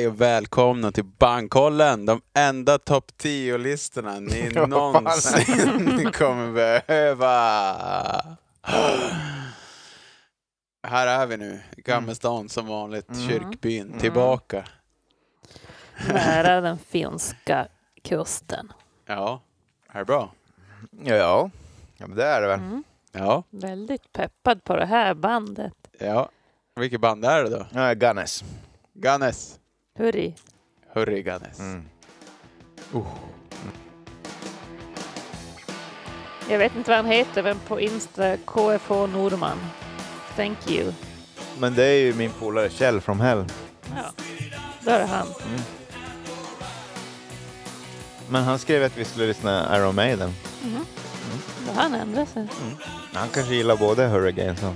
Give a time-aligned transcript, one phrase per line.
[0.00, 7.32] Hej och välkomna till Bankkollen, de enda topp 10-listorna ni någonsin kommer behöva.
[10.82, 13.28] Här är vi nu, i Gammelstan som vanligt, Mm.
[13.28, 14.64] kyrkbyn, tillbaka.
[16.08, 17.68] Nära den finska
[18.02, 18.72] kusten.
[19.06, 19.40] Ja,
[19.92, 20.32] är det bra?
[21.04, 21.50] Ja, ja.
[21.96, 22.60] ja men det är det väl.
[22.60, 22.84] Mm.
[23.12, 25.74] Ja, Väldigt peppad på det här bandet.
[25.98, 26.30] ja.
[26.76, 27.66] Vilket band är det då?
[27.74, 28.44] Ja, Gunnes.
[28.94, 29.59] Gannes.
[30.00, 30.34] Hurri.
[30.94, 31.58] Hurri Gannes.
[31.58, 31.82] Mm.
[36.50, 39.58] Jag vet inte vad han heter, men på Insta KFH Norman.
[40.36, 40.92] Thank you.
[41.58, 43.44] Men det är ju min polare Kjell from Hell.
[43.96, 44.24] Ja,
[44.80, 45.26] då är det han.
[48.28, 50.30] Men han skrev att vi skulle lyssna Iron Maiden.
[50.62, 50.86] Mhm.
[51.66, 52.46] Då har han ändrat sig.
[53.12, 54.74] Han kanske gillar både Hurricanes och,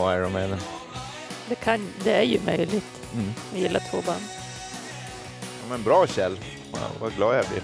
[0.00, 0.58] och Iron Maiden.
[1.48, 3.03] Det, kan, det är ju möjligt.
[3.14, 3.30] Mm.
[3.52, 4.22] Jag gillar två band.
[5.62, 6.38] Ja, men bra Kjell.
[6.72, 7.62] Wow, vad glad jag blir.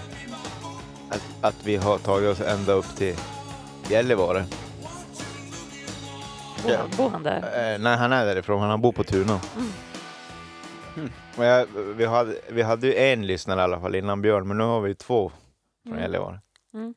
[1.11, 3.15] Att, att vi har tagit oss ända upp till
[3.89, 4.45] Gällivare.
[6.65, 7.73] Bor, han- bor han där?
[7.75, 8.61] Eh, nej, han är därifrån.
[8.63, 9.41] Han bor på Tuna.
[9.57, 9.69] Mm.
[10.97, 11.11] Mm.
[11.37, 14.59] Men jag, vi, hade, vi hade ju en lyssnare i alla fall innan Björn, men
[14.59, 15.33] nu har vi ju två
[15.83, 16.03] från Mm.
[16.03, 16.41] Gällivare.
[16.75, 16.95] Mm.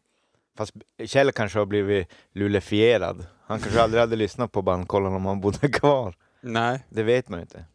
[0.57, 0.73] Fast
[1.05, 3.25] Kjell kanske har blivit lulefierad.
[3.47, 6.15] Han kanske aldrig hade lyssnat på bandkollen om han bodde kvar.
[6.41, 7.65] Nej, Det vet man ju inte.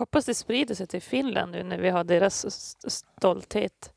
[0.00, 2.46] Hoppas det sprider sig till Finland nu när vi har deras
[2.92, 3.92] stolthet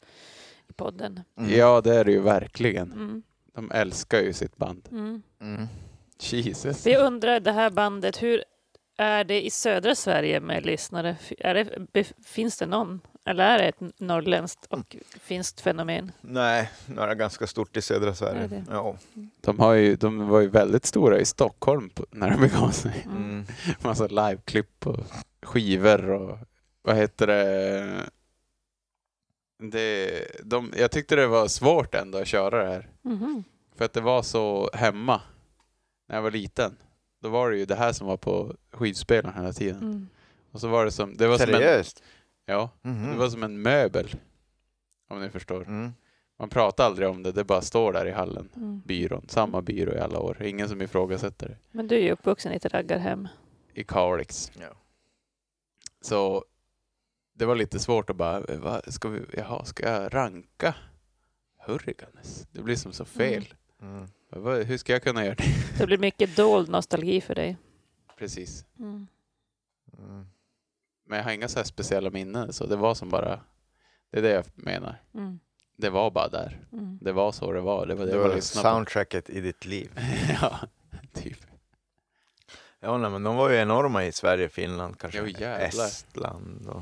[0.70, 1.20] i podden.
[1.50, 2.92] ja det är det ju verkligen.
[2.92, 3.24] Mm.
[3.54, 4.88] De älskar ju sitt band.
[4.92, 5.22] Mm.
[5.42, 5.68] Mm.
[6.20, 6.86] Jesus.
[6.86, 8.44] Jag undrar, det här bandet, hur
[8.98, 11.16] är det i södra Sverige med lyssnare?
[11.40, 13.02] Är det, finns det någon?
[13.26, 16.12] Eller är det ett norrländskt och finskt fenomen?
[16.22, 18.48] Nej, nu är det ganska stort i södra Sverige.
[18.48, 18.64] det?
[18.70, 18.98] Ja.
[19.42, 23.04] De, har ju, de var ju väldigt stora i Stockholm när de begav sig.
[23.06, 23.18] Mm.
[23.18, 23.46] Mm.
[23.82, 25.00] Massa liveklipp och
[25.44, 26.38] skivor och
[26.82, 28.10] vad heter det?
[29.72, 32.90] det de, jag tyckte det var svårt ändå att köra det här.
[33.02, 33.44] Mhm.
[33.76, 35.22] För att det var så hemma
[36.08, 36.76] när jag var liten.
[37.22, 39.82] Då var det ju det här som var på skivspelaren hela tiden.
[39.82, 40.08] Mm.
[40.52, 42.04] Och så var det som, det var som en, Seriöst?
[42.46, 43.12] ja, Mhm.
[43.12, 44.16] det var som en möbel.
[45.10, 45.62] Om ni förstår.
[45.68, 45.92] Mm.
[46.40, 48.50] Man pratar aldrig om det, det bara står där i hallen.
[48.56, 48.82] Mm.
[48.86, 50.42] Byrån, samma byrå i alla år.
[50.44, 51.58] Ingen som ifrågasätter det.
[51.72, 53.28] Men du är ju uppvuxen i ett raggarhem.
[53.74, 54.52] I Kalix.
[54.62, 54.68] Ja.
[56.04, 56.46] Så
[57.34, 60.76] det var lite svårt att bara, vad ska vi, jaha, ska jag ranka
[61.58, 62.48] Hurricanes?
[62.52, 63.54] Det blir som så fel.
[63.82, 64.08] Mm.
[64.30, 65.44] Vad- Hur ska jag kunna göra det?
[65.78, 67.58] Det blir mycket dold nostalgi för dig.
[68.18, 68.66] Precis.
[68.80, 69.08] Mm.
[70.00, 70.26] Mm.
[71.08, 73.40] Men jag har inga så här speciella minnen, så det var som bara,
[74.12, 75.02] det är det jag menar.
[75.14, 75.40] Mm.
[75.78, 76.66] Det var bara där.
[76.72, 77.00] Mm.
[77.02, 77.86] Det var så det var.
[77.88, 78.70] Det var det, Det jag var lyssnade på.
[78.76, 79.92] soundtracket i ditt liv.
[80.42, 80.60] ja,
[81.14, 81.38] typ.
[82.84, 85.46] Ja, nej, men de var ju enorma i Sverige, Finland, kanske Jo.
[85.48, 86.82] Estland och...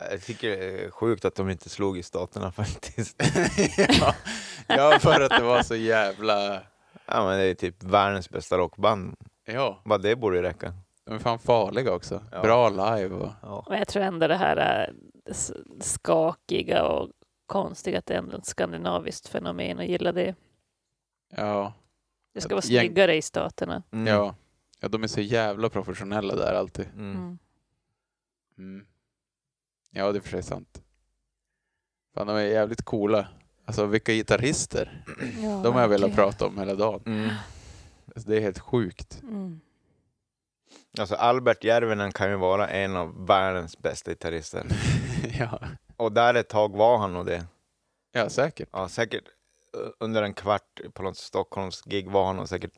[0.10, 3.22] Jag tycker det är sjukt att de inte slog i staterna faktiskt.
[4.00, 4.14] ja.
[4.66, 6.54] ja, för att det var så jävla...
[7.06, 9.14] Ja, men det är typ världens bästa rockband.
[9.44, 10.74] Ja, Bara det borde ju räcka.
[11.04, 12.22] de är fan farliga också.
[12.32, 12.42] Ja.
[12.42, 13.30] Bra live och...
[13.42, 13.66] Ja.
[13.68, 14.92] Men jag tror ändå det här är
[15.80, 17.10] skakiga och
[17.46, 20.34] konstiga, att det är ändå ett skandinaviskt fenomen och gilla det.
[21.36, 21.72] Ja,
[22.36, 23.82] Det ska vara snyggare i staterna.
[23.92, 24.06] Mm.
[24.06, 24.34] ja.
[24.80, 26.86] ja, de är så jävla professionella där alltid.
[26.86, 27.10] Mm.
[27.16, 27.38] Mm.
[28.58, 28.86] Mm.
[29.90, 30.82] Ja, det är för sig sant.
[32.14, 33.28] Fan, de är jävligt coola.
[33.64, 35.04] Alltså vilka gitarrister.
[35.42, 37.02] Ja, De har jag velat prata om hela dagen.
[37.06, 37.30] Mm.
[38.14, 39.22] Alltså, det är helt sjukt.
[39.22, 39.60] Mm.
[40.98, 44.66] Alltså Albert Järvinen kan ju vara en av världens bästa gitarrister.
[45.38, 45.60] ja.
[45.96, 47.46] Och där ett tag var han nog det.
[48.12, 48.68] ja, säkert.
[48.72, 49.24] Ja, säkert
[50.00, 52.72] under en kvart på något Stockholms gig var han nog säkert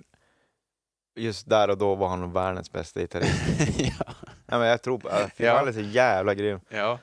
[1.17, 3.33] Just där och då var han världens bästa gitarrist.
[3.79, 4.15] ja.
[4.47, 5.29] ja, men jag tror på Ja.
[5.39, 6.61] fan, han är så jävla grym.
[6.71, 6.99] ja.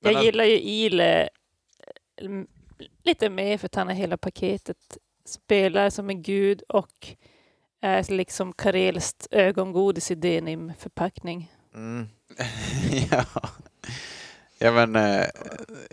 [0.00, 1.22] Men Jag att- gillar ju Ile
[2.16, 2.30] eh,
[3.02, 4.76] lite mer för att han är hela paketet.
[5.24, 7.08] Spelar som en gud och
[7.80, 11.52] är liksom karelskt ögongodis i denim-förpackning.
[11.74, 12.08] Mm.
[13.10, 13.24] ja.
[14.58, 14.96] ja, men...
[14.96, 15.26] Eh,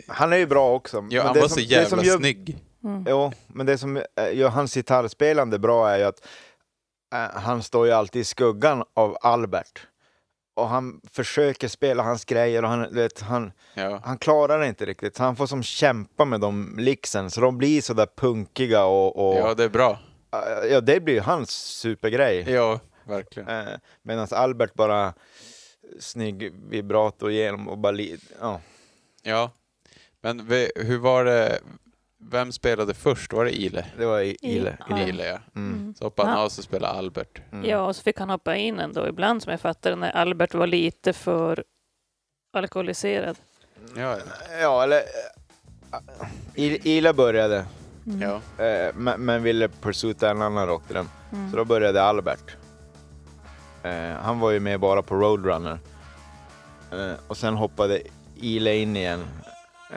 [0.07, 0.97] Han är ju bra också.
[0.97, 2.57] ja, men han det var som- så det jävla som gör, snygg.
[2.83, 3.05] Mm.
[3.07, 6.27] Jo, men det som eh, gör hans gitarrspelande bra är ju att
[7.13, 9.87] eh, han står ju alltid i skuggan av Albert.
[10.55, 14.01] Och han försöker spela hans grejer och han, vet, han, Ja.
[14.03, 15.15] han klarar det inte riktigt.
[15.15, 19.27] Så han får som kämpa med de licksen, så de blir så där punkiga och,
[19.29, 19.99] och ja, det är bra.
[20.33, 22.51] eh, ja, det blir ju hans supergrej.
[22.51, 23.49] Ja, verkligen.
[23.49, 25.13] Eh, Medan Albert bara
[25.99, 27.97] snygg vibrato igenom och bara
[28.41, 28.61] ja.
[29.23, 29.51] Ja.
[30.21, 31.59] Men vi, hur var det?
[32.29, 33.33] Vem spelade först?
[33.33, 33.85] Var det Ile?
[33.97, 34.77] Det var i Ile.
[34.89, 34.97] Ja.
[34.99, 35.09] Ile.
[35.09, 35.37] Ile, ja.
[35.55, 35.73] Mm.
[35.73, 35.95] Mm.
[35.95, 36.45] Så hoppade han Ja.
[36.45, 37.41] av så spelade Albert.
[37.51, 37.69] Mm.
[37.69, 40.67] Ja, och så fick han hoppa in ändå ibland som jag fattade när Albert var
[40.67, 41.63] lite för
[42.53, 43.37] alkoholiserad.
[43.95, 44.17] Ja,
[44.61, 45.01] Ja, eller...
[46.55, 47.65] I- Ile började,
[48.07, 48.21] Mm.
[48.21, 48.63] ja.
[48.65, 51.09] eh, men, men ville pursuta en annan rockdröm.
[51.33, 51.51] Mm.
[51.51, 52.55] Så då började Albert.
[53.83, 55.79] Eh, han var ju med bara på Roadrunner.
[56.91, 58.01] Eh, och sen hoppade
[58.35, 59.23] Ile in igen.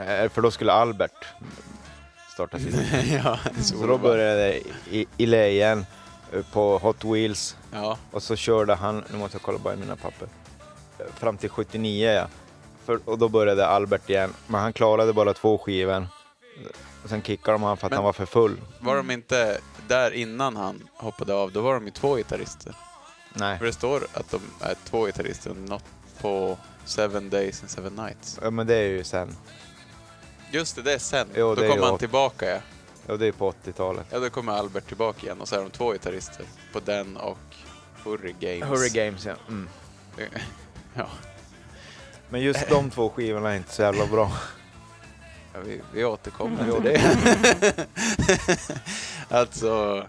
[0.06, 1.26] Eh, för då skulle Albert
[2.34, 2.74] starta sitt.
[3.24, 4.54] ja, Så då började
[4.90, 5.86] I- Ile igen
[6.32, 7.56] eh, på Hot Wheels.
[7.72, 10.28] Ja, Och så körde han, nu måste jag kolla bara i mina papper,
[10.98, 12.26] Eh, fram till 79 ja.
[12.84, 16.06] För, och då började Albert igen, men han klarade bara två skivor.
[17.02, 18.60] Och sen kickade de han för att Men- han var för full.
[18.80, 19.58] var de inte
[19.88, 22.74] där innan han hoppade av, då var de ju två gitarrister.
[23.34, 25.84] Nej, För det står att de är två gitarrister, något
[26.20, 28.38] på Seven Days and Seven Nights.
[28.42, 29.36] ja, men det är ju sen.
[30.54, 31.28] Just det, det är sen.
[31.34, 32.58] Jo, det då är kommer ju han åt- tillbaka ja.
[33.06, 34.06] Ja, det är på 80-talet.
[34.10, 37.38] Ja, då kommer Albert tillbaka igen och så är de två gitarrister på den och
[38.04, 38.64] Hurry Games.
[38.70, 39.34] Hurry Games ja.
[39.48, 39.68] Mm.
[40.94, 41.06] Ja,
[42.28, 44.32] Men just de två skivorna är inte så jävla bra.
[45.54, 47.86] ja vi, vi återkommer Jo, till det
[49.28, 50.06] alltså,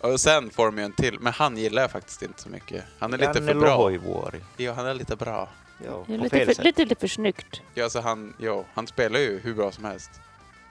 [0.00, 2.84] och sen får de ju en till, men han gillar jag faktiskt inte så mycket.
[2.98, 3.76] Han är lite för bra.
[3.76, 4.40] Lohoivuori.
[4.56, 5.48] Ja, han är lite bra.
[5.86, 6.64] Ja, Det är på lite, fel för, sätt.
[6.64, 7.62] lite, lite för snyggt.
[7.74, 10.10] Ja, alltså han, jo, han spelar ju hur bra som helst.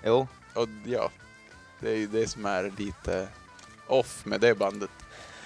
[0.06, 1.10] Jo, Och ja,
[1.80, 3.28] det är ju det som är lite
[3.88, 4.90] off med det bandet.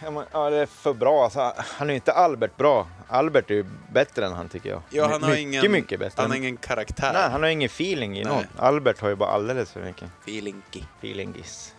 [0.04, 1.24] ja, men, ja, det är för bra.
[1.24, 2.88] Alltså, han är ju inte Albert bra.
[3.08, 4.82] Albert är ju bättre än han tycker jag.
[4.90, 6.22] Ja, han har mycket, ingen- mycket bättre.
[6.22, 7.14] Han har ingen karaktär.
[7.14, 8.34] Nej, han har ingen feeling i Nej.
[8.34, 8.46] något.
[8.58, 10.84] Albert har ju bara alldeles för mycket Feelingy.
[11.02, 11.74] feelingis.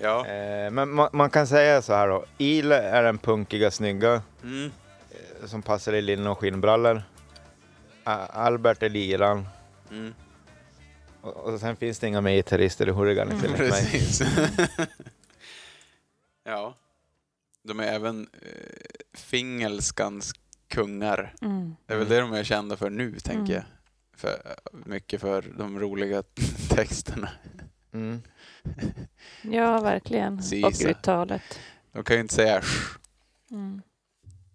[0.00, 0.26] Ja.
[0.26, 2.24] Eh, men man, man kan säga så här då.
[2.38, 4.72] Ile är den punkiga, snygga Mm.
[5.44, 7.02] Eh, som passar i linne och skinnbrallor.
[8.04, 9.46] Albert är liran.
[9.90, 10.14] Mm.
[11.20, 13.54] Och, och sen finns det inga mer gitarrister i Hurriganes Mm.
[13.54, 13.90] enligt mig.
[13.90, 14.22] Precis.
[16.44, 16.74] ja.
[17.62, 18.48] De är även eh,
[19.14, 20.32] fingelskans
[20.68, 21.34] kungar.
[21.42, 21.76] Mm.
[21.86, 23.52] Det är väl det de är kända för nu, tänker Mm.
[23.52, 23.62] jag.
[24.16, 24.38] För,
[24.72, 26.22] mycket för de roliga
[26.70, 27.28] texterna.
[27.92, 28.22] Mm.
[29.42, 30.42] Ja, verkligen.
[30.42, 30.66] Sisa.
[30.66, 31.60] Och uttalet.
[31.92, 32.98] De kan ju inte säga sh.
[33.50, 33.82] Mm.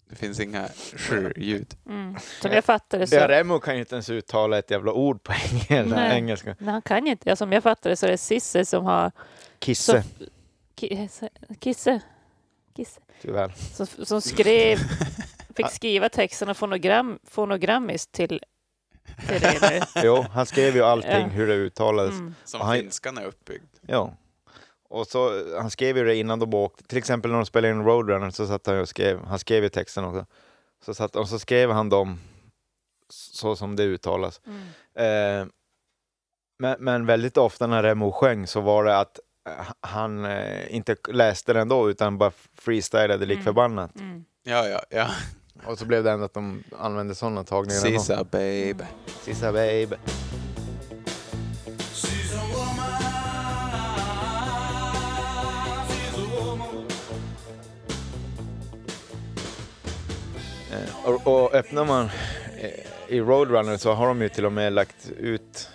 [0.09, 1.75] Det finns inga sh-ljud.
[1.85, 2.15] Mm.
[2.41, 3.15] Som jag fattar det så...
[3.15, 5.33] Ja, Remo kan ju inte ens uttala ett jävla ord på
[5.69, 5.95] engelska.
[5.95, 6.17] Nej.
[6.17, 6.55] engelska.
[6.59, 7.29] Nej, han kan ju inte.
[7.29, 9.11] Ja, som jag fattar det så är det Sisse som har...
[9.59, 10.25] Kisse, Så,
[10.75, 11.29] Kisse?
[11.59, 12.01] Kisse?
[12.77, 12.99] Kisse?
[13.21, 13.51] tyvärr.
[13.73, 14.77] Som, som skrev...
[15.55, 18.41] Fick skriva texterna fonogram, fonogrammiskt till,
[19.27, 20.01] till det nu.
[20.03, 21.27] Jo, han skrev ju allting Ja.
[21.27, 22.11] hur det uttalades.
[22.13, 22.35] Mm.
[22.45, 23.63] Som Han- finskan är uppbyggd.
[23.81, 24.13] Ja.
[24.89, 27.83] Och så, han skrev ju det innan de åkte, till exempel när de spelade in
[27.83, 30.25] Roadrunner så satt han och skrev, han skrev ju texten också.
[30.85, 32.19] Så satt, och så skrev han dem
[33.09, 34.41] så som det uttalas.
[34.45, 35.41] Mm.
[35.41, 35.47] Eh,
[36.59, 39.19] men, men väldigt ofta när Remo sjöng så var det att
[39.49, 43.43] eh, han eh, inte läste den då utan bara freestylade lik Mm.
[43.45, 43.95] förbannat.
[43.95, 44.25] Mm.
[44.43, 45.07] Ja, ja, ja.
[45.65, 47.79] Och så blev det ändå att de använde sådana tagningar.
[47.79, 48.87] Sisa babe.
[49.23, 49.97] Sisa babe.
[61.13, 62.05] Och, och öppnar man
[62.61, 62.69] eh,
[63.15, 65.69] i Roadrunner så har de ju till och med lagt ut,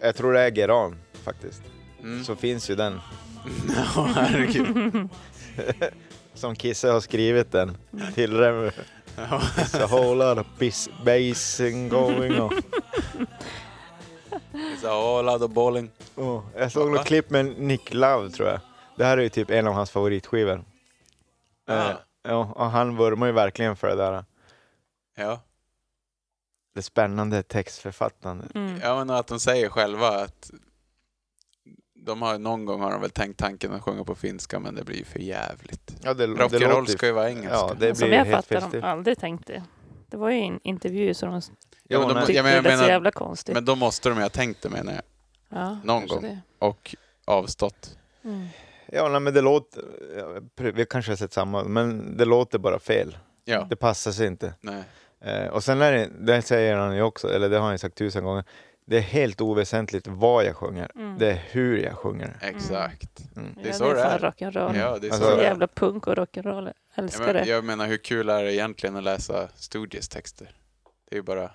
[0.00, 1.62] jag tror det är Geran faktiskt,
[2.02, 2.24] Mm.
[2.24, 3.00] så finns ju den.
[3.96, 5.08] Ja, herregud.
[6.34, 7.76] Som Kisse har skrivit den
[8.14, 8.70] till Remo.
[9.16, 9.22] Ja.
[9.56, 12.62] It's a whole lot of bis- basing going on.
[14.52, 15.90] It's a whole lot of bowling.
[16.14, 18.60] Oh, jag såg något klipp med Nick Love tror jag.
[18.96, 20.64] Det här är ju typ en av hans favoritskivor.
[21.66, 21.74] Ja.
[21.90, 24.24] Eh, ja, och han vurmar ju verkligen för det där.
[25.16, 25.40] Ja.
[26.74, 28.54] Det spännande textförfattandet.
[28.54, 28.80] Mm.
[28.82, 30.50] ja, men att de säger själva att
[31.94, 34.84] de har någon gång har de väl tänkt tanken att sjunga på finska, men det
[34.84, 35.94] blir ju för jävligt.
[36.02, 37.52] Ja, det, det Rock'n'roll ska ju vara engelska.
[37.54, 39.62] Ja, det Som blir jag helt fattar de aldrig tänkte.
[40.08, 41.40] Det var ju en intervju som de
[41.88, 43.54] Ja, men de- tyckte ja, men jag det lät så jävla konstigt.
[43.54, 45.02] Men då måste de ju ha tänkt det menar jag.
[45.48, 46.22] ja, någon gång.
[46.22, 46.40] det.
[46.58, 47.98] Och avstått.
[48.24, 48.46] Mm.
[48.86, 49.82] Ja, nej, men det låter...
[50.16, 50.40] ja,
[50.72, 53.18] Vi kanske har sett samma, men det låter bara fel.
[53.44, 54.54] Ja, Det passar sig inte.
[54.60, 54.82] nej.
[55.20, 57.78] Eh, och sen är det, det säger han ju också, eller det har han ju
[57.78, 58.44] sagt tusen gånger,
[58.86, 60.90] det är helt oväsentligt vad jag sjunger.
[60.94, 61.18] Mm.
[61.18, 62.36] Det är hur jag sjunger.
[62.42, 63.36] Exakt.
[63.36, 63.54] Mm.
[63.54, 64.30] Det är ja, så det är det är.
[64.30, 64.76] rock'n'roll.
[64.78, 65.46] Ja, det är Alltså, så Så det är.
[65.48, 66.64] jävla punk och rock'n'roll.
[66.94, 67.44] Jag, Älskar men, det.
[67.46, 70.50] jag menar, hur kul är det egentligen att läsa Stooges texter?
[71.10, 71.50] Det är ju bara, det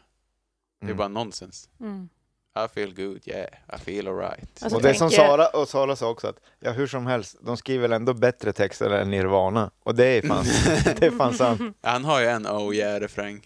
[0.82, 0.98] är Mm.
[0.98, 1.70] bara nonsens.
[1.80, 2.10] Mm.
[2.56, 4.64] I feel good, yeah, I feel alright.
[4.64, 7.58] Alltså, och det som Sara, och Sara sa också att, ja hur som helst, de
[7.58, 9.72] skriver väl ändå bättre texter än Nirvana.
[9.84, 10.46] Och det är fan,
[11.00, 11.78] det är fan sant.
[11.82, 13.42] Han har ju en oh yeah-refräng.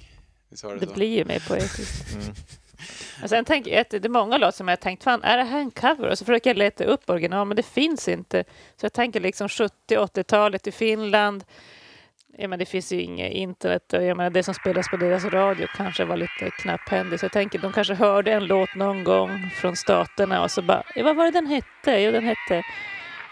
[0.50, 2.14] Det, Det blir ju mer poetiskt.
[2.14, 2.36] Mm.
[3.24, 5.38] Och sen tänker jag att det är många låtar som jag har tänkt, fan är
[5.38, 6.10] det här en cover?
[6.10, 8.44] Och så försöker jag leta upp original, men det finns inte.
[8.80, 11.44] Så jag tänker liksom 70-80-talet i Finland.
[12.38, 15.26] Ja, men det finns ju inget internet och jag menar, det som spelas på deras
[15.26, 17.20] radio kanske var lite knapphändigt.
[17.20, 20.84] Så jag tänker de kanske hörde en låt någon gång från staterna och så bara,
[20.96, 22.00] ja, vad var det den hette?
[22.00, 22.64] Jo, den hette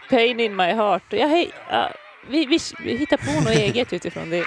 [0.10, 1.04] Pain in my heart.
[1.10, 1.92] Ja, hej, ja,
[2.28, 4.46] vi, vi, vi hittar på något eget utifrån det.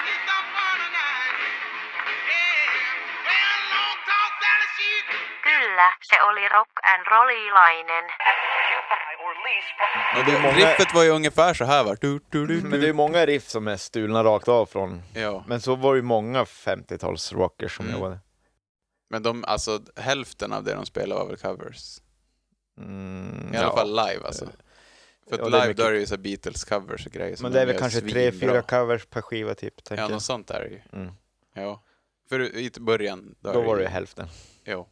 [5.48, 8.04] Kyllä, se oli rock and rollilainen.
[10.26, 11.96] Det många- Riffet var ju ungefär så här va?
[12.00, 15.02] Du, du, du, Men det är många riff som är stulna rakt av från...
[15.14, 17.98] Ja, Men så var det ju många 50-tals rockers som Mm.
[17.98, 18.18] jobbade.
[19.10, 22.00] men de, alltså hälften av det de spelade var väl covers.
[22.80, 23.76] Mm, I alla ja.
[23.76, 24.44] fall live alltså.
[25.30, 27.36] För Ja, att live mycket- då är det ju så här Beatles covers och grejer.
[27.36, 30.22] som Men det är väl kanske tre, fyra covers per skiva typ, tänker Ja, något
[30.22, 30.80] sånt är det ju.
[31.02, 31.12] Mm.
[31.54, 31.82] Ja.
[32.28, 34.28] För i början, då, Då var det ju- ju hälften.
[34.64, 34.88] Jo.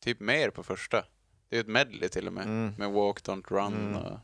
[0.00, 1.04] Typ mer på första.
[1.48, 2.44] Det är ett medley till och med.
[2.44, 2.74] Mm.
[2.78, 3.96] Med Walk Don't Run Mm.
[3.96, 4.18] och...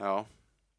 [0.00, 0.26] Ja.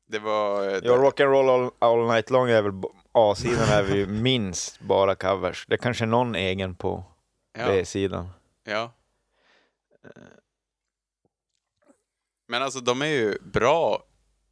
[0.07, 0.67] Det var...
[0.67, 2.73] eh, Ja, Rock'n'Roll all, all Night Long är väl,
[3.11, 5.65] A-sidan är ju minst bara covers.
[5.67, 7.03] Det är kanske någon egen på
[7.57, 8.29] ja, B-sidan.
[8.63, 8.91] ja.
[12.47, 14.03] Men alltså de är ju bra,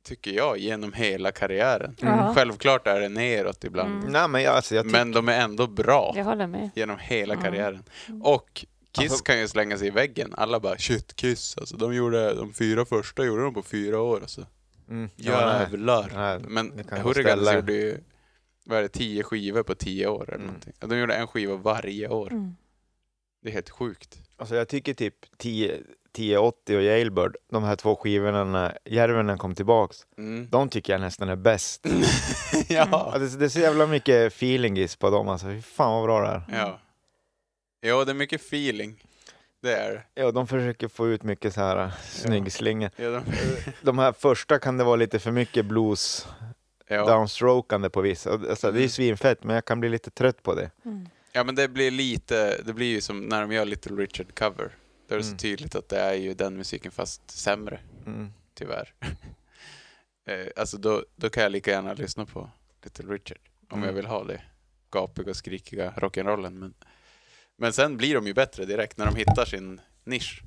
[0.04, 1.96] tycker jag, genom hela karriären.
[2.00, 2.34] Ja.
[2.36, 3.94] Självklart är det neråt ibland.
[4.00, 4.12] Mm.
[4.12, 4.98] Nej men jag, alltså, jag tycker...
[4.98, 6.70] Men de är ändå bra Jag håller med.
[6.76, 7.84] genom hela karriären.
[8.08, 8.22] Mm.
[8.22, 10.34] Och Kiss Alltså- kan ju slänga sig i väggen.
[10.38, 14.22] Alla bara shit Kiss, alltså de gjorde de fyra första gjorde de på fyra år
[14.22, 14.46] alltså.
[14.90, 15.32] Mm, ja.
[15.60, 16.12] Jävlar.
[16.16, 17.98] Nej, Men Hurricanes gjorde ju,
[18.66, 20.48] vad är det, tio skivor på tio år eller Mm.
[20.48, 20.74] någonting.
[20.80, 22.32] De gjorde en skiva varje år.
[22.32, 22.56] Mm.
[23.44, 24.18] Det är helt sjukt.
[24.38, 25.78] Alltså jag tycker typ 10,
[26.14, 30.50] 1080 och Jailbird, de här två skivorna när Järvenen kom tillbaks, Mm.
[30.50, 31.86] de tycker jag nästan är bäst.
[32.70, 32.88] ja.
[33.14, 36.22] Ja, det, det är så jävla mycket feelingis på dem alltså, fy fan vad bra
[36.22, 36.60] det är.
[36.60, 36.80] ja.
[37.82, 39.04] Ja, det är mycket feeling.
[39.62, 40.04] Det är det.
[40.22, 42.92] Ja, de försöker få ut mycket så här snyggslinga.
[42.96, 43.24] Ja, de,
[43.82, 46.28] De här första kan det vara lite för mycket blues,
[46.88, 47.06] ja.
[47.06, 48.32] downstrokande på vissa.
[48.32, 48.90] Alltså, det är Mm.
[48.90, 50.72] svinfett, men jag kan bli lite trött på det.
[50.86, 51.10] Mm.
[51.32, 54.76] ja, men det blir lite, det blir ju som när de gör Little Richard cover.
[55.08, 55.38] Då är det så Mm.
[55.38, 57.80] tydligt att det är ju den musiken fast sämre.
[58.06, 58.34] Mm.
[58.54, 58.94] tyvärr.
[60.30, 62.50] eh, alltså då, då kan jag lika gärna lyssna på
[62.84, 63.38] Little Richard
[63.70, 63.88] om Mm.
[63.88, 64.42] jag vill ha det
[64.92, 66.50] gapiga och skrikiga rock'n'rollen.
[66.60, 66.74] Men,
[67.60, 70.44] men sen blir de ju bättre direkt när de hittar sin nisch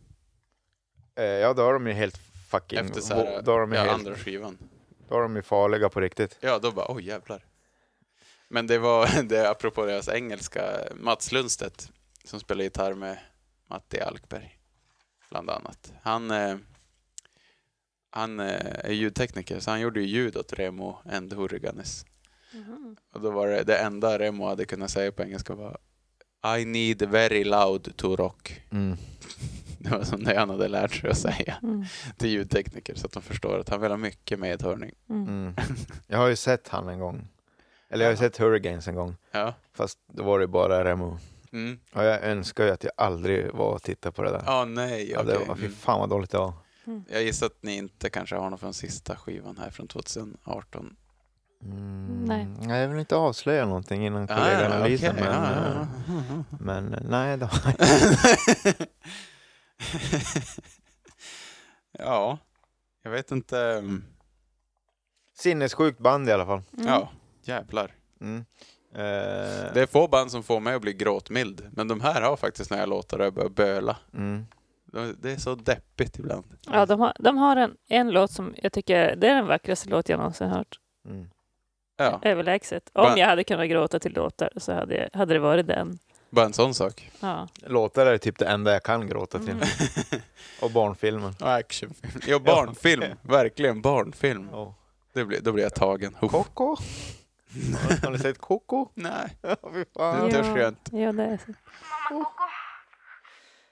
[1.14, 2.16] Eh, ja, då är de ju helt
[2.50, 2.78] fucking...
[2.78, 4.58] efter så här, då, är de ju ja, helt, andra skivan.
[5.08, 6.38] då är de ju farliga på riktigt.
[6.40, 7.44] Ja, då bara oj jävlar.
[8.48, 10.62] Men det var, det apropå deras engelska,
[10.94, 11.92] Mats Lundstedt
[12.24, 13.18] som spelar gitarr med
[13.66, 14.58] Matti Alkberg
[15.30, 15.92] bland annat.
[16.02, 16.56] Han, eh,
[18.10, 22.04] han eh, är ljudtekniker så han gjorde ju ljud åt Remo and Hurriganes.
[22.52, 22.96] Mhm.
[23.12, 25.78] Och då var det, det enda Remo hade kunnat säga på engelska var
[26.58, 28.62] I need very loud to rock.
[28.70, 28.96] Mm.
[29.78, 31.84] Det var som det han hade lärt sig att säga Mm.
[32.16, 34.92] till ljudtekniker så att de förstår att han vill ha mycket medhörning.
[35.10, 35.28] Mm.
[35.28, 35.54] Mm.
[36.06, 37.28] Jag har ju sett han en gång.
[37.90, 39.16] Eller jag har ju sett Hurricanes en gång.
[39.32, 39.54] Ja.
[39.74, 41.18] Fast då var det bara Remo.
[41.52, 41.78] Mm.
[41.92, 44.42] Och jag önskar ju att jag aldrig var och tittade på det där.
[44.46, 45.10] Ja, nej.
[45.10, 45.38] Ja, okej.
[45.40, 45.74] det var, fy Mm.
[45.76, 46.52] fan vad dåligt det var.
[47.08, 50.96] Jag gissar att ni inte kanske har någon från sista skivan här från 2018.
[51.64, 52.24] Mm.
[52.24, 52.46] Nej.
[52.60, 55.10] Nej, Jag vill inte avslöja någonting innan Ah, kollegaanalysen.
[55.10, 56.44] okej, men, ja, eh, ja, ja.
[56.60, 57.48] men eh, nej, då.
[61.98, 62.38] ja,
[63.02, 63.84] jag vet inte.
[65.38, 66.62] Sinnessjukt band i alla fall.
[66.78, 66.86] Mm.
[66.88, 67.08] Ja,
[67.42, 67.94] jävlar.
[68.20, 68.44] Mm.
[68.94, 72.36] Eh, Det är få band som får mig att bli gråtmild, men de här har
[72.36, 73.96] faktiskt när jag låter det börja böla.
[74.14, 74.46] mm.
[74.92, 76.44] De- Det är så deppigt ibland.
[76.66, 79.88] Ja, de har, de har en, en låt som jag tycker det är den vackraste
[79.88, 80.78] låt jag någonsin hört.
[81.08, 81.30] Mm.
[81.96, 82.90] Ja, Överlägset.
[82.92, 85.98] Om Va- jag hade kunnat gråta till låtar så hade, jag, hade det varit den.
[86.30, 87.10] bara en sån sak.
[87.20, 87.48] Ja.
[87.66, 89.50] Låtar är typ det enda jag kan gråta till.
[89.50, 89.68] Mm.
[90.62, 91.34] Och barnfilmen.
[91.40, 92.20] Och actionfilm.
[92.26, 93.04] Ja, barnfilm.
[93.22, 94.54] Verkligen barnfilm.
[94.54, 94.72] Oh.
[95.12, 96.16] Det blir, då blir jag tagen.
[96.20, 96.30] Uff.
[96.30, 96.76] Coco?
[98.02, 98.88] Har ni sett Coco?
[98.94, 100.30] Nej, Ja, fy det fan.
[100.30, 100.96] törs jag inte.
[100.96, 101.52] ja, det är så.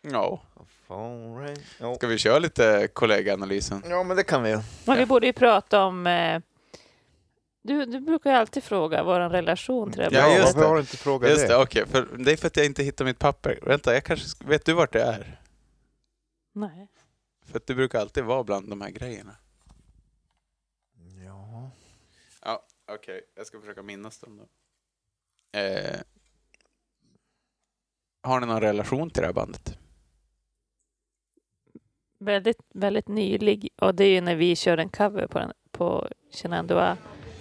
[0.02, 0.40] Ja.
[0.88, 1.56] Phone ring.
[1.80, 1.94] Jo.
[1.94, 3.82] Ska vi köra lite kollegaanalysen?
[3.88, 4.58] Ja, men det kan vi ju.
[4.86, 6.06] Men vi borde ju prata om...
[6.06, 6.40] Eh,
[7.62, 10.08] du, du brukar ju alltid fråga vår relation till det.
[10.12, 10.66] Ja, just varför det.
[10.66, 11.48] har du inte frågat Just det?
[11.54, 11.86] det, okej.
[11.86, 13.58] För det är för att jag inte hittar mitt papper.
[13.62, 14.26] Vänta, jag kanske...
[14.26, 15.40] sk- Vet du vart det är?
[16.52, 16.88] Nej.
[17.44, 19.36] För att det brukar alltid vara bland de här grejerna.
[21.24, 21.70] Ja.
[22.44, 22.62] Ja,
[22.92, 23.20] okej.
[23.36, 24.48] Jag ska försöka minnas dem då.
[25.58, 26.00] Eh,
[28.22, 29.78] har ni någon relation till det här bandet?
[32.18, 33.68] Väldigt, väldigt nylig.
[33.76, 36.96] Och det är ju när vi kör en cover på, den, på Shenandoah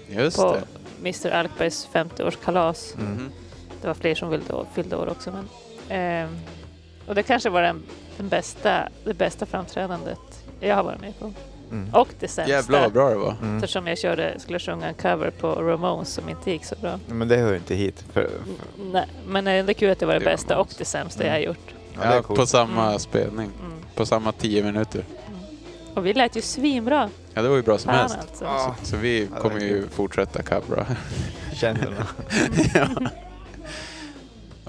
[0.10, 0.64] Just på det.
[1.00, 1.32] Mr.
[1.32, 2.96] Alkbergs 50-årskalas.
[3.00, 3.12] Mm.
[3.14, 3.32] Mhm.
[3.82, 5.32] Det var fler som fyllde år, fyllde år också.
[5.32, 5.50] Men
[5.92, 6.38] Ehm,
[7.08, 7.84] och det kanske var den,
[8.18, 10.20] den bästa, det bästa framträdandet
[10.60, 11.34] jag har varit med på.
[11.72, 11.94] Mm.
[11.94, 12.52] Och det sämsta.
[12.54, 13.36] Jävlar vad bra det var.
[13.42, 13.56] Mm.
[13.56, 17.00] Eftersom jag körde, skulle sjunga en cover på Ramones som inte gick så bra.
[17.08, 18.04] Men det hör ju inte hit.
[18.14, 18.32] För, för,
[18.92, 20.78] Nej, men eh, det är kul att det var det, Det bästa och Ramones.
[20.78, 21.34] det sämsta Mm.
[21.34, 21.74] jag har gjort.
[21.96, 22.40] ja, Ja, coolt.
[22.40, 23.00] på samma Mm.
[23.00, 23.50] spelning.
[23.66, 23.78] Mm.
[23.96, 25.04] På samma tio minuter.
[26.00, 27.10] Och vi lät ju svinbra.
[27.34, 28.18] Ja, det var ju bra som Fan helst.
[28.22, 28.44] alltså.
[28.46, 28.76] Ja.
[28.84, 29.90] Så vi Ja, kommer ju kul.
[29.90, 30.86] fortsätta covra.
[31.54, 32.08] Känslorna.
[32.74, 32.88] ja.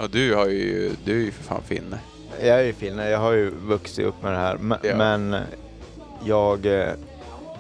[0.03, 1.99] Och du har ju, du är ju för fan finne.
[2.43, 4.57] Jag är ju finne, jag har ju vuxit upp med det här.
[4.57, 4.97] Men, Ja.
[4.97, 5.37] men
[6.25, 6.89] jag eh,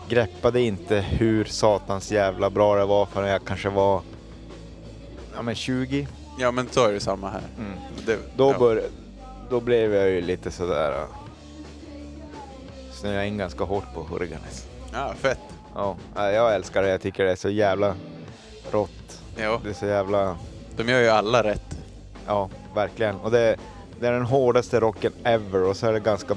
[0.08, 4.02] greppade inte hur satans jävla bra det var förrän jag kanske var
[5.36, 6.08] ja, men 20.
[6.38, 7.42] Ja men så är det samma här.
[8.06, 8.58] Det, Då, ja.
[8.58, 8.82] bör,
[9.50, 10.90] då blev jag ju lite sådär...
[10.92, 11.04] Uh,
[13.00, 14.66] snöade in ganska hårt på Hurriganes.
[14.92, 15.38] Ja, fett.
[15.74, 16.88] Ja, jag älskar det.
[16.88, 17.94] Jag tycker det är så jävla
[18.70, 19.22] rått.
[19.36, 20.36] Ja, Det är så jävla...
[20.76, 21.78] de gör ju alla rätt.
[22.26, 23.16] Ja, verkligen.
[23.16, 23.56] Och det,
[24.00, 26.36] det är den hårdaste rocken ever och så är det ganska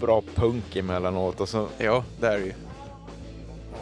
[0.00, 2.52] bra punk emellanåt och så, Ja, det är det ju.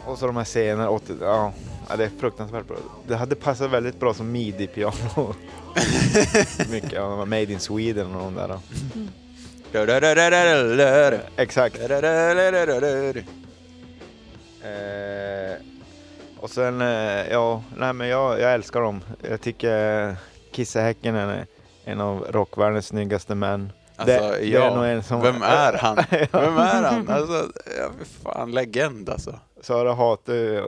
[0.05, 0.89] och så de här scenerna.
[0.89, 1.53] 80, ja,
[1.89, 2.77] ja, det är fruktansvärt bra.
[3.07, 5.33] Det hade passat väldigt bra som midi-piano.
[6.71, 8.59] Mycket, ja, Made in Sweden och de där.
[11.37, 11.79] Exakt.
[14.63, 15.55] Eh,
[16.39, 19.01] och sen, eh, ja, nej men jag, jag älskar dem.
[19.29, 20.13] Jag tycker eh,
[20.51, 21.45] Kisse Häkkinen är
[21.85, 23.71] en av rockvärldens snyggaste män.
[23.95, 24.71] Alltså, Det- det ja.
[24.71, 25.97] är nog en som- Vem är han?
[26.11, 26.39] Ja.
[26.39, 27.09] Vem är han?
[27.09, 27.45] Alltså,
[27.79, 27.89] ja,
[28.23, 29.39] fan, legend alltså.
[29.61, 30.67] Sara hatar ju-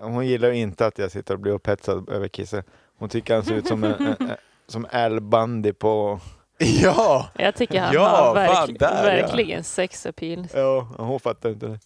[0.00, 2.62] hon gillar inte att jag sitter och blir upphetsad över Kisse.
[2.98, 6.20] Hon tycker han ser ut som en, en, en som Al Bundy på...
[6.82, 7.28] Ja!
[7.38, 9.22] Jag tycker han Ja, har verk, fan, där, ja.
[9.26, 10.46] verkligen sex appeal.
[10.54, 11.78] Ja, hon fattar inte det.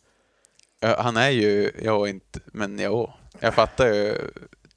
[0.80, 3.14] Ja, Han är ju, ja inte, men ja.
[3.40, 4.16] Jag fattar ju.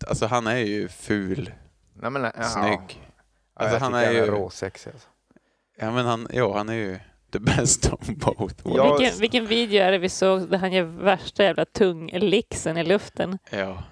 [0.07, 1.51] Alltså han är ju ful,
[1.93, 2.43] Nej, men, ja.
[2.43, 2.79] snygg.
[2.79, 2.97] Ja,
[3.53, 4.91] Alltså, jag han tycker är ju- råsexig.
[4.91, 5.07] Alltså.
[5.79, 6.99] Ja men han, ja han är ju
[7.33, 8.77] the best of both worlds.
[8.77, 8.97] Ja.
[8.97, 13.37] Vilken, vilken video är det vi såg där han gör värsta jävla tung-lixen i luften?
[13.49, 13.83] Ja.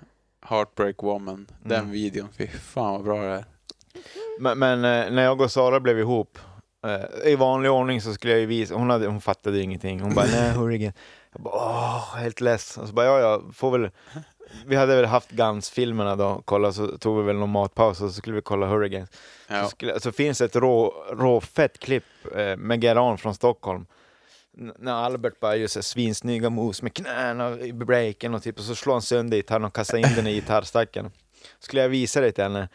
[0.42, 1.48] Heartbreak Woman.
[1.64, 1.92] Den Mm.
[1.92, 3.46] videon, fy fan vad bra det är.
[4.40, 6.40] Men, men eh, när jag och Sara blev ihop,
[6.86, 10.00] eh, i vanlig ordning så skulle jag ju visa, hon, hade, hon fattade ingenting.
[10.00, 10.94] Hon bara, nej Hurricane.
[11.34, 12.78] Jag bara, åh, helt less.
[12.78, 13.90] Och så bara, ja, ja, får väl,
[14.66, 18.14] vi hade väl haft Guns-filmerna då, kolla, så tog vi väl någon matpaus och så
[18.14, 19.08] skulle vi kolla Hurricane.
[19.48, 19.64] Ja.
[19.64, 23.86] Så, skulle, så finns ett rå, råfett klipp eh, med Geran från Stockholm.
[24.58, 28.76] N- när Albert bara gör svinsnygga moves med knäna i breaken och, typ, och så
[28.76, 31.12] slår han sönder gitarren och kastar in den i gitarrstacken.
[31.60, 32.70] Skulle jag visa det till henne.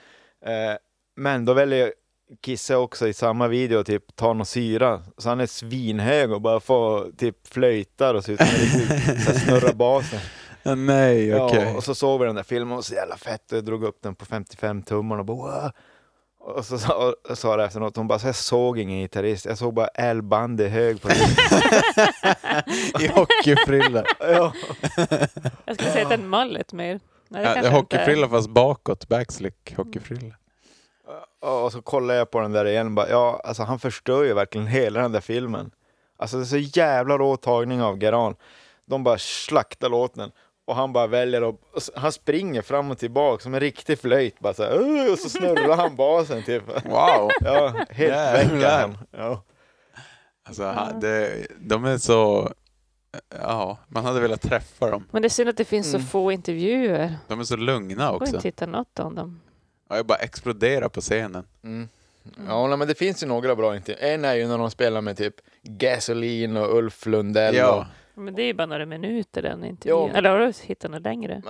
[0.47, 0.77] Eh,
[1.17, 1.93] men då väljer
[2.45, 5.03] Kisse också i samma video typ ta någon syra.
[5.19, 8.87] Så han är svinhög och bara får typ flöjtar och så ut som en riktig
[9.25, 10.21] så här snurra basen.
[10.67, 11.63] Ja, nej, okej.
[11.63, 13.85] Ja, och så såg vi den där filmen och så jävla fett och jag drog
[13.85, 15.71] upp den på 55 tummar och bara wow.
[16.39, 19.59] Och så sa, och sa det efteråt, hon bara så jag såg ingen gitarrist, jag
[19.59, 21.09] såg bara Al Bundy hög på
[23.01, 24.05] I hockeyfrilla.
[24.21, 24.53] ja.
[25.65, 27.01] Jag skulle säga att en mullet mer.
[27.29, 30.35] Nej, Ja, det inte hockeyfrilla fast bakåt, backslick hockeyfrilla.
[31.45, 34.35] Och så kollade jag på den där igen och bara, ja alltså han förstör ju
[34.35, 35.71] verkligen hela den där filmen.
[36.17, 38.37] Alltså det är så jävla rå tagning av Geran.
[38.87, 40.31] De bara slaktar låten
[40.67, 43.99] och han bara väljer att, och så- han springer fram och tillbaka som en riktig
[43.99, 46.63] flöjt bara så här, och så snurrar han basen typ.
[46.85, 47.31] Wow!
[47.41, 48.59] Ja, helt Jävlar.
[48.59, 48.99] väck han.
[49.11, 49.43] Ja.
[50.47, 52.53] Alltså, han, det, de är så...
[53.43, 55.05] Ja, man hade velat träffa dem.
[55.11, 56.01] Men det är synd att det finns Mm.
[56.03, 57.17] så få intervjuer.
[57.29, 58.35] De är så lugna Jag också.
[58.35, 59.41] inte hitta något om dem.
[59.89, 61.45] Ja, jag bara exploderar på scenen.
[61.65, 61.89] Mm.
[62.49, 64.15] Ja, nej, men det finns ju några bra intervjuer.
[64.15, 67.55] En är ju när de spelar med typ Gasoline och Ulf Lundell.
[67.55, 67.87] Ja.
[68.15, 70.09] Och, Men det är ju bara några minuter den intervjun.
[70.13, 70.17] Jo.
[70.17, 71.33] Eller har du hittat något längre?
[71.35, 71.43] Eh,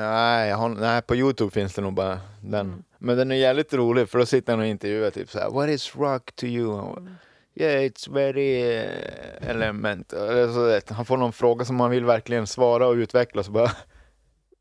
[0.00, 2.66] nej, har, nej, på Youtube finns det nog bara den.
[2.66, 2.84] Mm.
[2.98, 5.68] Men den är jävligt rolig för då sitter han och intervjuar typ så här, What
[5.68, 6.78] is rock to you?
[6.96, 7.14] Mm.
[7.56, 10.12] Yeah, it's very eh, element.
[10.12, 13.50] Eller så, vet, han får någon fråga som man vill verkligen svara och utveckla så
[13.50, 13.70] bara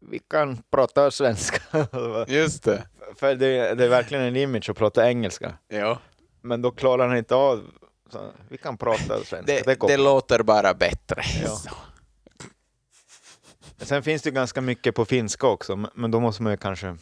[0.09, 1.61] vi kan prata svenska.
[2.27, 2.87] Just det.
[3.15, 5.57] för det, det är verkligen en image att prata engelska.
[5.67, 5.99] Ja.
[6.41, 7.63] Men då klarar han inte av
[8.11, 9.41] så, vi kan prata svenska.
[9.41, 11.21] Det, Det, det låter bara bättre.
[11.43, 11.59] Ja.
[13.77, 16.97] Sen finns det ganska mycket på finska också, men- då måste man ju kanske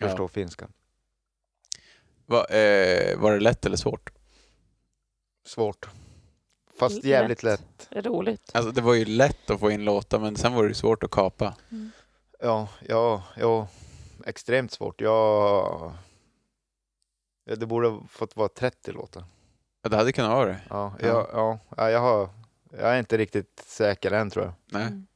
[0.00, 0.68] förstå finska.
[2.26, 4.10] Va, eh, var det lätt eller svårt?
[5.46, 5.88] Svårt.
[6.78, 7.86] Fast jävligt lätt.
[7.90, 8.50] Det är roligt.
[8.54, 11.02] Alltså det var ju lätt att få in låtar men sen var det ju svårt
[11.02, 11.54] att kapa.
[12.40, 13.68] Ja, ja, ja.
[14.26, 15.00] Extremt svårt.
[15.00, 15.92] Ja,
[17.56, 19.24] det borde ha fått vara 30 låtar.
[19.82, 20.60] Ja, det hade kunnat vara det.
[20.70, 21.06] Ja, Ja.
[21.08, 21.28] ja.
[21.32, 22.28] Ja, ja, jag, har,
[22.70, 24.54] jag är inte riktigt säker än tror jag.
[24.66, 24.82] Nej.
[24.82, 25.06] Mm.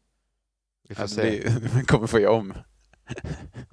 [0.89, 1.41] Vi får Alltså, se.
[1.49, 2.55] det, man kommer få göra om.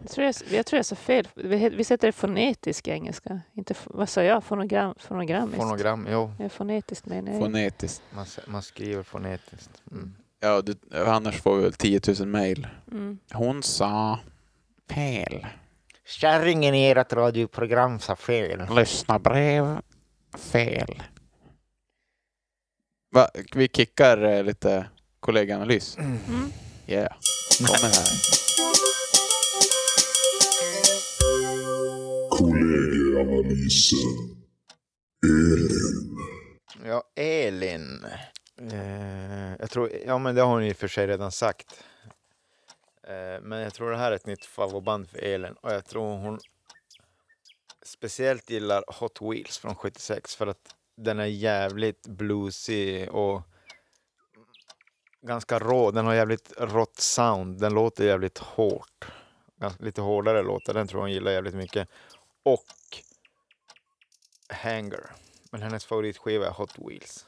[0.01, 1.27] Jag tror jag, jag, tror jag sa fel.
[1.35, 3.41] Vi, vi sätter det fonetisk i engelska.
[3.53, 4.43] Inte, vad sa jag?
[4.43, 5.61] Fonogram, fonogrammiskt?
[5.61, 6.31] Fonogram, jo.
[6.39, 7.41] Ja, fonetiskt menar jag.
[7.41, 8.01] Fonetiskt.
[8.11, 9.81] Man, man skriver fonetiskt.
[9.91, 10.15] Mm.
[10.39, 10.75] Ja, du,
[11.05, 12.67] annars får vi väl 10 000 mejl.
[12.91, 13.19] Mm.
[13.33, 14.19] Hon sa
[14.89, 15.45] fel.
[16.05, 18.61] Kärringen i ert radioprogram sa fel.
[18.75, 19.81] Lyssna brev
[20.37, 21.03] fel.
[23.11, 23.29] Va?
[23.55, 25.97] Vi kickar eh, lite kollegaanalys.
[25.97, 26.19] Mm.
[26.87, 27.13] Yeah.
[27.57, 28.88] Kommer här.
[32.39, 33.99] Kollegieanalysen.
[35.25, 35.69] Elin.
[36.85, 38.05] Ja, Elin.
[38.71, 41.83] Eh, jag tror, ja men det har hon i och för sig redan sagt.
[43.03, 46.17] Eh, men jag tror det här är ett nytt favoritband för Elin och jag tror
[46.17, 46.39] hon
[47.83, 53.41] speciellt gillar Hot Wheels från 76 för att den är jävligt bluesy och
[55.21, 55.91] ganska rå.
[55.91, 57.61] Den har jävligt rått sound.
[57.61, 59.05] Den låter jävligt hårt.
[59.79, 60.73] Lite hårdare låtar.
[60.73, 61.89] Den tror hon gillar jävligt mycket.
[62.49, 63.03] Och
[64.49, 65.11] Hanger.
[65.51, 67.25] Men hennes favoritskiva är Hot Wheels.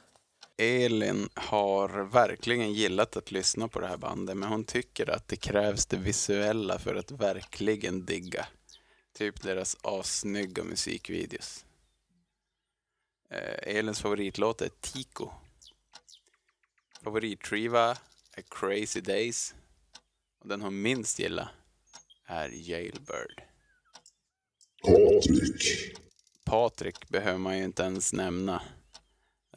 [0.56, 5.36] Elin har verkligen gillat att lyssna på det här bandet, men hon tycker att det
[5.36, 8.46] krävs det visuella för att verkligen digga.
[9.12, 11.64] Typ deras assnygga musikvideos.
[13.30, 15.30] Eh, Elins favoritlåt är Tico.
[17.02, 17.90] Favoritskiva
[18.32, 19.54] är Crazy Days.
[20.40, 21.54] Och den hon minst gillar
[22.26, 23.51] är Jailbird.
[24.86, 25.94] Patrik.
[26.44, 28.62] Patrik behöver man ju inte ens nämna.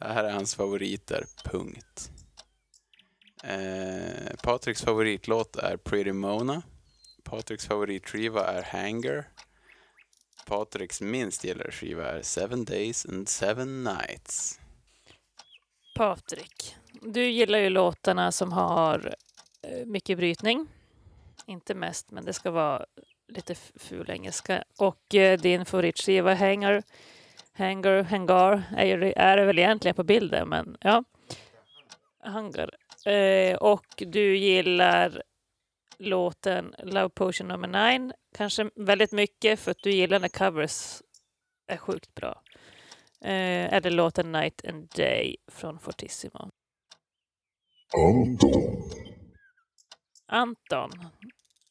[0.00, 2.10] Det här är hans favoriter, punkt.
[3.44, 6.62] Eh, Patriks favoritlåt är Pretty Mona.
[7.22, 9.28] Patriks favoritskiva är Hanger.
[10.46, 14.60] Patriks minst gillade skiva är Seven Days and Seven Nights.
[15.96, 19.14] Patrik, du gillar ju låtarna som har
[19.62, 20.66] eh, mycket brytning.
[21.46, 22.86] Inte mest, men det ska vara
[23.28, 24.64] lite ful engelska.
[24.78, 26.82] Och eh, din favoritskiva Hanger,
[27.52, 31.04] Hanger, Hangar är, är väl egentligen på bilden, men ja.
[32.20, 32.70] Hangar.
[33.06, 35.22] Eh, och du gillar
[35.98, 41.02] låten Love Potion nummer 9, kanske väldigt mycket för att du gillar när covers
[41.66, 42.42] är sjukt bra.
[43.20, 46.50] Eh, eller låten Night and Day från Fortissimo.
[47.94, 48.90] Anton.
[50.26, 50.90] Anton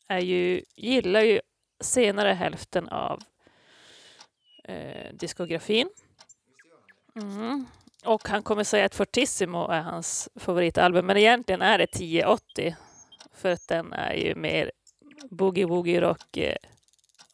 [0.07, 1.41] är ju, gillar ju
[1.81, 3.19] senare hälften av
[4.63, 5.89] eh, diskografin.
[7.15, 7.65] Mm.
[8.05, 12.75] Och han kommer säga att Fortissimo är hans favoritalbum, men egentligen är det 1080.
[13.33, 14.71] För att den är ju mer
[15.29, 16.55] boogie-woogie rock eh,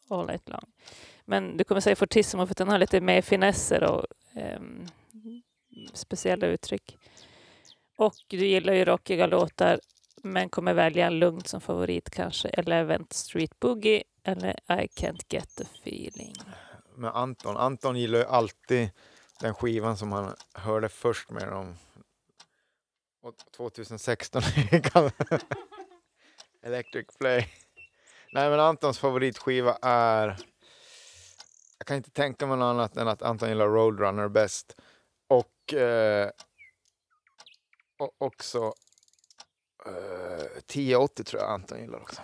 [0.08, 0.64] all night long.
[1.24, 4.06] Men du kommer säga Fortissimo för att den har lite mer finesser och
[4.36, 4.60] eh,
[5.92, 6.98] speciella uttryck.
[7.96, 9.80] Och du gillar ju rockiga låtar
[10.22, 12.48] men kommer välja lugnt som favorit kanske.
[12.48, 16.34] eller Event Street Boogie eller I Can't Get The Feeling.
[16.94, 17.56] Men Anton.
[17.56, 18.90] Anton gillar ju alltid
[19.40, 21.76] den skivan som han hörde först med dem.
[23.22, 24.42] Och 2016
[26.62, 27.48] Electric Play.
[28.32, 30.38] Nej men Antons favoritskiva är
[31.78, 34.76] jag kan inte tänka mig något annat än att Anton gillar Roadrunner bäst.
[35.28, 36.30] Och, eh,
[37.98, 38.74] och också
[39.86, 42.22] 1080 tror jag Anton gillar också.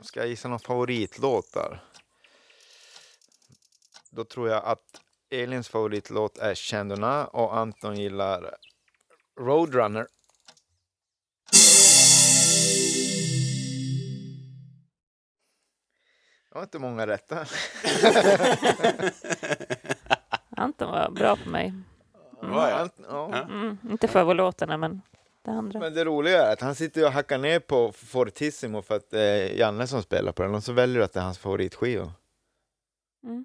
[0.00, 1.84] Ska jag gissa någon favoritlåt där?
[4.10, 8.56] Då tror jag att Elins favoritlåt är Chandona och Anton gillar
[9.40, 10.06] Roadrunner.
[16.48, 17.36] Det var inte många rätta.
[20.56, 21.72] Anton var bra på mig.
[22.40, 22.88] Ja.
[23.08, 23.34] Ja.
[23.34, 25.02] Mm, inte favoritlåtarna men
[25.48, 25.80] det andra.
[25.80, 29.20] Men det roliga är att han sitter och hackar ner på Fortissimo för att det
[29.20, 32.12] är Janne som spelar på den och så väljer du att det är hans favoritskiva.
[33.24, 33.44] Mm.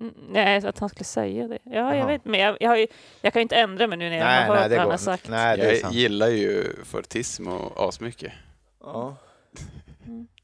[0.00, 1.58] Mm, Nej, att han skulle säga det.
[1.64, 1.96] Ja, Jaha.
[1.96, 2.24] jag vet.
[2.24, 2.86] Men jag, jag, har ju,
[3.20, 5.28] jag kan ju inte ändra mig nu när jag har hört vad han har sagt.
[5.28, 5.94] Nej, Jag sant.
[5.94, 8.32] gillar ju Fortissimo asmycket,
[8.80, 9.16] Ja.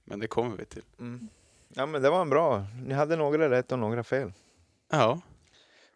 [0.04, 0.82] men det kommer vi till.
[1.00, 1.28] Mm.
[1.68, 2.64] ja, men det var en bra.
[2.86, 4.32] Ni hade några rätt och några fel.
[4.92, 5.20] Ja.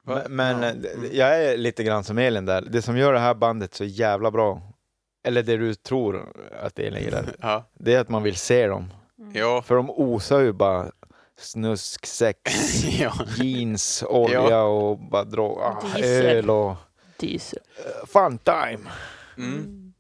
[0.03, 0.23] Va?
[0.29, 0.91] Men, men Ja.
[1.07, 2.63] eh, jag är lite grann som Elin där.
[2.71, 4.63] Det som gör det här bandet så jävla bra,
[5.29, 7.65] eller det du tror att Elin gillar, Ja.
[7.75, 8.93] det är att man vill se dem.
[9.33, 9.63] Ja.
[9.63, 10.91] För de osar ju bara
[11.39, 12.53] snusk, sex,
[13.01, 13.13] ja.
[13.37, 14.63] jeans, olja Ja.
[14.63, 16.77] och bara drog, ah, öl och
[17.21, 17.59] Diesel.
[17.79, 18.91] eh, fun time.
[19.39, 19.93] Mm.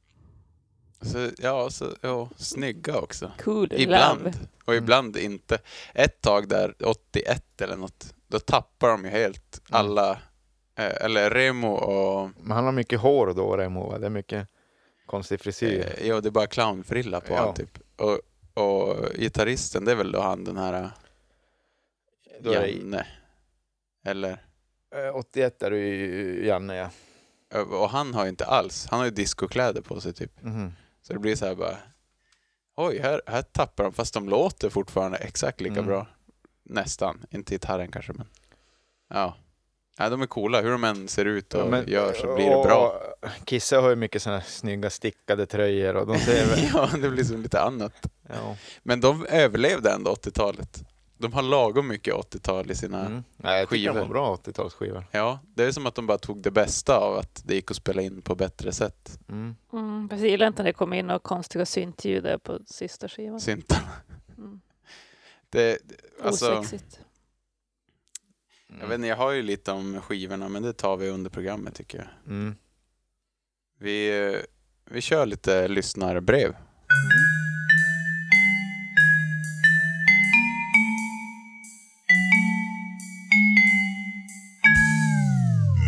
[1.02, 3.30] Så, ja, så, ja, snygga också.
[3.44, 4.18] Cool Ibland.
[4.24, 4.32] love.
[4.64, 5.58] Och ibland inte.
[5.94, 9.80] Ett tag där, 81 eller något, då tappar de ju helt Mm.
[9.80, 10.10] alla,
[10.78, 13.90] eh, eller Remo och, Men han har mycket hår då, Remo.
[13.90, 13.98] va?
[13.98, 14.48] Det är mycket
[15.08, 15.94] konstig frisyr.
[15.98, 17.44] eh, ja det är bara clownfrilla på Ja.
[17.46, 17.78] han typ.
[17.96, 18.20] Och
[18.64, 20.90] Och gitarristen, det är väl då han den här
[22.40, 23.06] Då Janne?
[24.04, 24.30] Eller?
[24.94, 26.90] eh, 81 är det ju Janne ja.
[27.64, 30.42] Och han har ju inte alls, han har ju discokläder på sig typ.
[30.42, 30.72] Mhm.
[31.02, 31.76] Så det blir så här bara,
[32.76, 35.86] oj, här, här tappar de, fast de låter fortfarande exakt lika Mm.
[35.86, 36.06] bra.
[36.62, 38.26] Nästan, inte gitarren kanske men.
[39.08, 39.36] Ja.
[39.98, 42.50] Ja, de är coola, hur de än ser ut och Ja, men- gör så blir
[42.50, 43.00] det bra.
[43.22, 46.70] och Kisse har ju mycket sådana snygga stickade tröjor och de ser väl...
[46.74, 48.06] ja, det blir som lite annat.
[48.28, 48.56] ja.
[48.82, 50.82] Men de överlevde ändå 80-talet.
[51.20, 53.06] De har lagom mycket 80-tal i sina...
[53.06, 53.24] Mm.
[53.36, 54.06] Nej, jag tycker de skivor.
[54.06, 55.04] var bra 80-talsskivor.
[55.10, 57.76] Ja, det är som att de bara tog det bästa av att det gick att
[57.76, 59.18] spela in på bättre sätt.
[59.28, 59.56] Mm.
[59.72, 63.40] Mm, jag gillar inte när det kommer in några konstiga syntljud där på sista skivan.
[63.40, 63.88] Syntarna.
[64.38, 64.60] Mm.
[65.50, 65.78] Det,
[66.22, 67.00] alltså, Osexigt.
[68.80, 71.74] Jag vet inte, jag har ju lite om skivorna, men det tar vi under programmet
[71.74, 72.06] tycker jag.
[72.26, 72.54] Mm.
[73.78, 74.42] Vi,
[74.84, 76.56] vi kör lite lyssnarbrev.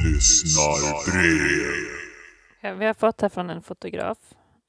[0.05, 1.91] Lyssnarbrev.
[2.61, 4.19] Ja, vi har fått här från en fotograf.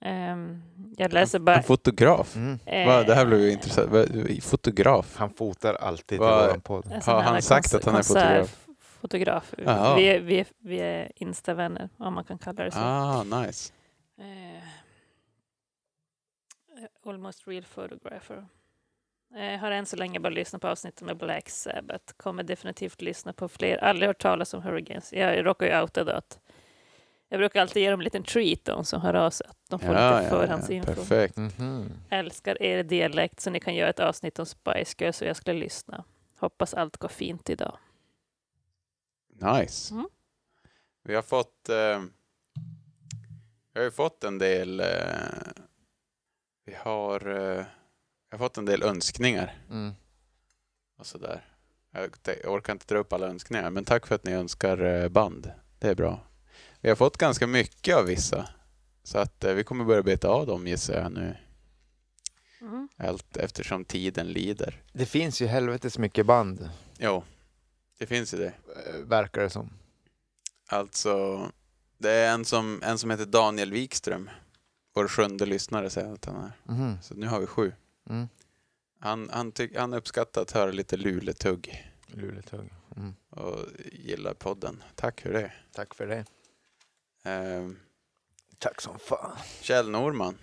[0.02, 0.62] Ehm,
[0.98, 1.56] jag läser bara...
[1.56, 2.36] En fotograf?
[2.36, 2.60] Mm.
[2.66, 4.44] eh, det här blev ju intressant.
[4.44, 5.16] Fotograf?
[5.18, 6.84] Han fotar alltid Vad- våran podd.
[7.04, 8.66] sån Har han sagt att han är fotograf?
[8.66, 9.54] konsertfotograf.
[9.58, 9.96] Jaha.
[9.96, 12.80] Vi, är- vi, är- vi är Insta-vänner, om man kan kalla det så.
[12.80, 13.74] Ah, nice.
[14.20, 14.64] Eh,
[17.06, 18.46] almost real photographer.
[19.36, 22.14] Eh, har än så länge bara lyssnat på avsnittet med Black Sabbath.
[22.18, 23.78] Kommer definitivt lyssna på fler.
[23.84, 25.14] Aldrig hört talas om Hurricanes.
[25.14, 26.40] Jag råkar ju outa att
[27.32, 29.48] jag brukar alltid ge dem en liten treat de som hör av sig.
[29.50, 30.94] Att de får lite förhandsinfo.
[30.94, 31.38] perfekt.
[31.38, 31.92] Mhm.
[32.10, 35.60] Älskar er dialekt så ni kan göra ett avsnitt om Spice Girls och jag skulle
[35.60, 36.04] lyssna.
[36.38, 37.78] Hoppas allt går fint idag.
[39.60, 39.94] Nice.
[39.94, 40.10] Mm.
[41.04, 42.02] Vi har fått eh,
[43.74, 44.86] vi har ju fått en del eh,
[46.66, 47.66] vi har, eh,
[48.30, 49.92] vi har fått en del önskningar Mm.
[51.00, 51.46] och sådär.
[51.92, 52.10] Jag,
[52.44, 55.52] jag orkar inte dra upp alla önskningar, men tack för att ni önskar eh, band.
[55.80, 56.20] Det är bra.
[56.82, 58.50] Vi har fått ganska mycket av vissa,
[59.04, 61.36] så att eh, vi kommer börja beta av dem gissar jag nu,
[62.62, 62.90] Mm.
[62.98, 64.82] allt eftersom tiden lider.
[64.94, 67.24] Det finns ju helvetes mycket band, Jo,
[67.98, 68.54] det finns ju det.
[68.88, 69.70] eh, verkar det som.
[70.68, 71.46] Alltså,
[71.98, 74.30] det är en som, en som heter Daniel Wikström.
[74.94, 76.52] Vår sjunde lyssnare säger att han är.
[76.74, 76.98] Mhm.
[77.02, 77.74] Så nu har vi sju.
[78.10, 78.28] Mm.
[79.00, 82.70] Han, han, tyck, han uppskattar att höra lite luletugg Luletugg.
[82.98, 83.16] Mm.
[83.30, 83.58] och
[83.92, 84.84] gillar podden.
[84.96, 85.52] Tack för det.
[85.74, 86.26] Tack för det.
[87.24, 87.80] Ehm,
[88.58, 89.38] Tack som fan.
[89.62, 90.38] Kjell Norman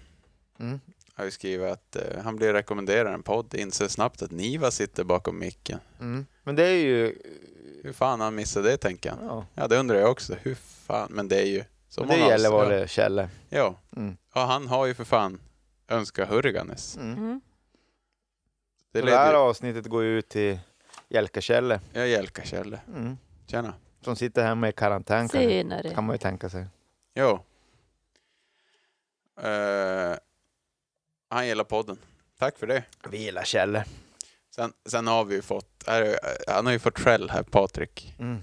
[0.60, 0.80] Mm.
[1.14, 3.54] har ju skrivit att eh, han blir rekommenderad en podd.
[3.54, 5.80] Inser snabbt att Niva sitter bakom micken.
[6.00, 6.26] Mm.
[6.42, 7.18] Men det är ju...
[7.82, 9.24] Hur fan han missade det tänker han.
[9.24, 9.46] Ja.
[9.54, 10.34] Ja, det undrar jag också.
[10.42, 11.64] Hur fan, men det är ju...
[11.88, 13.28] Som Men det han har- gäller vad det Kjelle.
[13.48, 13.74] Ja.
[13.96, 14.16] Mm.
[14.34, 15.40] ja, han har ju för fan
[15.88, 16.96] önskat Hurriganes.
[16.96, 17.18] Mm.
[17.18, 17.40] Mm.
[18.92, 20.58] Det Det, här leder avsnittet går ju ut till
[21.08, 21.80] Jelka-Kjelle.
[21.92, 22.80] Jag hjälkar Kjelle.
[22.96, 23.16] Mm.
[23.46, 23.74] Tjena.
[24.00, 25.28] Som sitter hemma i karantän.
[25.28, 25.94] Senare.
[25.94, 26.66] kan man ju tänka sig.
[27.14, 27.44] Jo.
[29.40, 30.16] Eh,
[31.28, 31.98] han gillar podden.
[32.38, 32.84] Tack för det.
[33.10, 33.84] Vi gillar Kjelle.
[34.54, 36.18] Sen, sen har vi ju fått, här, är-
[36.52, 38.14] han har ju fått skäll här, Patrik.
[38.18, 38.38] Mm.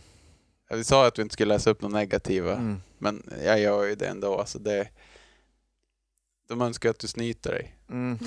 [0.70, 2.82] Vi sa att vi inte skulle läsa upp något negativa, Mm.
[2.98, 4.38] men jag gör ju det ändå.
[4.40, 4.90] Alltså det,
[6.48, 7.76] de önskar att du snyter dig.
[7.90, 8.20] Mm.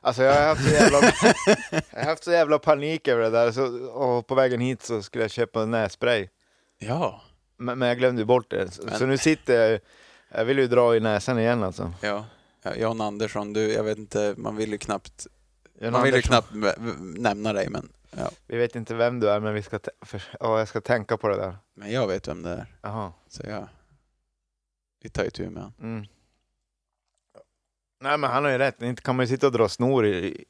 [0.00, 0.98] Alltså jag har haft så jävla,
[1.90, 3.52] jag har haft så jävla panik över det där.
[3.52, 6.28] Så, och på vägen hit så skulle jag köpa en nässpray.
[6.78, 7.22] Ja.
[7.56, 8.70] Men, men jag glömde ju bort det.
[8.70, 9.80] Så, Men- så nu sitter jag
[10.28, 11.92] Jag vill ju dra i näsan igen alltså.
[12.00, 12.24] Ja.
[12.62, 12.74] ja.
[12.76, 15.26] Jan Andersson, du, jag vet inte, man vill ju knappt,
[15.80, 18.30] Jan man vill ju Andersson, knappt v- v- nämna dig, men, ja.
[18.46, 21.28] Vi vet inte vem du är, men vi ska, för, ja, jag ska tänka på
[21.28, 21.56] det där.
[21.74, 22.66] men jag vet vem det är.
[22.82, 23.12] Jaha.
[23.28, 23.68] Så ja,
[25.02, 25.74] vi tar itu med honom.
[25.82, 26.06] Mm.
[28.04, 30.44] Nej men han har ju rätt, inte kan man ju sitta och dra snor i,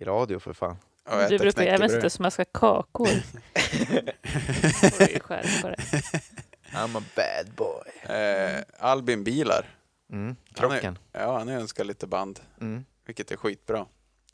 [0.00, 0.76] i, radio för fan.
[1.04, 3.08] Och Du brukar ju även sitta och smaska kakor.
[6.72, 8.14] I'm a bad boy.
[8.16, 9.66] Eh, Albin Bilar,
[10.12, 10.36] Mm.
[10.56, 10.98] Han är- Krocken.
[11.12, 12.84] ja han önskar lite band, Mm.
[13.06, 13.86] vilket är skitbra.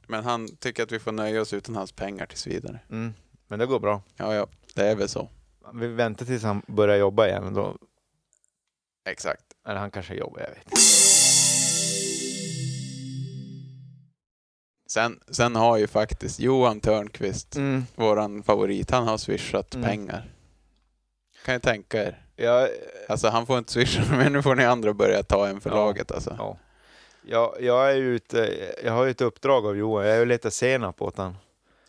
[0.06, 2.80] Men han tycker att vi får nöja oss utan hans pengar tills vidare.
[2.90, 3.14] Mm.
[3.48, 4.02] Men det går bra.
[4.16, 5.28] Ja, ja, det är väl så.
[5.74, 7.54] Vi väntar tills han börjar jobba igen.
[7.54, 7.76] Då,
[9.08, 9.42] Exakt.
[9.68, 10.64] eller han kanske jobbar, jag vet.
[14.94, 17.86] Sen, sen har ju faktiskt Johan Törnqvist, Mm.
[17.94, 19.88] våran favorit, han har swishat Mm.
[19.88, 20.30] pengar.
[21.44, 22.22] Kan ju tänka er.
[22.36, 22.68] Jag,
[23.08, 25.76] Alltså han får inte swisha, men nu får ni andra börja ta en för Ja.
[25.76, 26.34] laget alltså.
[26.38, 26.56] ja.
[27.26, 28.54] jag, jag är ute,
[28.84, 30.06] jag har ju ett uppdrag av Johan.
[30.06, 31.36] Jag är ju lite senap åt han.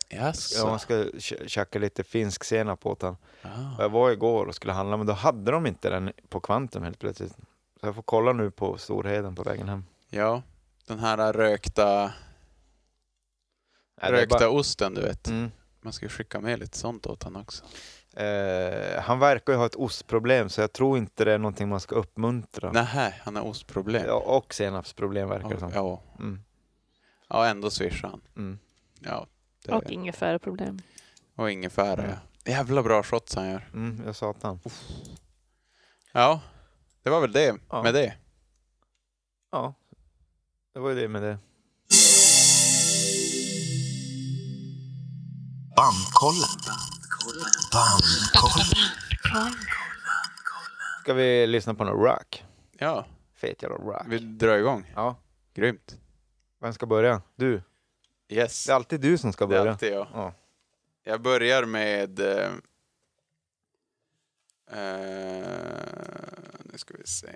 [0.08, 0.68] Jaså?
[0.68, 1.04] Jag ska
[1.46, 3.16] tjacka lite finsk senap åt han.
[3.42, 3.48] Ah.
[3.78, 6.98] Jag var igår och skulle handla, men då hade de inte den på Kvantum helt
[6.98, 7.32] plötsligt.
[7.80, 9.84] Så jag får kolla nu på Storheden på vägen hem.
[10.10, 10.42] Ja,
[10.86, 12.12] Den här rökta,
[14.00, 15.28] Rökta bara- osten, du vet.
[15.28, 15.50] Mm.
[15.80, 17.64] Man ska ju skicka med lite sånt åt honom också.
[18.20, 21.80] Eh, han verkar ju ha ett ostproblem så jag tror inte det är någonting man
[21.80, 22.72] ska uppmuntra.
[22.72, 24.06] Nähä, han har ostproblem.
[24.06, 25.70] Ja, och senapsproblem verkar det som.
[25.74, 26.02] ja.
[26.18, 26.40] Mm.
[27.28, 28.20] ja, ändå swishar han.
[28.36, 28.58] Mm.
[29.00, 29.26] Ja,
[29.64, 30.78] det Och ingefäraproblem.
[31.34, 32.10] och ingefära, Mm.
[32.44, 32.50] ja.
[32.52, 33.68] Jävla bra shots han gör.
[33.74, 34.60] Mm, jag satan.
[36.12, 36.40] Ja,
[37.02, 37.82] det var väl det Ja.
[37.82, 38.14] med det.
[39.52, 39.74] Ja,
[40.74, 41.38] det var ju det med det.
[45.76, 46.48] Bandkollen.
[47.72, 48.86] Bandkollen.
[51.02, 52.44] Ska vi lyssna på någon rock?
[52.78, 54.02] Ja, Fet jävla rock.
[54.08, 54.92] vi drar igång.
[54.94, 55.16] Ja,
[55.54, 55.96] Grymt.
[56.60, 57.22] vem ska börja?
[57.36, 57.62] Du.
[58.28, 59.72] Yes, Det är alltid du som ska det är börja.
[59.72, 60.06] alltid jag.
[60.14, 60.32] Ja.
[61.04, 62.20] Jag börjar med...
[62.20, 62.50] Eh,
[64.70, 65.46] eh,
[66.64, 67.28] nu ska vi se.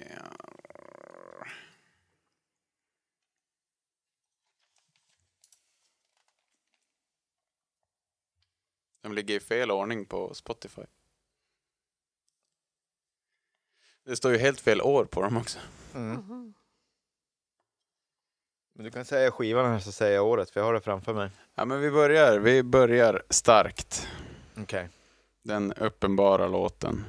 [9.03, 10.83] De ligger i fel ordning på Spotify.
[14.05, 15.59] Det står ju helt fel år på dem också.
[15.95, 16.55] Mm.
[18.75, 21.15] Men du kan säga skivan här så säger jag året, för jag har det framför
[21.15, 21.31] mig.
[21.55, 24.09] Ja, men vi börjar, vi börjar starkt.
[24.57, 24.89] Okej.
[25.43, 27.05] Den uppenbara låten.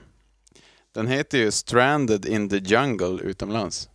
[0.92, 3.90] Den heter ju Stranded in the Jungle utomlands.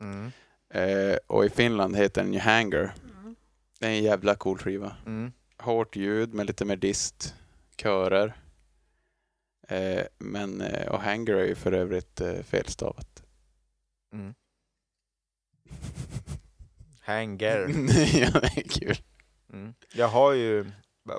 [0.00, 0.32] Mm.
[0.74, 2.94] Eh, och i Finland heter den ju Hanger.
[3.78, 4.96] Det är en jävla cool skiva.
[5.06, 5.32] Mm.
[5.62, 7.34] Hårt ljud med lite mer dist,
[7.76, 8.36] körer.
[9.68, 13.22] Eh, men, eh, och Hanger är ju för övrigt eh, felstavat.
[14.12, 14.34] Mm.
[17.00, 17.58] Hanger.
[18.20, 18.96] ja, det är kul.
[19.52, 19.74] Mm.
[19.94, 20.70] Jag har ju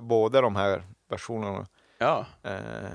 [0.01, 1.67] båda de här versionerna.
[1.97, 2.91] Ja, Eh,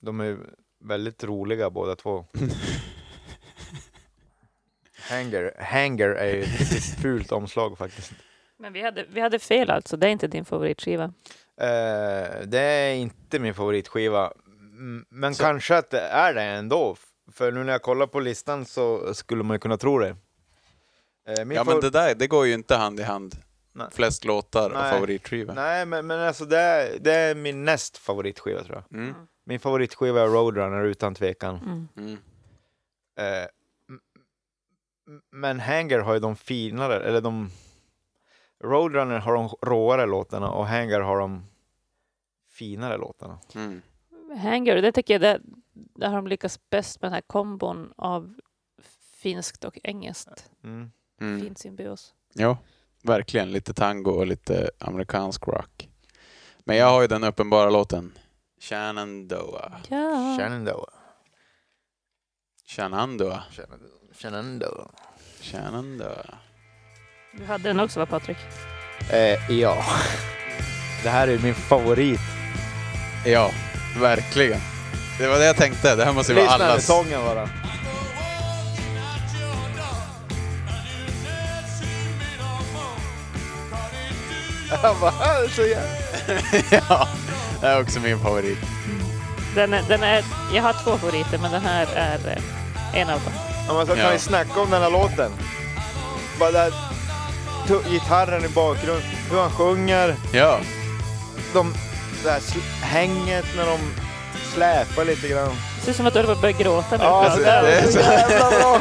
[0.00, 0.38] de är
[0.80, 2.26] väldigt roliga båda två.
[5.10, 8.12] Hanger, Hanger är ju ett fult omslag faktiskt.
[8.58, 11.04] Men vi hade, vi hade fel alltså, det är inte din favoritskiva.
[11.60, 14.32] Eh, det är inte min favoritskiva.
[15.08, 16.96] Men Så- kanske att det är det ändå.
[17.32, 20.16] För nu när jag kollar på listan så skulle man ju kunna tro det.
[21.28, 23.34] Eh, min ja men det där det går ju inte hand i hand.
[23.72, 23.86] Nej.
[23.92, 24.92] Flest låtar och Nej.
[24.92, 25.54] favoritskiva.
[25.54, 29.00] Nej, men, men alltså det är, det är min näst favoritskiva tror jag.
[29.00, 29.14] Mm.
[29.44, 31.56] Min favoritskiva är Roadrunner utan tvekan.
[31.56, 31.88] Mm.
[31.96, 32.18] Mm.
[33.42, 33.48] Eh,
[35.32, 37.50] men Hanger har ju de finare, eller de...
[38.64, 41.46] Roadrunner har de råare låtarna och Hanger har de
[42.50, 43.38] finare låtarna.
[43.54, 43.82] Mm.
[44.38, 45.40] Hanger, det tycker jag, det,
[45.72, 48.34] där har de lyckats bäst med den här kombon av
[49.16, 50.50] finskt och engelskt.
[50.64, 50.90] Mm.
[51.20, 51.40] Mm.
[51.40, 52.14] Fin symbios.
[52.34, 52.58] Ja,
[53.02, 53.50] verkligen.
[53.50, 55.88] Lite tango och lite amerikansk rock.
[56.64, 58.12] Men jag har ju den uppenbara låten.
[58.60, 59.72] Shenandoah.
[59.88, 60.36] Ja.
[60.38, 60.88] Shenandoah.
[62.66, 63.42] Shenandoah.
[63.50, 64.88] Shenan- Shenandoah.
[65.40, 66.34] Shenandoah.
[67.38, 68.36] Du hade den också va Patrik?
[69.10, 69.84] Eh, ja.
[71.02, 72.20] Det här är min favorit.
[73.24, 73.50] Ja,
[74.00, 74.60] verkligen.
[75.18, 75.94] Det var det jag tänkte.
[75.96, 76.86] Det här måste ju vara Lyssna allas.
[76.86, 77.48] sången bara.
[84.82, 85.62] Jag bara, "Ah, det är så
[86.88, 87.08] ja,
[87.60, 88.58] det är också min favorit.
[89.54, 93.20] Den är, den är, jag har två favoriter men den här är eh, en av
[93.20, 93.32] dem.
[93.68, 94.10] Ja, men så kan Ja.
[94.10, 95.30] vi snacka om den här låten.
[96.38, 96.72] Bara där,
[97.90, 100.58] gitarren i bakgrunden, hur han sjunger, Ja,
[101.52, 101.74] de,
[102.24, 102.40] det här
[102.82, 103.78] hänget när de
[104.54, 105.48] släpar lite grann.
[105.76, 107.04] Det ser ut som att du håller på att börja gråta nu.
[107.04, 108.80] Ja, alltså, det, det är så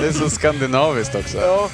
[0.00, 1.38] det är så skandinaviskt också.
[1.38, 1.68] Ja.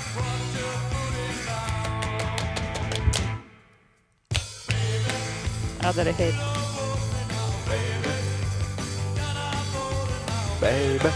[5.82, 6.36] Ja, det är helt...
[10.61, 11.09] Baby.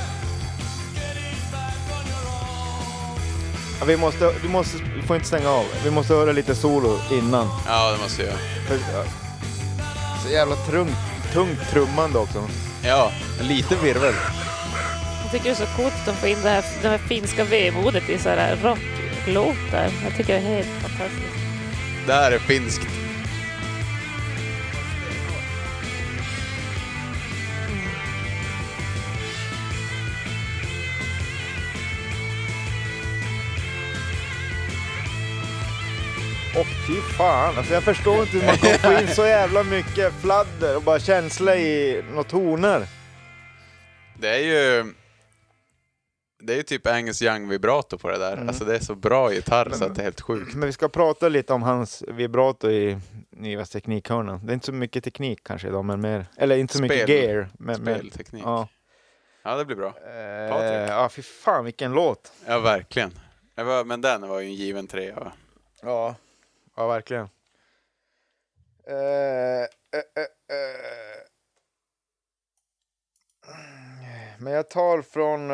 [3.81, 5.65] Ja, vi måste, du måste, får inte stänga av.
[5.85, 7.49] Vi måste höra lite solo innan.
[7.67, 8.39] Ja, det måste jag göra.
[8.69, 9.05] För, ja,
[10.25, 10.97] så jävla tungt,
[11.33, 12.49] tungt trummande också.
[12.85, 14.15] Ja, lite virvel.
[15.23, 17.45] Jag tycker det är så coolt att de får in det här, det här finska
[17.45, 19.91] vemodet i så här rocklåtar.
[20.05, 21.35] Jag tycker det är helt fantastiskt.
[22.07, 22.87] Det här är finskt.
[36.61, 40.13] Åh fy fan, alltså jag förstår inte hur man kan få in så jävla mycket
[40.13, 42.87] fladder och bara känsla i några toner.
[44.19, 44.93] Det är ju...
[46.43, 48.33] Det är ju typ Angus Young vibrato på det där.
[48.33, 48.49] Mm.
[48.49, 50.55] Alltså det är så bra gitarr så att det är helt sjukt.
[50.55, 52.99] Men vi ska prata lite om hans vibrato i
[53.31, 54.41] Nivas teknikhörna.
[54.45, 57.25] Det är inte så mycket teknik kanske idag, men mer, eller inte så mycket Spel.
[57.25, 57.49] gear.
[57.59, 58.43] Men, men, Spelteknik.
[58.47, 58.69] ja.
[59.43, 59.87] Ja, det blir bra.
[59.87, 60.91] Eh, Patrik.
[60.91, 62.33] ja, fy fan vilken låt.
[62.47, 63.11] Ja, verkligen.
[63.57, 65.33] Var, men den var ju en given trea.
[65.83, 66.15] Ja,
[66.79, 67.29] ja verkligen.
[68.87, 71.25] Eh, eh, eh.
[74.39, 75.51] Men jag tar från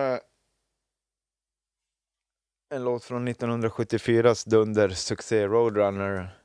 [2.75, 6.39] en låt från 1974s dundersuccé Roadrunner.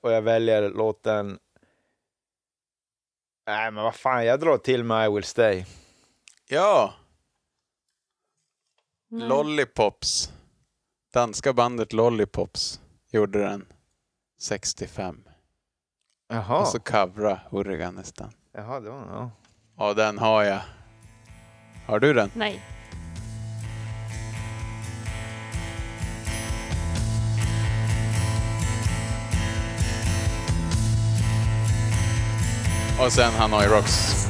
[0.00, 1.38] Och jag väljer låten...
[3.46, 5.64] Nej, men vad fan, jag drar till med I Will Stay.
[6.48, 6.94] Ja,
[9.08, 9.28] Nej.
[9.28, 10.32] Lollipops.
[11.12, 12.81] Danska bandet Lollipops
[13.12, 13.66] gjorde den
[14.40, 15.24] 65.
[16.28, 18.32] Jaha, Och så covra Hurrigan nästan.
[18.52, 18.98] Jaha det var...
[18.98, 19.30] Ja.
[19.78, 20.60] Ja, den har jag.
[21.86, 22.30] Har du den?
[22.34, 22.62] Nej.
[33.00, 34.26] Och sen Hanoi Rocks.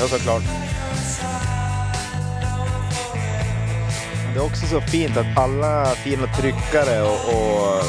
[0.00, 0.69] Ja, såklart.
[4.34, 7.84] Det är också så fint att alla fina tryckare och, och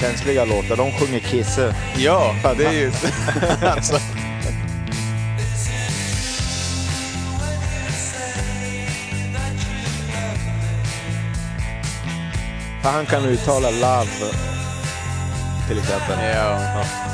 [0.00, 1.74] känsliga låtar, de sjunger Kisse.
[1.96, 2.92] Ja, det är ju...
[3.66, 3.98] alltså,
[12.82, 14.34] han kan uttala love,
[15.68, 16.18] till exempel.
[16.34, 17.11] ja.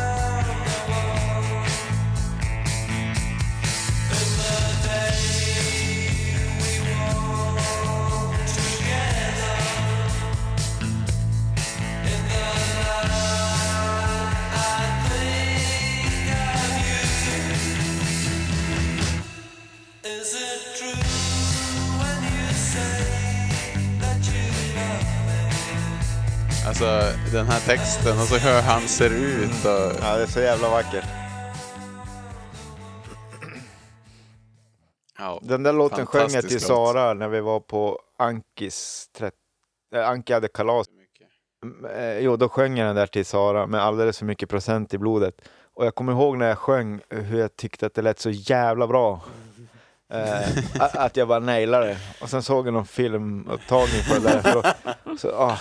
[26.68, 27.02] Alltså
[27.32, 30.02] den här texten och så hur han ser ut och...
[30.02, 31.04] Ja, det är så jävla vackert.
[35.18, 36.60] Ja, Den där låten sjöng jag till.
[36.60, 39.36] Sara när vi var på Ankis 30...
[39.94, 40.86] Äh, Anki hade kalas.
[41.64, 44.94] Mm, eh, Jo, då sjöng jag den där till Sara med alldeles för mycket procent
[44.94, 45.34] i blodet.
[45.74, 48.86] Och jag kommer ihåg när jag sjöng hur jag tyckte att det lät så jävla
[48.86, 49.20] bra.
[50.10, 50.48] Eh,
[50.78, 51.98] att jag bara nailade det.
[52.20, 54.52] Och sen såg jag någon filmupptagning på det där.
[54.52, 54.62] Så,
[55.18, 55.58] så, ah,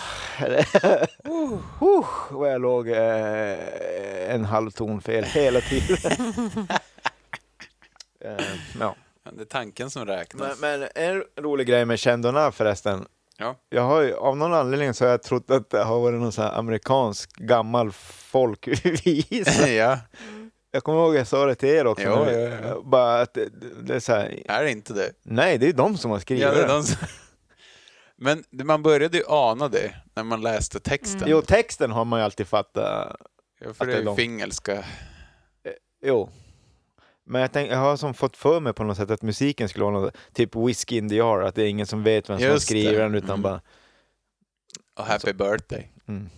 [1.30, 6.12] uh, och jag låg eh, en halv ton fel hela tiden.
[8.22, 8.46] eh,
[8.80, 8.96] ja.
[9.32, 10.60] Det är tanken som räknas.
[10.62, 13.06] Men, men en rolig grej med Chendona förresten.
[13.38, 13.56] Ja.
[13.70, 16.32] Jag har ju, av någon anledning så har jag trott att det har varit någon
[16.32, 19.68] sån här amerikansk gammal folkvisa.
[19.72, 19.98] ja,
[20.78, 22.06] Jag kommer ihåg jag sa det till er också.
[22.06, 22.58] Jo, nu.
[22.62, 22.84] jo, jo.
[22.84, 23.50] Bara att det,
[23.82, 25.12] det är så här, är det inte det?
[25.24, 26.74] nej det är de som har skrivit Ja, det är det.
[26.74, 27.08] de som...
[28.16, 31.24] Men man började ju ana det när man läste texten.
[31.26, 33.16] Jo, texten har man ju alltid fattat.
[33.60, 34.16] Ja, att för det det är är ju de.
[34.16, 34.86] fingelska.
[36.06, 36.30] Jo.
[37.26, 39.86] Men jag, tänk, jag har som fått för mig på något sätt att musiken skulle
[39.86, 42.46] vara något, typ Whiskey in the jar, att det är ingen som vet vem som
[42.48, 43.42] har Just skrivit den utan Mm.
[43.42, 43.62] bara...
[45.00, 45.92] Och Happy birthday.
[46.08, 46.30] Mm.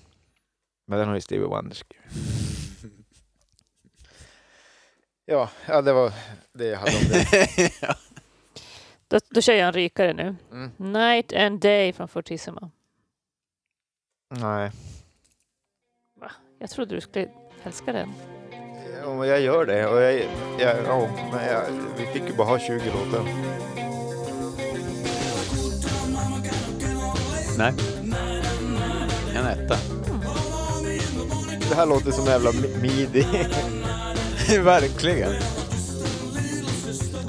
[0.87, 2.05] Men den har ju Stevie Wonder skrivit.
[5.29, 6.13] Ja, ja, det var
[6.53, 7.71] det jag hade om det.
[7.81, 7.95] ja.
[9.07, 10.35] Då, då kör jag en rykare nu.
[10.51, 10.71] Mm.
[10.77, 12.71] Night and Day från Fortissimo.
[14.29, 14.71] Nej,
[16.59, 17.29] Jag trodde du skulle
[17.63, 18.13] älska den.
[19.03, 19.87] ja, men jag gör det.
[19.87, 20.13] Och jag,
[20.59, 21.61] jag, ja, men jag,
[21.97, 23.23] vi fick ju bara ha 20 låtar.
[27.57, 27.73] Nej.
[29.35, 29.75] En etta.
[31.69, 33.25] Det här låter som en jävla mi- midi.
[34.63, 35.31] Verkligen.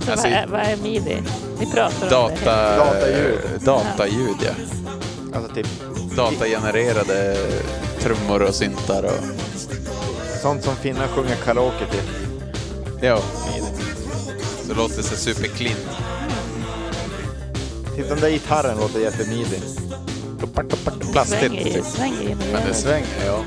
[0.00, 1.22] Så Alltså, vad, är, vad är midi?
[1.60, 3.38] Ni pratar om Data, Dataljud.
[3.64, 4.52] dataljud, ja.
[5.34, 5.66] Alltså typ
[6.16, 7.36] Datagenererade
[8.00, 9.24] trummor och syntar och...
[10.42, 12.02] sånt som finnar sjunger karaoke till.
[13.00, 13.18] Ja.
[14.62, 15.76] Så det låter så super clean.
[17.96, 19.44] Typ den där gitarren låter jättemidi.
[19.50, 21.12] det.
[21.12, 21.40] Plastigt.
[21.40, 23.44] Svänger, svänger Men det svänger, ja.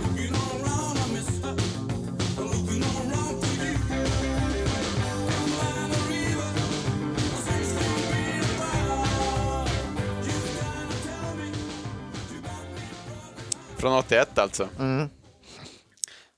[14.06, 14.70] 81 alltså.
[14.80, 15.10] Mm.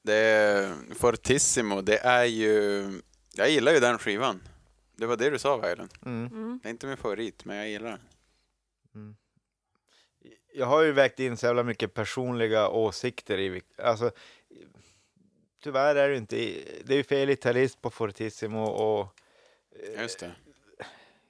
[0.04, 3.02] Det är Fortissimo, det är ju...
[3.34, 4.42] Jag gillar ju den skivan.
[4.96, 5.90] Det var det du sa, Vajlen.
[6.06, 6.28] Mm.
[6.28, 6.60] Mm.
[6.64, 8.00] Det är inte min favorit, men jag gillar den.
[10.54, 14.12] Jag har ju vägt in så jävla mycket personliga åsikter i alltså,
[15.64, 16.36] Tyvärr är det inte,
[16.86, 19.20] det är ju fel gitarrist på Fortissimo och
[19.96, 20.32] eh, Just det.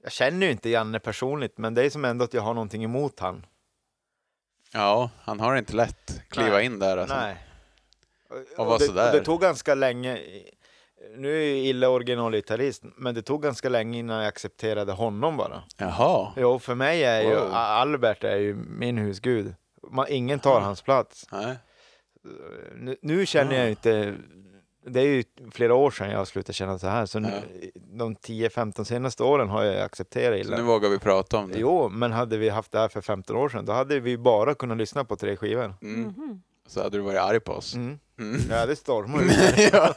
[0.01, 2.83] jag känner ju inte Janne personligt men det är som ändå att jag har någonting
[2.83, 3.45] emot han.
[4.75, 6.21] Ja, han har inte lätt.
[6.29, 6.65] Kliva Nej.
[6.65, 7.15] in där alltså.
[7.15, 7.35] Nej.
[8.57, 9.11] Och var det, sådär.
[9.13, 10.19] det tog ganska länge.
[11.17, 15.63] Nu är ju Ille originalgitarrist, men det tog ganska länge innan jag accepterade honom bara.
[15.77, 16.33] Jaha.
[16.37, 17.53] Jo, för mig är ju Wow.
[17.53, 19.55] Albert är ju min husgud.
[19.91, 21.27] Man, ingen tar hans plats.
[21.31, 21.55] Nej.
[22.75, 24.15] Nu, nu känner jag ju inte,
[24.87, 27.31] det är ju flera år sedan jag slutade känna så här, så nu,
[27.75, 30.57] de 10-15 senaste åren har jag accepterat Så Ille.
[30.57, 31.59] nu vågar vi prata om det.
[31.59, 34.55] Jo, men hade vi haft det här för 15 år sedan, då hade vi bara
[34.55, 35.75] kunnat lyssna på tre skivor.
[35.81, 36.01] Mm.
[36.01, 36.41] Mhm.
[36.67, 37.73] Så hade du varit arg på oss.
[37.75, 37.99] Mm.
[38.19, 38.41] Mm.
[38.49, 39.29] Ja, det stormar ju.
[39.71, 39.93] ja.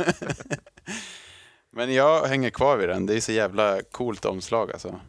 [1.71, 3.07] Men jag hänger kvar vid den.
[3.07, 5.01] Det är så jävla coolt omslag alltså.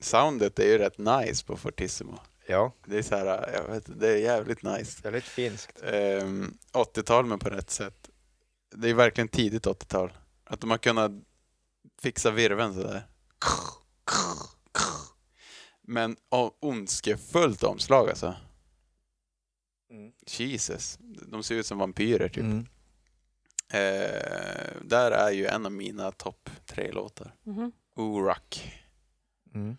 [0.00, 2.18] Soundet är ju rätt nice på Fortissimo.
[2.46, 5.00] Ja, Det är så här, jag vet, det är jävligt nice.
[5.02, 5.82] väldigt finskt.
[5.92, 8.09] Ehm, 80-tal men på rätt sätt.
[8.70, 10.12] Det är verkligen tidigt 80-tal.
[10.44, 11.12] Att de har kunnat
[12.02, 13.06] fixa virven sådär.
[15.82, 16.16] Men
[16.60, 18.34] ondskefullt omslag alltså.
[19.90, 20.12] Mm.
[20.26, 20.98] Jesus.
[21.26, 22.42] De ser ut som vampyrer typ.
[22.44, 22.66] Mm.
[23.72, 27.34] Eh, där är ju en av mina topp tre låtar.
[27.42, 27.72] Mhm.
[27.96, 28.74] Oorak.
[29.54, 29.76] Mm.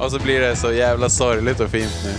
[0.00, 2.14] Och så blir det så jävla sorgligt och fint nu.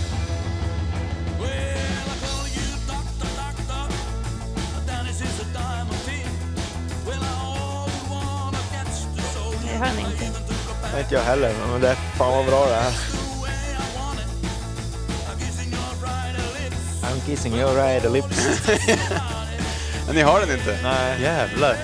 [9.72, 9.92] Jag hör.
[10.92, 12.92] Nej, Inte jag heller, men det är fan vad bra det är.
[17.02, 18.68] I'm kissing your right lips.
[20.06, 20.78] Men ni har den inte?
[20.82, 21.22] Nej.
[21.22, 21.76] Jävlar.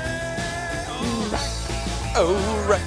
[2.17, 2.81] Oorak.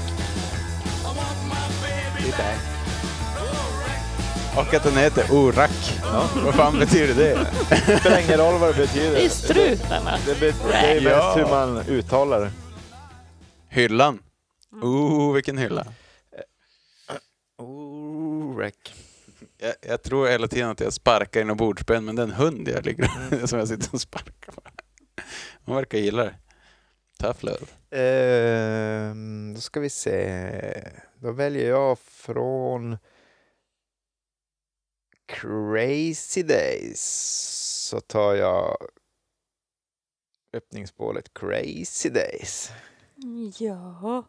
[2.26, 2.71] Lite här.
[4.58, 6.00] Och att den heter Orak.
[6.04, 6.30] Ja.
[6.46, 7.48] Vad fan betyder det?
[7.88, 9.12] Det spelar ingen roll vad det betyder.
[9.12, 10.18] Det är strutarna.
[10.26, 11.34] Det, det, det är mest Ja.
[11.38, 12.52] hur man uttalar det.
[13.70, 14.20] Hyllan.
[14.82, 15.86] Oh, vilken hylla.
[18.56, 18.94] Wreck.
[19.58, 22.32] Jag, jag tror hela tiden att jag sparkar i något bordsben, men det är en
[22.32, 24.62] hund jag ligger som jag sitter och sparkar på.
[25.66, 26.34] Man verkar gilla det.
[27.20, 27.66] Tough love.
[28.04, 30.52] Ehm, då ska vi se.
[31.20, 32.98] Då väljer jag från
[35.34, 37.02] Crazy Days.
[37.90, 38.78] Så tar jag
[40.54, 42.72] öppningsspåret Crazy Days.
[43.58, 44.24] Ja.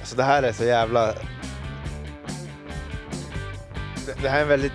[0.00, 1.14] Alltså det här är så jävla...
[4.22, 4.72] Det, här är en väldigt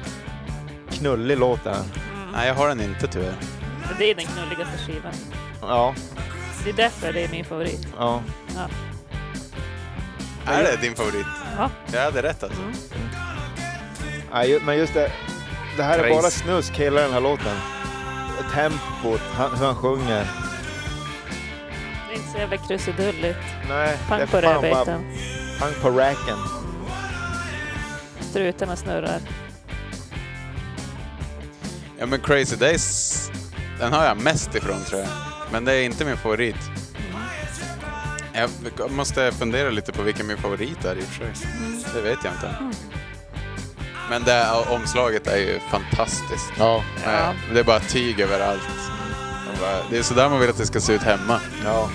[0.89, 1.85] knullig låt det här.
[2.33, 3.35] Nej, jag har den inte tyvärr.
[3.97, 5.13] Det är den knulligaste skivan.
[5.61, 5.95] Ja,
[6.63, 7.87] Det är därför det är min favorit.
[7.97, 8.23] ja.
[10.47, 11.25] Är det din favorit?
[11.57, 11.69] Ja.
[11.93, 12.61] Jag hade rätt alltså.
[12.61, 14.49] Mm.
[14.49, 15.11] ju- men just det.
[15.77, 17.57] Det här är bara snusk hela den här låten.
[18.53, 20.27] Tempot, han, hur han sjunger.
[22.07, 23.39] Det är inte så jävla krusidulligt.
[23.69, 25.03] Nej, Pang det på är fan bara rödbetan.
[25.59, 26.37] pang på racken.
[28.19, 29.19] Strutarna snurrar.
[31.99, 33.31] Ja men Crazy Days,
[33.79, 35.09] den har jag mest ifrån tror jag.
[35.51, 36.55] Men det är inte min favorit.
[38.77, 41.47] Jag måste fundera lite på vilken min favorit är i och för sig.
[41.93, 42.55] Det vet jag inte.
[44.09, 46.51] Men det här omslaget är ju fantastiskt.
[46.57, 46.83] Ja.
[47.05, 47.11] Ja.
[47.11, 48.61] Eh, Det är bara tyg överallt.
[49.89, 51.39] Det är sådär man vill att det ska se ut hemma.
[51.65, 51.89] ja.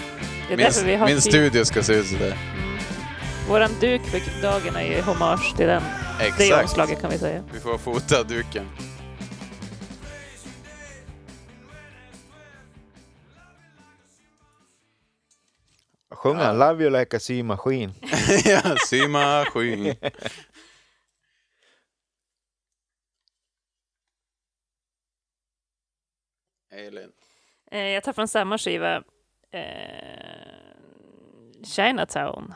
[0.48, 2.38] Det är Min, därför vi har min studio ska se ut sådär.
[3.48, 5.82] Våran duk för dagen är ju hommage till den.
[6.18, 6.62] Det Exakt.
[6.62, 7.42] omslaget kan vi säga.
[7.52, 8.68] Vi får fota duken.
[16.22, 17.94] Sjunger han Love you like a symaskin?
[18.44, 19.94] ja, symaskin.
[26.70, 27.12] Elin.
[27.70, 29.02] Eh, jag tar från samma skiva.
[29.50, 29.62] Eh,
[31.64, 32.54] Chinatown.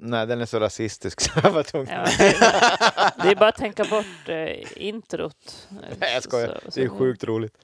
[0.00, 1.88] Nej, den är så rasistisk så jag var tvungen.
[1.92, 5.68] Ja, det, är, det är bara att tänka bort eh, introt.
[6.00, 6.60] Nej, jag skojar.
[6.64, 7.54] så- så- Det är sjukt roligt.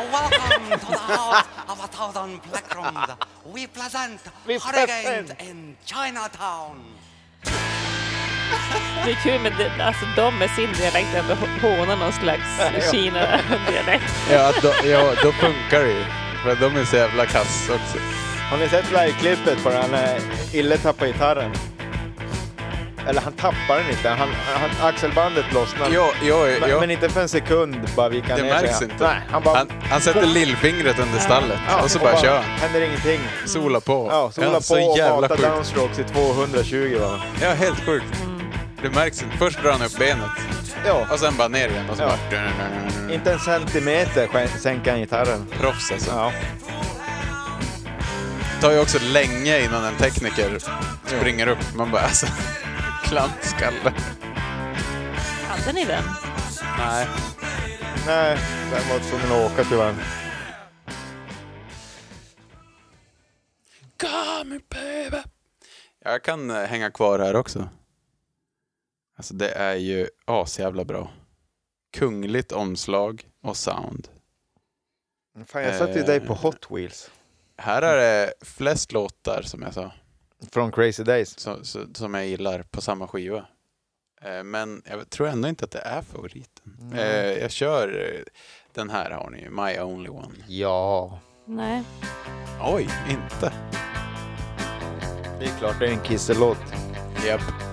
[0.00, 3.08] Welcome to the house of a thousand plectrums.
[3.54, 5.40] We present We Hurricane present.
[5.50, 6.76] in Chinatown.
[9.04, 12.90] Det är kul med det, alltså, de med sin dialekt ändå hå- hånar någon slags
[12.90, 14.12] Kina-dialekt.
[14.30, 16.04] Ja, då, ja, då funkar det ju.
[16.42, 17.98] För de är så jävla kass också.
[18.50, 20.20] Har ni sett liveklippet på den när
[20.52, 21.52] Ille tappar gitarren?
[23.08, 24.28] Eller han tappar den inte, han,
[24.78, 25.88] han, axelbandet lossnar.
[25.92, 26.80] Jo, jo, men, jo.
[26.80, 28.62] men inte för en sekund bara viker han Det ner sig.
[28.62, 29.04] märks inte.
[29.04, 29.58] Nej, han bara...
[29.58, 32.38] Han, han sätter lillfingret under stallet Ja, och så bara kör.
[32.40, 33.20] Händer ingenting.
[33.46, 34.08] Sola på.
[34.10, 35.48] Ja, sola på så och jävla mata sjukt.
[35.48, 37.20] downstrokes i 220 va.
[37.42, 38.06] Ja, helt sjukt.
[38.82, 39.36] Det märks inte.
[39.38, 40.30] Först drar han upp benet
[40.86, 42.08] Ja, Och sen bara ner igen och så Ja.
[42.30, 43.14] bara...
[43.14, 44.28] inte en centimeter
[44.58, 45.46] sänker han gitarren.
[45.60, 46.10] Proffs alltså.
[46.10, 46.32] Ja.
[48.56, 50.58] Det tar ju också länge innan en tekniker
[51.06, 51.58] springer upp.
[51.74, 52.26] Man bara alltså...
[53.10, 53.94] Klantskalle.
[55.48, 56.04] Hade ni den?
[56.78, 57.06] Nej.
[58.06, 58.38] Nej,
[58.70, 59.94] den var tvungen att åka tyvärr.
[64.00, 65.22] Come baby.
[66.04, 67.68] Jag kan eh, hänga kvar här också.
[69.16, 71.10] Alltså det är ju asjävla bra.
[71.92, 74.08] Kungligt omslag och sound.
[75.46, 76.42] Fan, jag satte ju dig på Eh.
[76.42, 77.10] Hot Wheels.
[77.56, 79.92] Här är det flest låtar som jag sa.
[80.52, 81.38] Från Crazy Days.
[81.38, 83.46] så, så, som jag gillar på samma skiva.
[84.22, 86.92] Eh, men jag tror ändå inte att det är favoriten.
[86.94, 88.22] Eh, jag kör eh,
[88.74, 90.34] den här har ni ju, My Only One.
[90.48, 91.82] Ja, Nej.
[92.62, 93.52] Oj, inte.
[95.38, 96.58] det är klart det är en kisselåt.
[97.26, 97.69] Japp.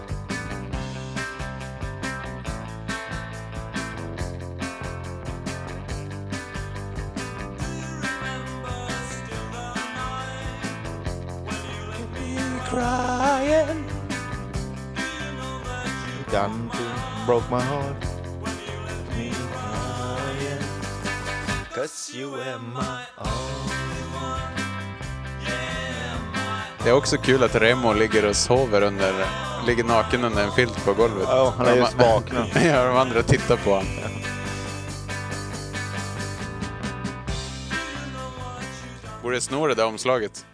[12.77, 13.83] Crying.
[16.31, 18.01] Done to broke my heart.
[19.17, 20.63] Me crying.
[21.73, 23.69] Cause you were my own.
[26.83, 29.13] Det är också kul att Remo ligger och sover under,
[29.67, 31.27] ligger naken under en filt på golvet.
[31.27, 32.47] Ja, han är just vaknat.
[32.63, 33.87] ja, de andra tittar på honom.
[39.23, 40.45] Borde sno det där omslaget.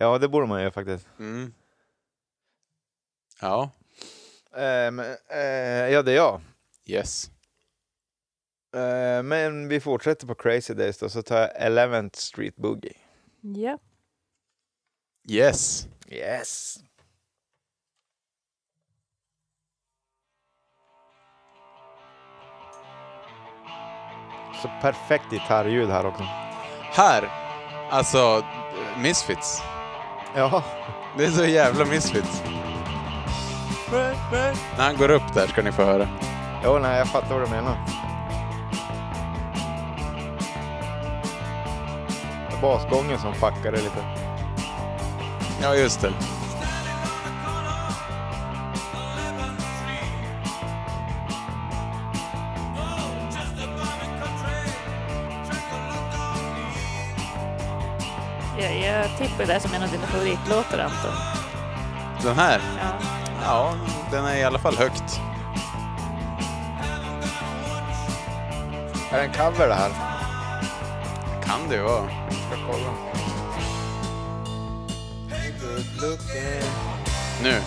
[0.00, 1.06] Ja, det borde man göra faktiskt.
[1.18, 1.54] Mm.
[3.40, 3.70] Ja,
[4.52, 6.40] Eh, men, eh, ja, det är jag.
[6.86, 7.30] yes.
[8.74, 12.96] Eh, men vi fortsätter på Crazy Days då, så tar jag 11th Street Boogie.
[13.40, 13.78] Ja.
[15.28, 15.88] Yes.
[16.08, 16.78] Yes!
[24.62, 26.22] Så perfekt gitarrljud här också.
[26.92, 27.28] Här,
[27.90, 28.44] alltså
[29.02, 29.62] Misfits.
[30.34, 30.62] Ja,
[31.16, 32.42] Det är så jävla Misfits.
[34.76, 36.08] När han går upp där ska ni få höra.
[36.64, 37.76] jo, nej, jag fattar vad du menar.
[42.50, 44.04] Det är basgången som fuckar det lite.
[45.62, 46.12] Ja, just det.
[59.20, 61.14] Jag, jag tippar det som en av dina favoritlåtar, Anton.
[62.22, 62.92] Den här, Ja.
[63.44, 63.74] ja,
[64.10, 65.20] den är i alla fall högt.
[69.12, 69.90] Är det en cover det här?
[71.44, 72.08] Kan det ju vara.
[72.30, 72.92] Ska kolla.
[77.42, 77.60] Nu.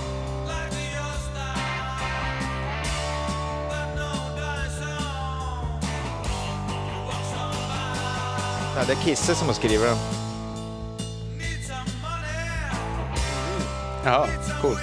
[8.76, 10.33] Nej, det är Kisse som har skrivit den.
[14.06, 14.28] Ja,
[14.62, 14.80] coolt.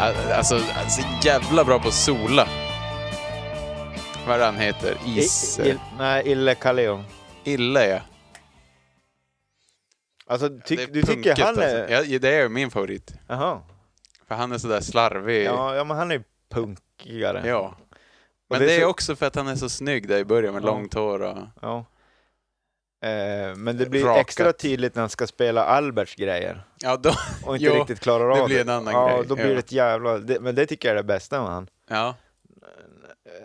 [0.00, 2.48] Al- Alltså, alltså jävla bra på att sola.
[4.26, 4.96] Vad han heter?
[5.06, 5.58] Is...
[5.58, 7.04] I, i, nej, Ille Kaleo.
[7.44, 8.00] Ille ja.
[10.26, 11.88] Alltså, tyck, är du tycker han är...
[11.94, 12.12] Alltså.
[12.12, 13.12] Ja, det är min favorit.
[13.28, 13.60] Jaha.
[14.30, 15.44] För han är sådär slarvig.
[15.46, 17.42] Ja, ja, men han är punkigare.
[17.48, 17.74] Ja.
[18.50, 20.54] Men det det är så- också för att han är så snygg där i början
[20.54, 20.66] med Ja.
[20.66, 21.38] långt hår och...
[21.62, 21.78] Ja.
[23.08, 24.20] Eh, men det blir Rakat.
[24.20, 27.10] extra tydligt när han ska spela Alberts grejer Ja, då...
[27.46, 29.52] och inte Jo, riktigt klarar det av blir en annan ja, grej, Då blir ja.
[29.52, 30.18] det ett jävla...
[30.18, 31.68] Det, men det tycker jag är det bästa med han.
[31.88, 32.14] Ja.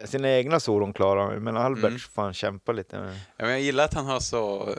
[0.02, 2.00] Eh, Sina egna solon klarar han men Alberts Mm.
[2.00, 3.14] får han kämpa lite med.
[3.38, 4.70] ja men jag gillar att han har så...
[4.70, 4.76] eh,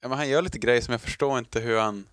[0.00, 2.06] Ja, men han gör lite grejer som jag förstår inte hur han...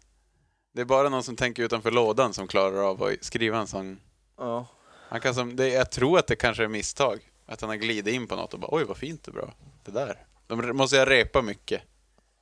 [0.75, 3.97] Det är bara någon som tänker utanför lådan som klarar av att skriva en sång.
[4.37, 4.67] Ja.
[4.85, 7.31] Han kan som, det, jag tror att det kanske är misstag.
[7.45, 9.53] Att han har glidit in på något och bara oj vad fint och bra.
[9.83, 10.25] Det där.
[10.47, 11.81] De måste jag repa mycket.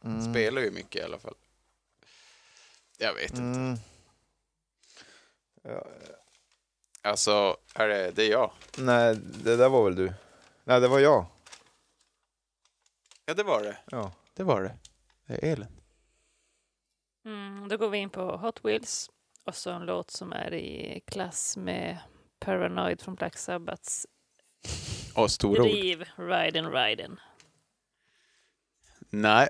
[0.04, 0.34] Mm.
[0.34, 1.34] Spelar ju mycket i alla fall.
[2.98, 3.42] Jag vet inte.
[3.42, 3.78] Mm.
[5.64, 5.86] Ja,
[7.02, 8.52] Alltså, är det, det är jag.
[8.78, 10.14] nej, det där var väl du?
[10.64, 11.26] Nej, det var jag.
[13.26, 13.78] Ja, det var det.
[13.92, 14.12] Ja.
[14.34, 14.78] Det var det.
[15.28, 15.83] Det är Elin.
[17.26, 19.10] Mm, då går vi in på Hot Wheels
[19.46, 21.98] och så en låt som är i klass med
[22.40, 24.08] Paranoid från Black Sabbaths
[25.16, 25.70] Och stora ord.
[25.70, 27.18] Driv, Ridin' Ridin'.
[29.10, 29.48] Nej,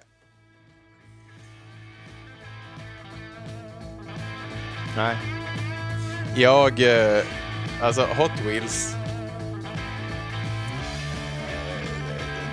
[4.97, 5.17] Nej.
[6.36, 6.82] jag...
[7.17, 7.24] eh,
[7.82, 8.95] Alltså Hot Wheels.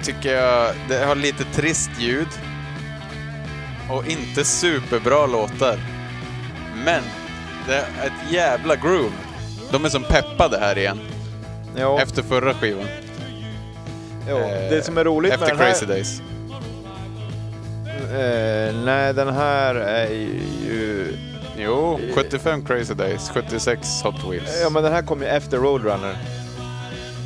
[0.04, 2.28] tycker jag det har lite trist ljud.
[3.92, 5.78] Och inte superbra låtar.
[6.84, 7.02] Men
[7.68, 9.12] det är ett jävla groove.
[9.72, 10.98] De är som peppade här igen.
[11.76, 12.86] Jo, Efter förra skivan.
[14.28, 14.36] jo.
[14.38, 15.72] Eh, Det som är roligt Efter med den här...
[15.72, 16.20] Crazy Days.
[18.12, 20.08] Eh, nej, den här är
[20.66, 21.16] ju...
[21.56, 24.60] Jo, 75 Crazy Days, 76 Hot Wheels.
[24.62, 26.16] Ja, men den här kom ju efter Roadrunner.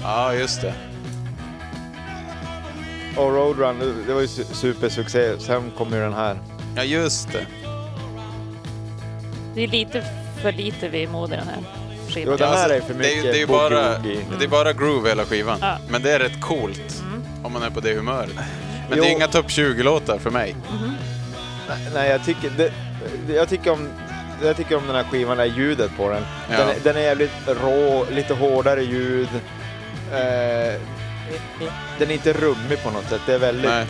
[0.03, 0.75] Ja, just det.
[3.17, 5.39] Och Roadrunner, det var ju su- supersuccé.
[5.39, 6.39] Sen kom ju den här.
[6.77, 7.47] Ja, just det.
[9.55, 10.05] Det är lite
[10.43, 12.37] för lite vemod i den här Jo, skivan.
[12.37, 14.39] den här Alltså, är för det är, mycket det är ju bara, boogie-woogie.
[14.39, 15.59] det är bara groove hela skivan.
[15.61, 15.79] Ja.
[15.89, 17.03] Men det är rätt coolt
[17.43, 18.31] om man är på det humöret.
[18.89, 19.17] Men det är Jo.
[19.17, 20.57] inga topp 20-låtar för mig.
[21.69, 22.73] Nej, Nej, jag tycker, det,
[23.35, 23.89] jag tycker om
[24.43, 26.23] jag tycker om den här skivan, är ljudet på den.
[26.51, 26.57] Ja.
[26.59, 29.29] Den, är, den är jävligt rå, lite hårdare ljud.
[30.13, 30.79] Eh, i-
[31.99, 33.21] den är inte rummig på något sätt.
[33.27, 33.71] Det är väldigt...
[33.71, 33.87] Nej.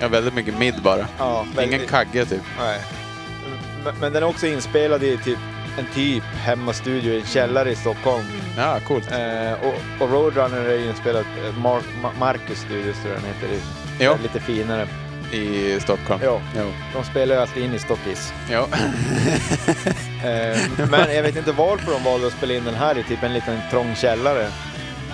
[0.00, 1.06] Ja, väldigt mycket mid bara.
[1.18, 2.42] Ja, väldigt Ingen kagge typ.
[2.58, 2.80] Nej.
[3.84, 5.38] Men, men den är också inspelad i typ
[5.78, 8.24] en typ hemmastudio i en källare i Stockholm.
[8.56, 9.12] Ja, coolt.
[9.12, 13.54] Eh, och, och Roadrunner är inspelad eh, Mar Ma- Marcus Studios tror jag den heter.
[13.56, 14.16] i- Ja.
[14.22, 14.88] Lite finare.
[15.32, 16.20] I Stockholm.
[16.24, 16.40] Ja,
[16.94, 18.32] de spelar ju alltid in i Stockis.
[18.50, 18.68] Ja.
[20.24, 20.58] Eh,
[20.90, 23.32] men jag vet inte varför de valde att spela in den här i typ en
[23.32, 24.48] liten trång källare.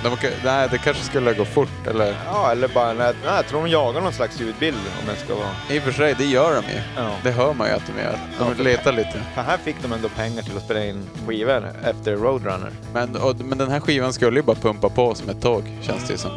[0.04, 2.16] De, nej, det kanske skulle gå fort, eller?
[2.26, 5.34] Ja, eller bara, nej, nej, jag tror de jagar någon slags ljudbild om jag ska
[5.34, 5.48] vara...
[5.70, 6.80] I och för sig, det gör de ju.
[6.96, 7.10] Ja.
[7.22, 8.18] Det hör man ju att de gör.
[8.38, 9.22] Ja, De för- letar lite.
[9.34, 12.70] För här fick de ändå pengar till att spela in skivor efter Roadrunner.
[12.92, 16.06] Men, och, men den här skivan skulle ju bara pumpa på som ett tåg, känns
[16.06, 16.30] det ju som.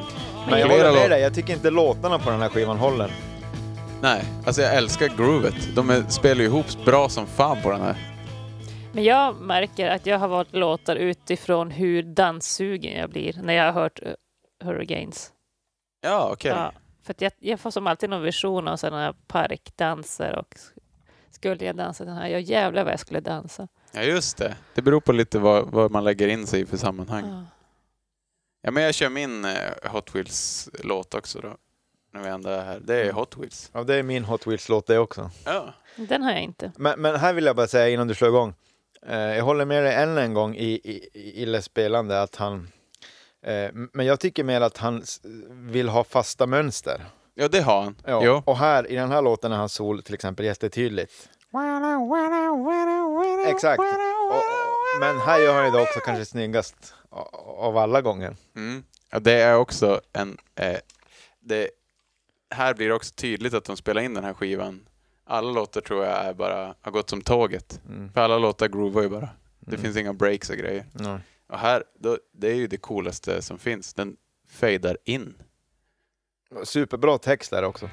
[0.50, 3.12] Men jag håller med dig, jag tycker inte låtarna på den här skivan håller.
[4.02, 5.54] Nej, alltså jag älskar groovet.
[5.76, 7.96] De är, spelar ju ihop bra som fan på den här.
[8.94, 13.66] Men jag märker att jag har valt låtar utifrån hur danssugen jag blir när jag
[13.66, 14.14] har hört uh,
[14.64, 15.32] Hurricanes.
[16.02, 16.52] Ja, okej.
[16.52, 16.72] Ja,
[17.04, 20.58] för att jag, jag får som alltid någon vision av sådana parkdanser och
[21.32, 23.68] skulle jag dansa den här, jag jävlar vad jag skulle dansa.
[23.92, 24.56] Ja, just det.
[24.76, 27.26] Det beror på lite vad, vad man lägger in sig i för sammanhang.
[27.30, 27.46] Ja.
[28.62, 29.52] Ja, men jag kör min eh,
[29.84, 31.58] Hot Wheels-låt också då.
[32.14, 32.80] När vi ändå är här.
[32.80, 33.70] Det är Hot Wheels.
[33.74, 35.30] Ja, det är min Hot Wheels-låt det också.
[35.46, 35.74] Ja.
[35.96, 36.72] Den har jag inte.
[36.76, 38.54] Men, men här vill jag bara säga innan du slår igång.
[39.08, 40.72] Eh, jag håller med dig än en gång i,
[41.14, 42.68] i, i spelande att han...
[43.46, 45.04] Eh, men jag tycker mer att han
[45.50, 47.06] vill ha fasta mönster.
[47.34, 47.96] Ja, det har han.
[48.06, 48.22] Ja.
[48.24, 48.44] Jo.
[48.46, 51.30] Och här i den här låten är hans sol till exempel jättetydligt.
[53.48, 53.80] Exakt.
[53.80, 53.86] Och,
[54.36, 56.94] och, men här gör han ju det också kanske snyggast
[57.58, 58.36] av alla gånger.
[58.56, 58.84] Mm.
[59.12, 60.38] Ja, det är också en...
[60.56, 60.78] Eh,
[61.40, 61.70] det,
[62.56, 64.88] här blir det också tydligt att de spelar in den här skivan.
[65.26, 67.82] Alla låtar tror jag är bara, har gått som tåget.
[67.90, 68.12] Mm.
[68.14, 69.30] För alla låtar groovar ju bara.
[69.60, 69.82] Det Mm.
[69.82, 70.86] finns inga breaks och grejer.
[71.00, 71.20] Ja.
[71.50, 73.94] Och här, då, det är ju det coolaste som finns.
[73.94, 74.16] Den
[74.50, 75.34] fejdar in.
[76.64, 77.90] Superbra text där också.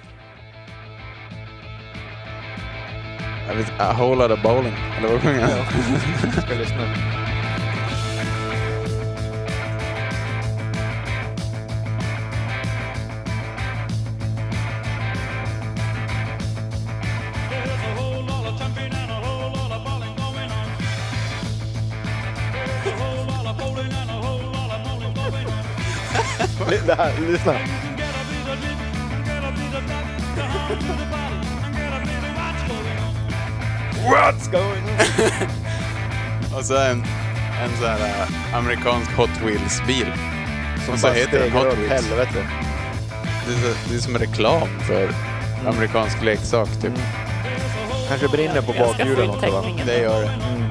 [3.48, 4.72] Jag vet, a whole lot of bowling.
[4.98, 6.32] Eller vad sjunger han?
[6.42, 6.94] Ska lyssna.
[27.28, 27.54] lyssna.
[34.10, 35.48] What's going on?
[36.58, 37.04] Och så en,
[37.62, 40.06] en sån här äh, amerikansk Hot Wheels-bil.
[40.86, 41.90] Som så bara heter den Hot Wheels.
[41.92, 42.46] helvete.
[43.46, 45.08] Det är, så, det är som reklam för
[45.66, 46.84] amerikansk leksak typ.
[46.84, 47.00] Mm.
[48.08, 49.64] Kanske brinner på bakhjulen också va?
[49.86, 50.28] Det gör det.
[50.28, 50.64] Mm.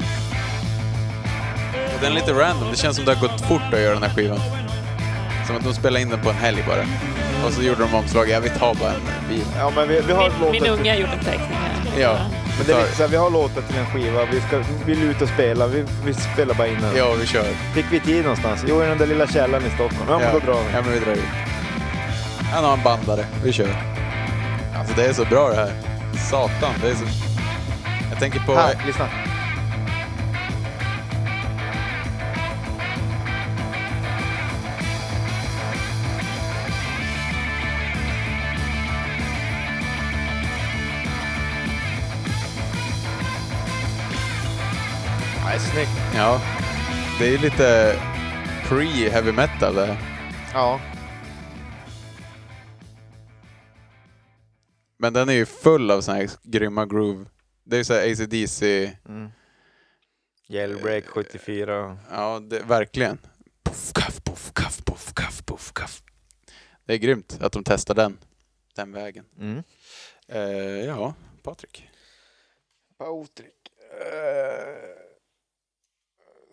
[2.02, 2.72] Den är lite random.
[2.72, 4.40] Det känns som det har gått fort att göra den här skivan.
[5.50, 6.82] Som att de spelade in den på en helg bara.
[7.46, 8.30] Och så gjorde de omslag.
[8.30, 9.46] Jag vill ha bara en bil.
[9.58, 12.02] Ja men vi, vi har Min, min unge har gjort en teckning här.
[12.02, 12.18] Ja.
[12.58, 14.94] Men det är lite så här, vi har låtat till en skiva, vi ska vi
[14.94, 16.96] vill ut och spela, vi, vi spelar bara in den.
[16.98, 17.44] Ja, vi kör.
[17.74, 18.66] Fick vi tid någonstans?
[18.68, 20.06] Jo, i den där lilla källaren i Stockholm.
[20.10, 20.74] Ja, men då drar vi.
[20.74, 21.24] Ja, men vi drar ut.
[22.54, 23.26] Han har en bandare.
[23.44, 23.76] Vi kör.
[24.80, 25.72] Alltså det är så bra det här.
[26.30, 27.06] Satan, det är så...
[28.10, 28.56] Jag tänker på...
[28.56, 29.06] Här, lyssna.
[46.20, 46.42] Ja.
[47.20, 47.96] Det är lite
[48.64, 49.98] pre-heavy metal det.
[50.54, 50.80] Ja.
[54.98, 57.26] Men den är ju full av såna här grymma groove.
[57.64, 58.94] Det är ju såhär AC/DC.
[59.08, 59.30] Mm.
[60.48, 61.98] Jailbreak 74.
[62.12, 63.18] Ja, det, verkligen.
[63.64, 66.04] Puff, kaff, puff, kaff, puff, kaff, puff, kaff.
[66.86, 68.18] Det är grymt att de testar den,
[68.76, 69.26] den vägen.
[69.40, 69.64] Mm.
[70.28, 71.14] Eh, ja,
[71.44, 71.90] Patrik.
[72.98, 73.56] Patrik.
[74.02, 74.99] Uh,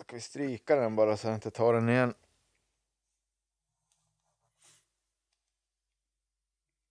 [0.06, 2.14] ska vi stryka den bara så jag inte tar den igen?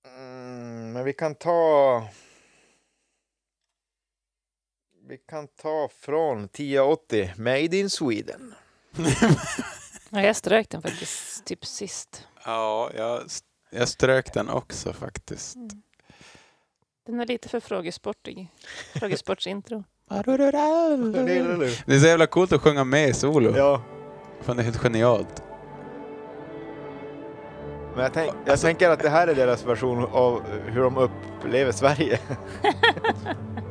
[0.07, 2.07] Mm, men vi kan ta...
[5.07, 8.55] Vi kan ta från 1080, Made in Sweden.
[10.09, 12.27] Ja, jag strök den faktiskt typ sist.
[12.45, 13.23] Ja, jag,
[13.69, 15.55] jag strök den också faktiskt.
[17.05, 18.51] Den är lite för frågesportig.
[18.93, 19.83] Frågesportsintro.
[20.09, 23.53] Det är så jävla coolt att sjunga med i solo.
[23.57, 23.81] Ja,
[24.41, 25.43] Fan, det är helt genialt.
[27.93, 31.71] men jag, tänk, jag tänker att det här är deras version av hur de upplever
[31.71, 32.19] Sverige.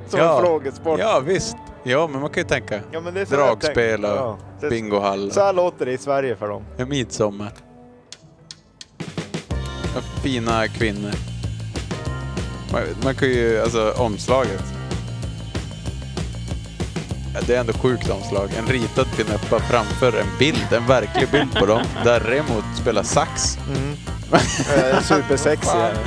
[0.08, 0.36] Som Ja.
[0.36, 1.00] en frågesport.
[1.00, 1.56] Ja, visst.
[1.82, 2.80] Ja, men man kan ju tänka.
[2.92, 5.30] Ja, men det är så jag Dragspel och Ja, bingohall.
[5.32, 6.62] Så här låter det i Sverige för dem.
[6.76, 7.52] Ja, midsommar.
[10.22, 11.12] Fina kvinnor.
[12.72, 14.64] Man, man kan ju, alltså omslaget.
[17.34, 18.50] Ja, Det är ändå sjukt omslag.
[18.58, 23.58] En ritad pinuppa framför en bild, en verklig bild på dem, där Remo spelar sax.
[23.68, 23.96] Mm.
[24.34, 25.66] Eh, Supersexy.
[25.66, 25.80] Fan.
[25.80, 25.98] är det.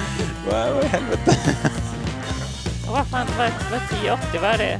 [0.73, 1.37] Vad i helvete?
[2.91, 4.39] Vad fan, vad, vad är 1080?
[4.41, 4.79] Vad är det?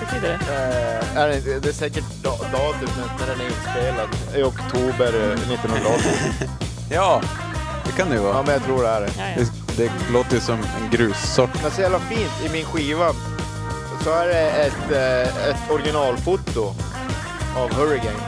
[0.00, 0.54] Betyder det?
[1.14, 4.08] Eh, är det, det är säkert da, datumet när den är inspelad.
[4.36, 6.10] I oktober eh, 1980.
[6.92, 7.22] Ja,
[7.86, 8.42] det kan det ju ja, vara.
[8.42, 9.10] men jag tror det är det.
[9.18, 9.44] Ja, ja.
[9.76, 11.50] Det, det låter ju som en grussort.
[11.62, 13.12] Men så jävla fint, i min skiva
[14.04, 16.74] så är det ett, eh, ett originalfoto
[17.56, 18.18] av Hurricane.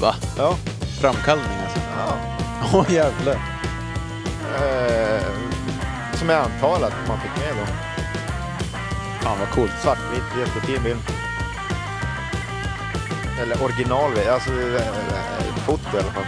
[0.00, 0.14] Va?
[0.36, 0.56] Ja.
[1.00, 1.80] Framkallning alltså.
[1.98, 2.18] ja.
[2.74, 3.34] Åh jävlar.
[4.56, 5.22] Eh,
[6.14, 7.66] som jag antar att man fick med då.
[9.22, 9.72] Fan vad coolt.
[9.82, 11.00] Svartvitt, jättefin bild.
[13.40, 16.26] Eller original, alltså eh, ett foto i alla fall.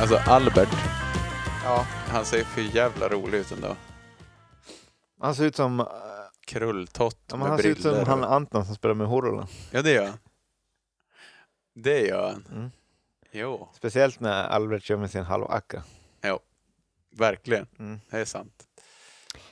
[0.00, 0.68] Alltså Albert,
[1.64, 1.84] Ja.
[2.12, 3.76] han ser för jävla rolig ut ändå.
[5.22, 5.86] Han ser ut som, eh,
[6.50, 9.48] Krulltott ja, med han ser ut som han Anton som spelar med Horola.
[9.70, 10.18] Ja, det gör han.
[11.74, 12.46] Det gör han.
[12.52, 12.70] Mm.
[13.32, 15.82] Jo, Speciellt när Albert kör med sin halvacka.
[17.10, 17.66] verkligen.
[17.78, 18.00] Mm.
[18.10, 18.68] Det är sant.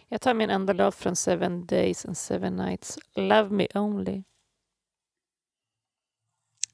[0.08, 2.98] Jag tar min enda låt från Seven Days and Seven Nights.
[3.14, 4.22] Love Me Only.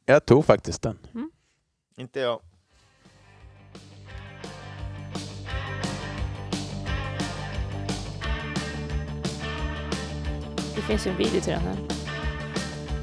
[0.04, 0.98] Jag tog faktiskt den.
[1.96, 2.40] Inte jag.
[10.76, 11.76] Det finns ju en video till den här.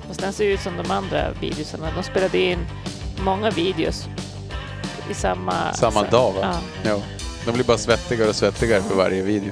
[0.07, 1.87] Fast den ser ut som de andra videosarna.
[1.95, 2.59] De spelade in
[3.23, 4.07] många videos
[5.09, 5.73] i samma...
[5.73, 6.39] Samma dag, va?
[6.41, 6.89] Ja.
[6.89, 7.01] Jo.
[7.45, 9.51] De blir bara svettigare och svettigare för varje video.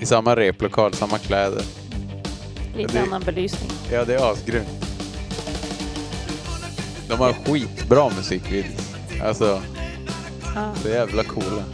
[0.00, 1.62] I samma replokal, samma kläder.
[2.76, 3.70] Lite Det- annan belysning.
[3.92, 4.68] Ja, det är asgrymt.
[7.08, 8.94] De har skitbra musikvideos.
[9.24, 9.62] Alltså,
[10.54, 10.74] Ja.
[10.82, 11.64] så jävla coola.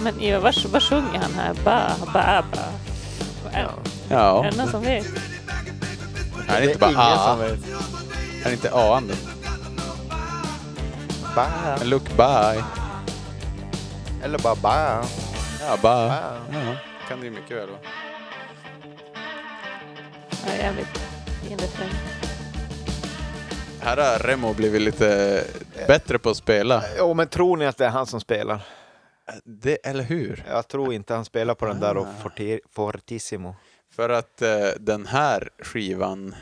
[0.00, 1.54] Men Eva, vad, vad sjunger han här?
[1.54, 2.60] Ba, ba, ba.
[3.52, 3.68] Är,
[4.10, 5.06] Ja, är det någon som vet?
[6.48, 7.36] är det det inte bara A?
[7.36, 7.58] vet.
[8.44, 9.14] Är det inte A-ande?
[11.34, 11.44] Ba.
[11.84, 12.62] Look by.
[14.24, 15.04] Eller bara ba.
[15.60, 16.08] Ja, ba.
[16.08, 16.14] ba.
[16.52, 16.74] Ja,
[17.08, 17.80] kan det ju mycket väl vara.
[20.46, 20.98] Ja, jävligt
[21.42, 21.90] fin refräng.
[23.80, 25.44] Här har Remo blivit lite
[25.86, 26.82] bättre på att spela.
[26.98, 28.60] Jo, men tror ni att det är han som spelar?
[29.44, 30.44] Det, eller hur?
[30.48, 32.14] Jag tror inte han spelar på den där och Ah.
[32.22, 33.56] forti- fortissimo.
[33.90, 36.34] För att eh, den här skivan...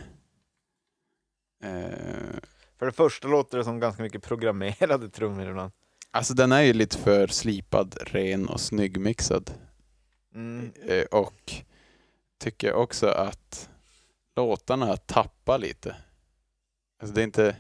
[1.62, 2.38] Eh,
[2.78, 5.72] För det första låter det som ganska mycket programmerade trummor ibland.
[6.10, 9.50] alltså den är ju lite för slipad, ren och snyggmixad.
[10.34, 10.72] Mm.
[10.82, 11.52] Eh, och
[12.38, 13.70] tycker också att
[14.36, 15.96] låtarna tappar lite.
[17.00, 17.56] Alltså det är inte...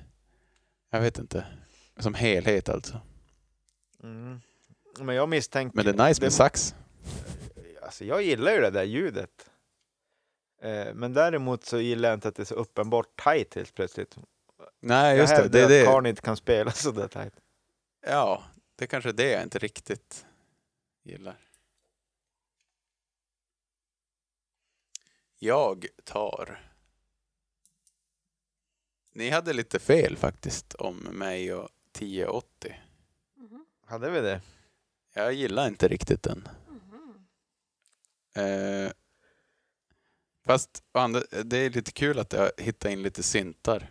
[0.90, 1.46] Jag vet inte.
[1.98, 3.00] Som helhet alltså.
[4.02, 4.40] Mm.
[5.00, 5.76] Men jag misstänker...
[5.76, 6.74] Men det är nice med sax.
[7.82, 9.50] Alltså jag gillar ju det där ljudet.
[10.62, 14.16] Eh, men däremot så gillar jag inte att det är så uppenbart tight helt plötsligt.
[14.80, 15.48] Nej, just jag det.
[15.48, 16.08] Det är att det.
[16.08, 17.34] Inte kan spela så där tight.
[18.06, 18.44] Ja,
[18.76, 20.26] det kanske är det jag inte riktigt
[21.02, 21.38] gillar.
[25.38, 26.62] Jag tar...
[29.12, 32.80] Ni hade lite fel faktiskt om mig och 1080.
[33.86, 34.40] Hade vi det?
[35.18, 36.48] Jag gillar inte riktigt den.
[38.34, 38.90] Eh,
[40.46, 40.82] fast
[41.44, 43.90] det är lite kul att jag hittar in lite syntar.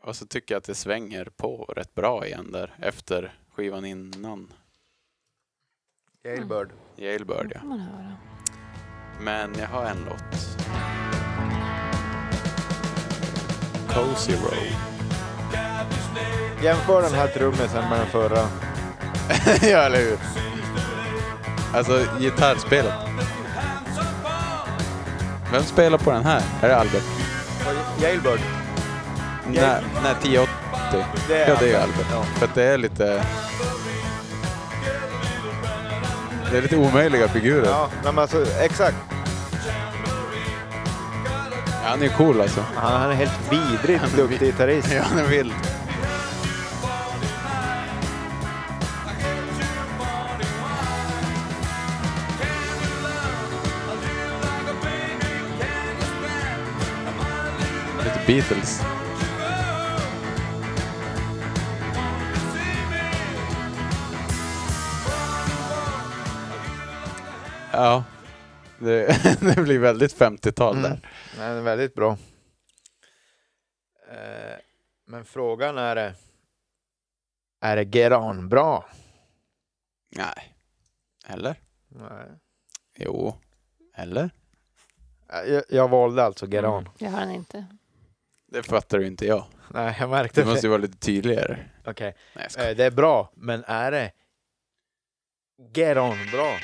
[0.00, 4.52] Och så tycker jag att det svänger på rätt bra igen där efter skivan innan.
[6.22, 6.70] Jailbird.
[6.96, 7.60] Jailbird ja.
[7.60, 8.16] får man höra.
[9.20, 10.58] Men jag har en låt.
[13.88, 14.94] Cozy Road.
[16.62, 18.73] Jämför den här trummisen med den förra.
[19.62, 20.18] ja, eller hur?
[21.74, 22.94] Alltså, gitarrspelet.
[25.52, 26.42] Vem spelar på den här?
[26.62, 27.02] Är det Albert?
[28.02, 28.40] Jailbird.
[29.46, 30.50] Nej, nej 1080.
[31.28, 32.06] Det är Ja, det är Albert.
[32.10, 32.22] Ja.
[32.22, 33.24] För att det är lite...
[36.50, 37.66] Det är lite omöjliga figurer.
[37.66, 38.96] Ja, men alltså exakt.
[41.82, 42.64] Ja, han är cool alltså.
[42.74, 44.92] Han, är helt vidrigt duktig gitarrist.
[44.92, 45.52] Ja, han är vild.
[58.26, 58.80] Beatles.
[67.72, 68.04] Ja,
[68.78, 69.06] det,
[69.40, 70.88] det blir väldigt 50-tal där.
[70.90, 71.00] Mm.
[71.38, 72.10] Nej, är väldigt bra.
[74.10, 74.56] Eh,
[75.06, 75.96] men frågan är
[77.60, 78.88] är det Geran bra?
[80.16, 80.54] Nej.
[81.26, 81.56] Eller?
[81.88, 82.26] Nej.
[82.96, 83.34] Jo.
[83.94, 84.30] Eller?
[85.32, 86.78] Eh, Jag, jag valde alltså Geran.
[86.82, 86.92] Mm.
[86.98, 87.66] Jag har den inte.
[88.54, 89.44] Det fattar ju inte jag.
[89.68, 91.58] Nej, jag märkte Det måste ju vara lite tydligare.
[91.84, 92.14] Okej,
[92.48, 92.70] skojar.
[92.70, 94.12] eh, det är bra, men är det
[95.74, 96.56] Geran bra?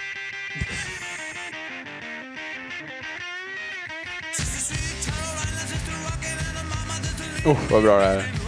[7.46, 8.39] Oh, vad bra det här är.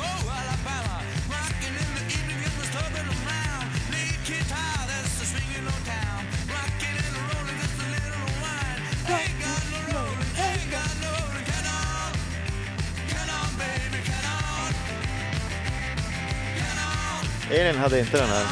[17.53, 18.47] Elin hade inte den här.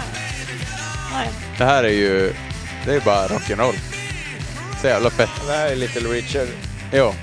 [1.13, 1.29] Nej.
[1.59, 2.35] Det här är ju...
[2.85, 3.75] Det är bara rock'n'roll.
[4.81, 5.31] Så jävla fett.
[5.47, 6.49] Det här är Little Richard.
[6.93, 7.15] Jo.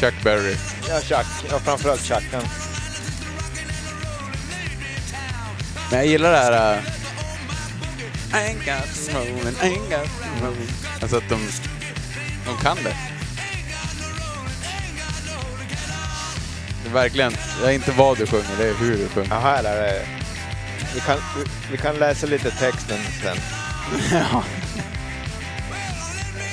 [0.00, 0.56] Chuck Berry.
[0.88, 1.26] Ja, Chuck.
[1.50, 2.24] Ja, framförallt Chuck.
[2.32, 2.42] Han.
[5.90, 6.82] Men jag gillar det här...
[8.30, 10.08] I ain't got no rolling, I ain't got
[10.40, 10.68] no rolling.
[11.02, 11.48] Alltså att de...
[12.46, 12.96] De kan det.
[16.82, 17.36] Det är verkligen...
[17.62, 19.28] Det är inte vad du sjunger, det är hur du sjunger.
[19.30, 20.19] Ja, här är det.
[20.94, 23.36] Vi kan, vi, vi kan läsa lite texten sen.
[24.12, 24.44] Ja.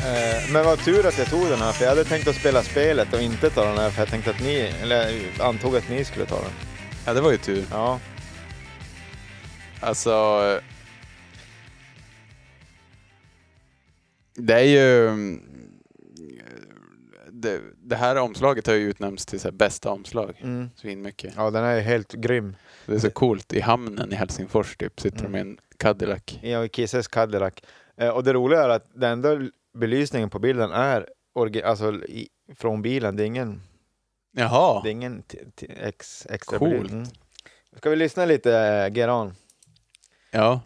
[0.07, 2.63] Eh, men vad tur att jag tog den här, för jag hade tänkt att spela
[2.63, 4.95] spelet och inte ta den här, för jag tänkte att ni, eller
[5.38, 6.51] jag antog att ni skulle ta den.
[7.05, 7.65] ja, det var ju tur.
[7.71, 7.99] Ja,
[9.79, 10.41] Alltså...
[14.35, 15.09] Det är ju...
[17.31, 20.39] Det, det här omslaget har ju utnämnts till så här bästa omslag.
[20.43, 20.69] mm.
[20.75, 21.33] Svinmycket.
[21.35, 22.55] ja den är helt grym.
[22.88, 23.53] Det är så coolt.
[23.53, 25.31] I hamnen i Helsingfors typ sitter Mm.
[25.31, 26.21] de i en Cadillac.
[26.41, 27.53] Ja, i Kisses Cadillac.
[27.97, 31.07] Eh, och det roliga är att den enda belysningen på bilden är
[31.63, 33.61] alltså, i, från bilen, det är ingen,
[34.31, 34.81] Jaha.
[34.83, 35.23] det är ingen
[35.81, 36.91] ex, extra Coolt.
[36.91, 37.05] Mm.
[37.77, 39.35] Ska vi lyssna lite eh, Geran?
[40.31, 40.61] Ja.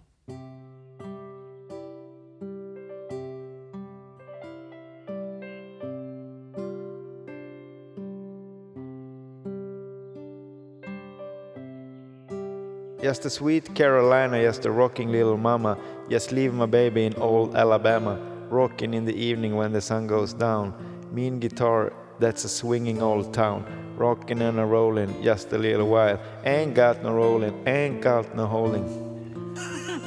[13.02, 15.76] Just a sweet Carolina, just a rocking little mama.
[16.08, 18.20] Just leave my baby in old Alabama.
[18.50, 20.76] Rocking in the evening when the sun goes down.
[21.12, 23.66] Mean guitar, that's a swinging old town.
[23.98, 26.20] Rocking and a rolling just a little while.
[26.46, 28.86] Ain't got no rolling, ain't got no holding.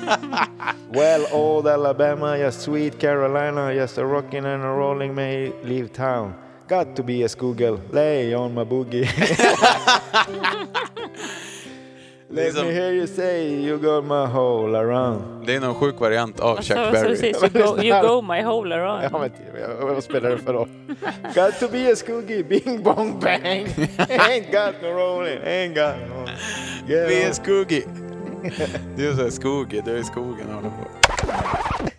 [0.93, 6.39] well, old Alabama, just sweet Carolina, just a rocking and a rolling may leave town.
[6.69, 9.11] Got to be a schoolgirl, lay on my boogie.
[12.37, 15.47] Är, Let me som, hear you say you got my whole around.
[15.47, 17.17] det är någon sjuk variant av Chuck Alltså, så Berry.
[17.33, 19.05] precis, you, go, you go my whole around.
[19.05, 20.69] Ja, men vad spelar det för roll?
[21.35, 23.43] got to be a skoogie, bing bong bang.
[24.09, 26.27] ain't got no rolling, ain't got no...
[26.89, 27.35] Get är on.
[27.35, 27.85] skuggi.
[28.97, 30.85] Du är såhär skogig, du är i skogen och håller på.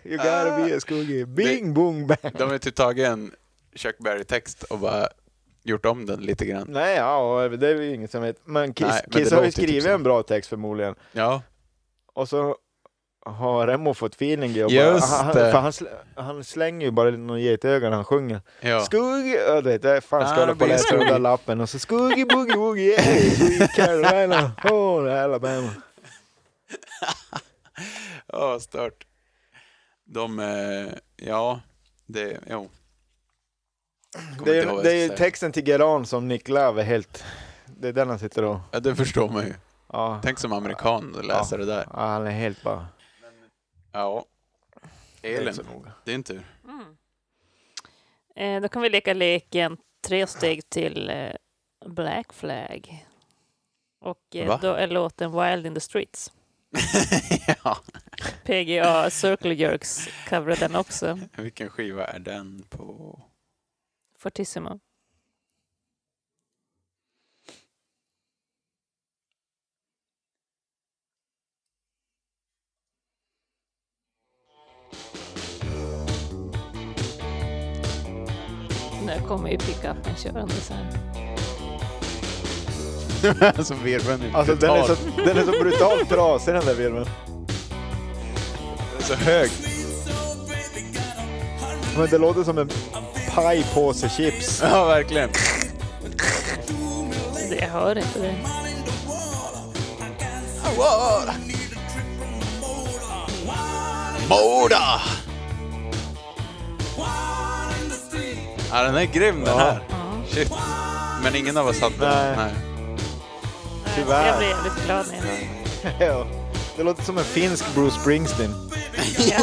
[0.04, 2.32] You gotta be a skoogie, bing bong bang.
[2.38, 3.30] De har typ tagit en
[3.74, 5.08] Chuck Berry-text och bara
[5.68, 6.66] gjort om den lite grann.
[6.70, 8.36] Nej, ja, det är ju inget som vet.
[8.44, 9.90] Men Kiss, Nej, men Kiss har ju typ skrivit så.
[9.90, 10.94] en bra text förmodligen.
[11.12, 11.42] Ja,
[12.14, 12.56] Och så
[13.24, 15.72] har Remo fått feeling i och bara, han, för han,
[16.14, 18.40] han slänger ju bara någon getöga när han sjunger.
[18.60, 18.80] ja.
[18.80, 21.68] Skuggy, ja, du vet, jag fan ska hålla på och läsa den där lappen och
[21.68, 25.70] så Skuggy Boogie Woogie, yeah, Sweet Carolina, oh Alabama.
[28.26, 29.06] Ja, vad stört.
[30.04, 31.60] De, eh, ja,
[32.06, 32.70] det, jo.
[34.44, 37.24] Det är, det är texten till Geran som Nick Love är helt,
[37.66, 39.54] det är den han sitter och, Ja, det förstår man ju.
[39.92, 41.86] ja, Tänk som amerikan och läsa det där.
[41.92, 42.86] ja han är helt bara,
[43.92, 44.24] Ja.
[45.20, 45.54] det är Elin,
[46.04, 46.42] din tur.
[46.64, 46.96] Mm.
[48.36, 51.32] Eh, då kan vi leka leken tre steg till eh,
[51.86, 53.06] Black Flag.
[54.00, 56.32] Och eh, då är låten Wild in the Streets.
[57.64, 57.76] ja.
[58.44, 61.18] PGA Circle Jerks coverade den också.
[61.36, 63.20] Vilken skiva är den på?
[64.26, 64.78] Fortissimo.
[79.04, 80.98] Nu kommer ju pickupen körande så här.
[83.56, 87.06] alltså virveln är Alltså den är, så, den är så brutalt trasig den där virveln.
[88.90, 89.50] Den är så hög.
[91.96, 92.68] Men det låter som en
[93.36, 94.60] pajpåse chips.
[94.70, 95.30] Ja, verkligen.
[97.50, 98.34] Det jag hör inte det.
[104.28, 105.00] Moda!
[108.70, 109.80] Ja, den är grym den här.
[110.30, 110.52] Shit.
[111.22, 112.36] Men ingen av oss hade den.
[112.36, 112.36] Nej.
[112.36, 112.52] Nej.
[113.96, 114.26] Tyvärr.
[114.26, 116.08] Jag blir jävligt glad när jag hör den.
[116.08, 116.26] Ja.
[116.76, 118.54] Det låter som en finsk Bruce Springsteen.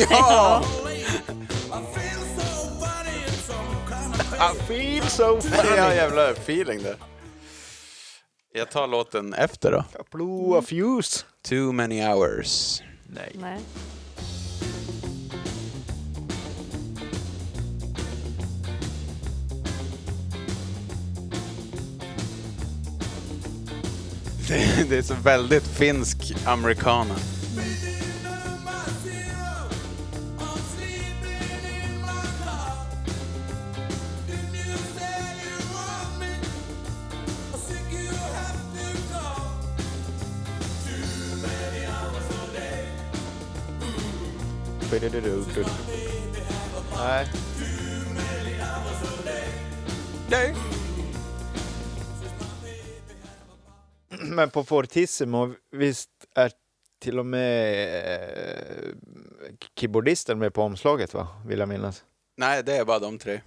[0.09, 0.63] Ja.
[4.33, 5.39] I feel so
[5.75, 6.95] Jag har jävla feeling där.
[8.53, 9.85] Jag tar låten efter då.
[10.11, 11.25] Blue of Fuse.
[11.49, 12.81] Too many hours.
[13.07, 13.35] Nej.
[13.41, 13.59] Nej.
[24.47, 27.15] Det, det är så väldigt finsk americana.
[46.97, 47.27] Nej.
[50.29, 50.55] Nej.
[54.09, 56.51] Men på Fortissimo, visst är
[56.99, 57.73] till och med
[58.13, 58.59] eh,
[59.79, 61.27] keyboardisten med på omslaget va?
[61.47, 62.03] Vill jag minnas.
[62.37, 63.41] Nej, det är bara de tre.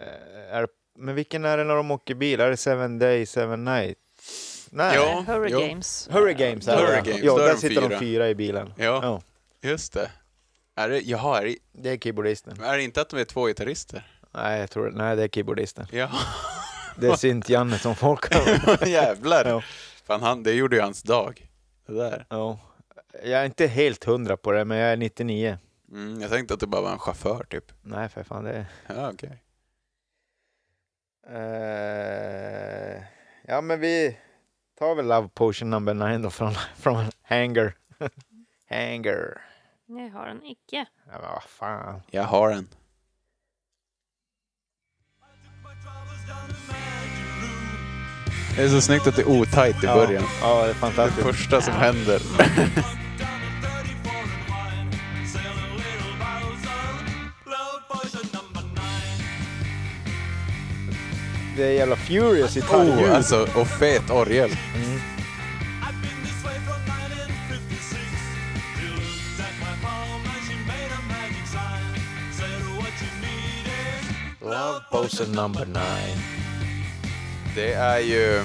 [0.00, 0.68] Eh, är,
[0.98, 2.40] men vilken är det när de åker bil?
[2.40, 4.68] Är det Seven Days, Seven Nights?
[4.70, 4.94] Nej.
[4.96, 5.24] Ja.
[5.26, 5.60] Hurry jo.
[5.60, 6.08] Games.
[6.12, 6.82] Hurry Games är det.
[6.86, 8.72] Hurry Games, Ja, där de sitter de fyra i bilen.
[8.76, 9.22] Ja, Ja,
[9.68, 10.10] just det.
[10.74, 12.60] Är det, jaha, är det, det är keyboardisten.
[12.62, 14.06] är det inte att de är två gitarrister?
[14.34, 15.86] Nej, jag tror Nej, det är keyboardisten.
[15.92, 16.10] Ja,
[16.96, 18.86] Det är synt-Janne som folk har.
[18.88, 19.44] jävlar.
[19.44, 19.62] Ja.
[20.06, 21.50] Fan, han, det gjorde ju hans dag.
[21.86, 22.26] Det där.
[22.28, 22.58] ja.
[23.24, 25.58] Jag är inte helt hundra på det, men jag är 99.
[25.92, 27.64] Mm, jag tänkte att det bara var en chaufför typ.
[27.82, 28.66] Nej, för fan det är...
[28.86, 29.42] Ja, okej.
[31.30, 33.02] Eh,
[33.46, 34.16] ja, men vi
[34.78, 37.74] tar väl Love Potion number 9 då från, från Hanger.
[38.70, 39.40] Hanger.
[39.90, 40.86] Jag har den icke.
[41.12, 42.02] Ja, vad fan.
[42.10, 42.68] Jag har en.
[48.56, 50.24] Det är så snyggt att det är otajt i Ja, början.
[50.42, 51.26] Ja, det är Det fantastiskt.
[51.26, 52.20] första som händer.
[61.56, 63.08] Det är jävla furious gitarrljud.
[63.10, 64.50] Oh, alltså, och fet orgel.
[74.48, 75.74] Love Potion number 9.
[77.54, 78.44] Det är ju...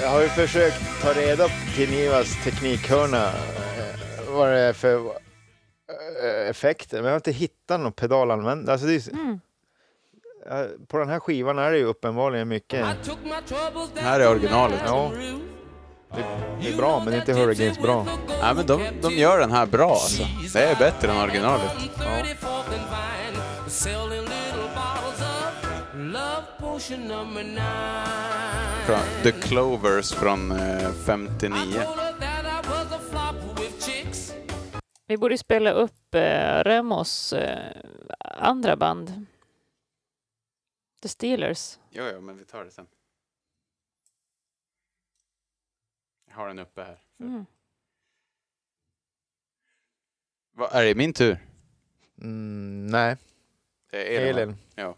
[0.00, 3.34] Jag har ju försökt ta reda till Nivas teknikhörna eh,
[4.32, 8.72] vad det är för eh, effekter, men jag har inte hittat någon pedalanvändare.
[8.72, 10.86] Alltså det är, Mm.
[10.88, 12.86] på den här skivan är det ju uppenbarligen mycket.
[13.96, 14.80] Här är originalet.
[14.86, 15.12] Ja,
[16.16, 16.24] det,
[16.62, 18.06] det är bra, men inte Hurricanes bra.
[18.40, 20.22] Ja, men de, de gör den här bra alltså.
[20.52, 21.70] Det är bättre än originalet.
[21.98, 22.22] Ja.
[28.86, 31.82] Från The Clovers från eh, 59.
[35.06, 37.82] Vi borde spela upp eh, Remos eh,
[38.20, 39.26] andra band.
[41.02, 41.78] The Steelers.
[41.90, 42.86] Jo, jo, men vi tar det sen.
[46.28, 46.98] Jag har den uppe här.
[47.20, 47.46] Mm.
[50.52, 51.38] Va, är det min tur?
[52.18, 53.16] Mm, nej,
[53.90, 54.56] Det är Elin.
[54.76, 54.94] Elin.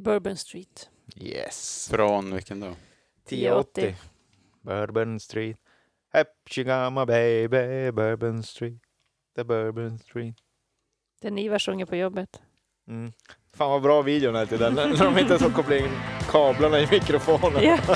[0.00, 0.88] Bourbon Street.
[1.16, 1.88] Yes.
[1.92, 2.74] Från vilken då?
[3.26, 3.96] 1080.
[4.62, 5.56] Bourbon Street.
[6.12, 8.82] Hep she got my baby, Bourbon Street.
[9.36, 10.34] The Bourbon Street.
[11.22, 12.40] Den Ivar sjunger på jobbet.
[12.88, 13.12] Mm.
[13.56, 15.90] Fan vad bra videon är till den, när de inte ens har kopplat in
[16.30, 17.62] kablarna i mikrofonen.
[17.64, 17.78] Ja.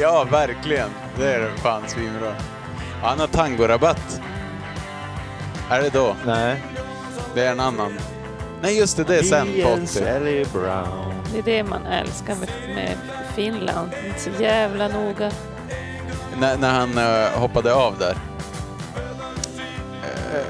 [0.00, 0.90] Ja, verkligen.
[1.18, 2.34] Det är fan svinbra.
[3.02, 4.20] Han har tangorabatt.
[5.70, 6.16] Är det då?
[6.26, 6.62] Nej,
[7.34, 7.92] Det är en annan.
[8.62, 9.86] Nej, just det, det är sen Be på and 80.
[9.86, 11.14] Sally Brown.
[11.32, 12.96] Det är det man älskar med, med
[13.34, 13.90] Finland.
[14.06, 15.30] Inte så jävla noga.
[16.40, 18.16] När, när han eh, hoppade av där.
[20.02, 20.40] Eh,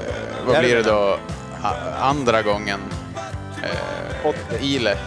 [0.47, 1.17] vad blir det då?
[1.63, 2.79] A- andra gången.
[3.63, 4.37] Eh, 80.
[4.61, 4.97] Ile.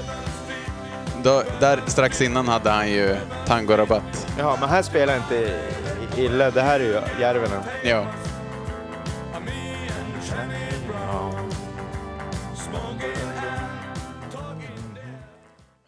[1.22, 3.16] Då, där strax innan hade han ju
[3.47, 4.27] tangorabatt.
[4.39, 5.55] Ja, men här spelar inte i-
[6.24, 6.51] illa.
[6.51, 7.62] Det här är ju Järvenen.
[7.82, 8.05] Ja.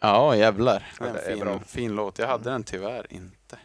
[0.05, 0.91] Ja, jävlar.
[0.99, 1.59] Det är Ja, det är en fin, bra.
[1.59, 2.19] fin låt.
[2.19, 3.59] Jag hade den tyvärr inte.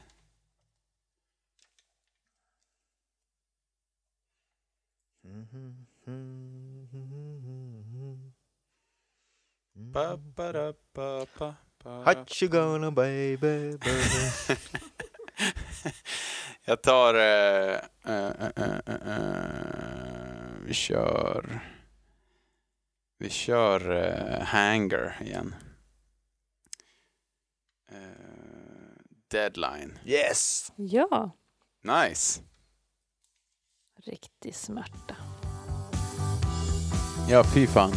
[9.74, 11.54] Ba, ba, da, ba, ba,
[11.84, 12.02] ba.
[12.04, 14.56] What you gonna baby, baby.
[16.64, 17.14] Jag tar...
[17.14, 17.74] Eh,
[18.04, 21.60] eh, eh, eh, eh, eh, vi kör...
[23.18, 25.54] Vi kör eh, Hanger igen.
[29.30, 29.98] Deadline.
[30.04, 30.72] Yes!
[30.76, 31.30] Ja,
[31.82, 32.40] Nice.
[34.04, 35.16] riktig smärta.
[37.28, 37.92] Ja, fy fan.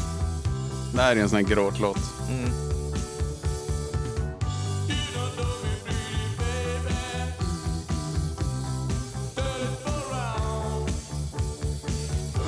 [0.95, 1.97] Det här är en sån här gråtlåt.
[2.29, 2.49] Mm.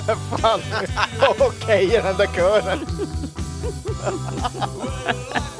[0.07, 0.59] Vem fan
[1.39, 2.79] okej i den där kören?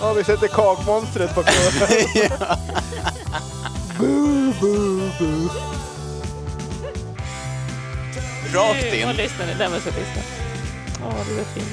[0.00, 2.30] Ja, vi sätter kakmonstret på kören.
[3.98, 5.48] Boo, boo, boo.
[8.54, 9.16] Rakt Nu, och in.
[9.16, 9.54] lyssna nu.
[9.58, 10.22] Den måste jag lyssna.
[11.06, 11.68] Åh, det var fint.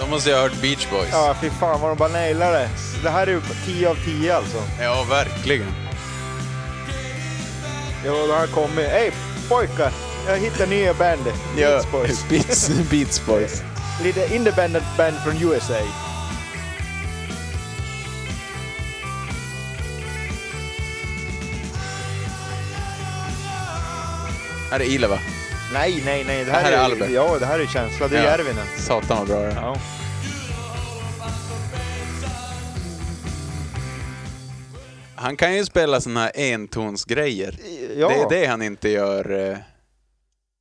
[0.00, 1.08] Då måste jag ha hört Beach Boys.
[1.12, 2.68] Ja, fy fan vad de bara nailar det.
[3.02, 4.62] Det här är ju 10 av 10 alltså.
[4.80, 5.66] Ja, verkligen.
[8.06, 8.88] Jo, då har han kommit.
[8.90, 9.12] Hej
[9.48, 9.92] pojkar!
[10.28, 11.34] Jag hittade nya bandet.
[11.56, 12.24] Beach Boys.
[12.28, 13.62] Beats, Beats Boys.
[14.02, 15.74] Lite independent band från USA.
[24.70, 25.18] Här är Ile va?
[25.72, 26.44] Nej, nej, nej.
[26.44, 27.10] Det här, Det här är är, Albert.
[27.10, 28.08] Ja, det här är känsla.
[28.08, 28.30] Det är Ja.
[28.30, 28.66] Järvinen.
[28.78, 29.54] Satan vad bra det är.
[29.54, 29.76] Ja.
[35.20, 37.54] Han kan ju spela såna här entonsgrejer.
[37.96, 38.08] ja.
[38.08, 39.58] Det är det han inte gör, eh,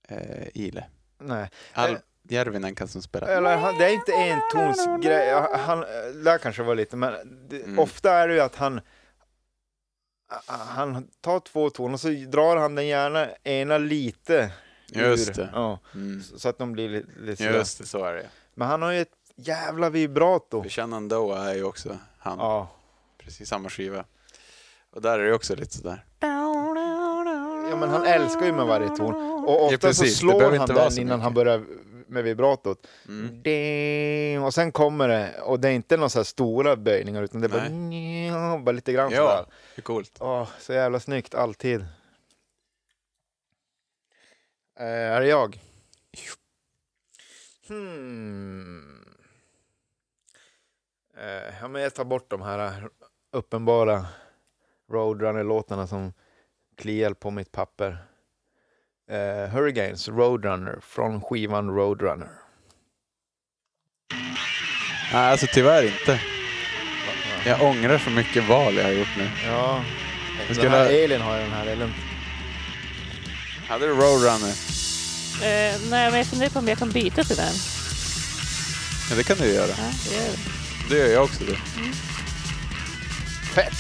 [0.09, 0.85] eh, Ile.
[1.19, 1.49] Nej.
[1.73, 1.97] Al- Eh.
[2.29, 3.27] Järvinen kan som spela.
[3.27, 5.33] Eller han, det är inte en tons grej.
[5.53, 5.79] Han,
[6.23, 7.13] där kanske var lite, men
[7.49, 7.79] det, Mm.
[7.79, 8.81] ofta är det ju att han
[10.47, 14.51] han tar två toner och så drar han den gärna ena lite
[14.91, 15.33] Just ur.
[15.33, 15.49] det.
[15.53, 16.23] Ja, Mm.
[16.23, 17.57] så att de blir lite, lite sådär.
[17.57, 18.25] Just det, så är det.
[18.53, 20.63] Men han har ju ett jävla vibrato.
[20.63, 22.37] För Shenandoah är ju också han.
[22.39, 22.69] Ja.
[23.17, 24.05] Precis samma skiva.
[24.97, 26.05] Och där är det också lite sådär.
[27.69, 29.45] ja, men han älskar ju med varje ton.
[29.45, 30.13] Och ofta precis.
[30.13, 31.63] så slår han den innan han börjar
[32.07, 32.87] med vibratot.
[33.07, 33.43] Mm.
[33.43, 37.47] Ding, och sen kommer det, och det är inte några så stora böjningar utan det
[37.47, 39.23] är bara, bara lite grann sådär.
[39.23, 39.45] Ja,
[39.75, 40.17] det är coolt.
[40.19, 41.81] Åh, så jävla snyggt alltid.
[44.79, 45.59] Eh, är det jag?
[47.67, 49.05] Hmm.
[51.17, 52.89] Eh, ja, men jag tar bort de här
[53.31, 54.05] uppenbara
[54.91, 56.13] Roadrunner-låtarna som
[56.77, 57.97] kliar på mitt papper.
[59.11, 62.29] Eh, Hurricanes Roadrunner från skivan Roadrunner.
[65.13, 66.21] Nej, alltså tyvärr inte.
[67.45, 69.29] Jag ångrar så mycket val jag har gjort nu.
[69.45, 69.83] Ja,
[70.47, 71.89] Jag den här ha- Alien har ju den här, eller?
[73.67, 74.49] Hade du Roadrunner?
[75.41, 77.53] Eh, nej, men jag funderar på om jag kan byta till den.
[79.09, 79.67] Ja, det kan du göra.
[79.77, 80.39] Ja, det gör jag.
[80.89, 81.43] Det gör jag också.
[81.43, 81.55] Det.
[83.53, 83.73] Fett!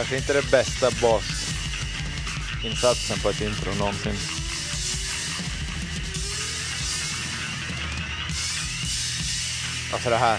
[0.00, 4.16] kanske inte den bästa basinsatsen på ett intro någonsin.
[9.92, 10.38] Alltså det här.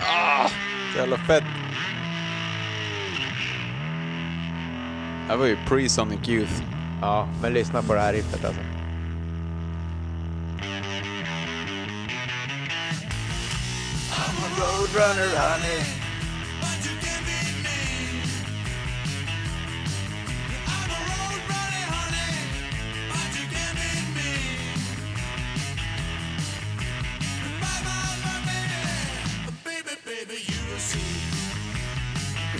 [0.00, 0.48] Ah,
[0.92, 1.65] så jävla fett.
[5.26, 6.62] Det här var ju pre-Sonic Youth.
[7.00, 8.60] Ja, men lyssna på det här riffet alltså.
[14.58, 15.82] Roadrunner honey.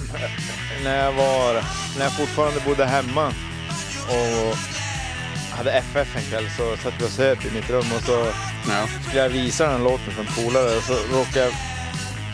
[0.84, 1.62] när jag var,
[1.96, 3.26] när jag fortfarande bodde hemma
[4.08, 4.56] och
[5.56, 8.26] hade FF en kväll så satt vi och söp i mitt rum och så
[8.68, 8.86] Ja.
[9.08, 11.52] skulle jag visa den här låten för en polare och så råkade jag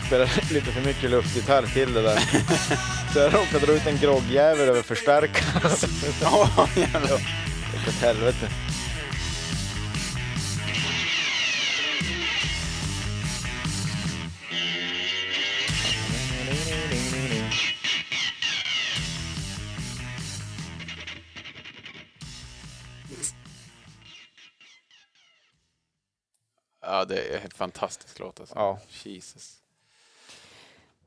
[0.07, 2.19] spela lite för mycket luftgitarr till det där.
[3.13, 5.71] Så jag råkade dra ut en groggjävel över förstärkaren.
[6.21, 7.17] Ja, jävlar.
[7.73, 8.47] Gick åt helvete.
[27.03, 28.55] Ja, det är en fantastisk låt alltså.
[28.55, 28.79] Ja.
[29.03, 29.61] Jesus.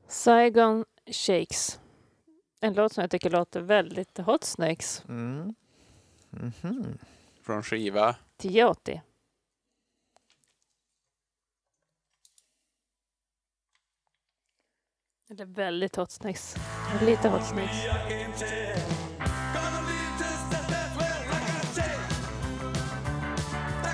[0.07, 1.79] Saigon Shakes.
[2.59, 5.03] En låt som jag tycker låter väldigt Hot Snakes.
[5.09, 5.55] Mm.
[6.29, 6.97] Mhm.
[7.41, 8.15] Från skiva.
[8.37, 9.01] 1080.
[15.29, 16.55] Eller väldigt Hot Snakes.
[17.01, 17.85] Lite Hot Snakes.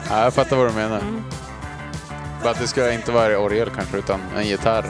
[0.09, 0.99] Ja, jag fattar vad du menar.
[0.99, 1.32] Mm.
[2.43, 4.85] Bara att det ska inte vara orgel kanske, utan en gitarr.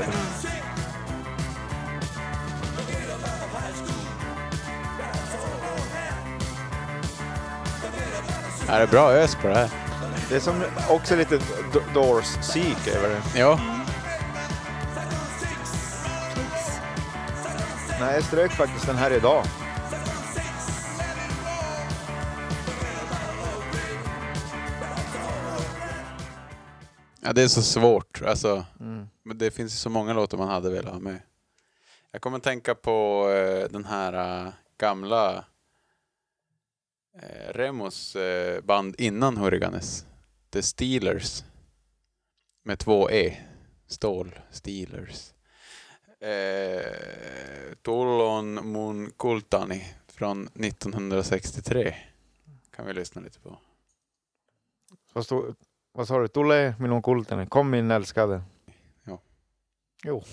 [8.67, 9.69] Ja, det är bra ös på det här.
[10.29, 11.39] Det är som också lite
[11.93, 13.39] Doors-psyk över det.
[13.39, 13.59] Ja,
[17.99, 19.43] Nej, jag strök faktiskt den här idag.
[27.23, 28.21] Ja det är så svårt.
[28.21, 29.07] Alltså, Mm.
[29.23, 31.19] men det finns ju så många låtar man hade velat ha med.
[32.11, 35.45] Jag kommer att tänka på eh, den här eh, gamla
[37.21, 40.05] eh, Remos eh, band innan Hurriganes.
[40.49, 41.43] The Steelers.
[42.63, 43.37] Med två E.
[43.87, 45.33] Stål Steelers.
[46.19, 51.95] Eh, Tullon mun kultani från 1963.
[52.75, 53.57] Kan vi lyssna lite på.
[55.95, 56.27] Vad, sa du?
[56.27, 57.45] Tulle minun kulteni.
[57.45, 58.41] Kom min älskade.
[59.07, 59.19] Ja.
[60.03, 60.23] Jo.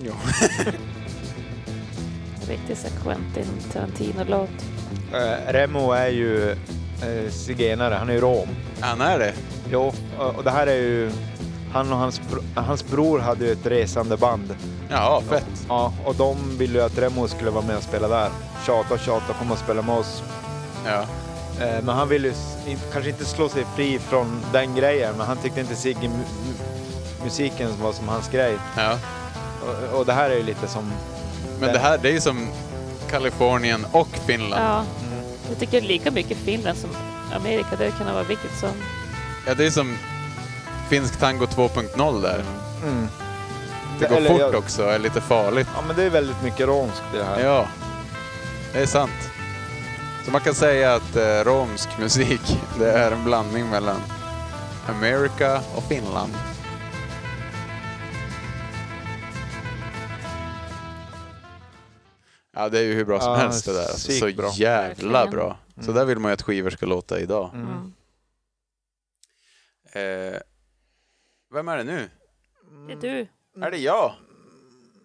[0.00, 0.12] Jo.
[2.48, 4.50] Riktigt så Quentin Tarantino-låt.
[5.12, 7.94] Eh, Remo är ju eh, zigenare.
[7.94, 8.48] Han är ju rom.
[8.80, 9.34] Han är det?
[9.70, 11.10] Jo, och, och det här är ju...
[11.72, 14.56] Han och hans, bro- hans bror hade ju ett resande band.
[14.90, 15.66] Ja, fett.
[15.68, 18.30] Ja, och de ville ju att Remo skulle vara med och spela där.
[18.66, 20.22] Tjata och tjata, komma och spela med oss.
[20.86, 21.06] Ja.
[21.60, 22.34] Eh, men han ville ju
[22.92, 27.24] kanske inte slå sig fri från den grejen, men han tyckte inte Sigge mu, mu-
[27.24, 28.58] musiken var som hans grej.
[28.76, 28.98] ja.
[29.92, 30.92] Och, och det här är ju lite som...
[31.60, 32.48] Men det här, det är ju som
[33.10, 34.62] Kalifornien och Finland.
[34.64, 35.24] Ja, Mm.
[35.48, 36.90] jag tycker lika mycket Finland som
[37.36, 37.68] Amerika.
[37.78, 38.68] Det kan vara vilket som.
[39.46, 39.96] Ja, det är som
[40.90, 42.44] finsk tango 2.0 där.
[42.82, 43.08] Mm.
[44.00, 45.68] Det går Eller fort jag- också, är lite farligt.
[45.76, 47.40] Ja, men det är väldigt mycket romskt i det här.
[47.40, 47.66] Ja,
[48.72, 49.10] det är sant.
[50.24, 52.40] Så man kan säga att eh, romsk musik,
[52.78, 54.00] det är en blandning mellan
[54.88, 56.32] Amerika och Finland.
[62.54, 63.80] Ja, det är ju hur bra som Ja, helst det där.
[63.80, 64.50] Alltså, så bra.
[64.54, 65.58] jävla bra.
[65.74, 65.94] Så Mm.
[65.94, 67.50] där vill man ju att skivor ska låta idag.
[67.54, 67.66] Mm.
[69.94, 70.32] Mm.
[70.34, 70.40] Eh,
[71.54, 72.10] vem är det nu?
[72.86, 73.26] Det är du.
[73.62, 74.14] Är det jag?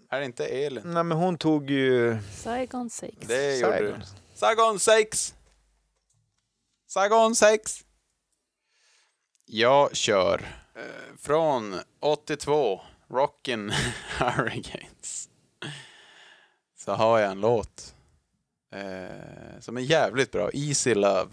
[0.10, 0.84] Är det inte Elin?
[0.86, 2.18] Nej, men hon tog ju...
[2.34, 3.28] Saigon Sakes.
[3.28, 3.96] Det gjorde du.
[4.38, 5.36] Saigon 6!
[6.88, 7.84] Saigon 6!
[9.46, 10.42] Jag kör
[10.76, 13.72] eh, från 82, Rockin'
[14.20, 15.30] Hurricanes.
[16.78, 17.96] Så har jag en låt
[18.74, 21.30] eh, som är jävligt bra, Easy Love.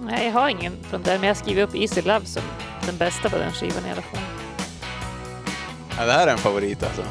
[0.00, 2.42] Nej, jag har ingen från där, men jag skriver upp Easy Love som
[2.86, 4.22] den bästa på den skivan i alla fall.
[5.96, 7.04] Ja, det här är en favorit alltså.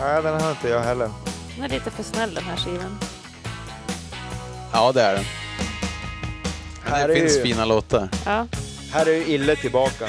[0.00, 1.10] Nej, den har inte jag heller.
[1.56, 2.98] Den är lite för snäll den här skivan.
[4.72, 5.24] Ja, det är den.
[6.84, 8.08] Men Här det är finns ju- fina låtar.
[8.26, 8.46] Ja,
[8.92, 10.08] Här är ju Ille tillbaka.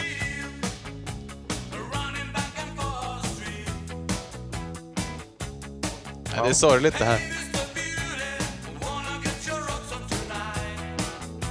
[6.36, 7.20] Ja, det är sorgligt det här.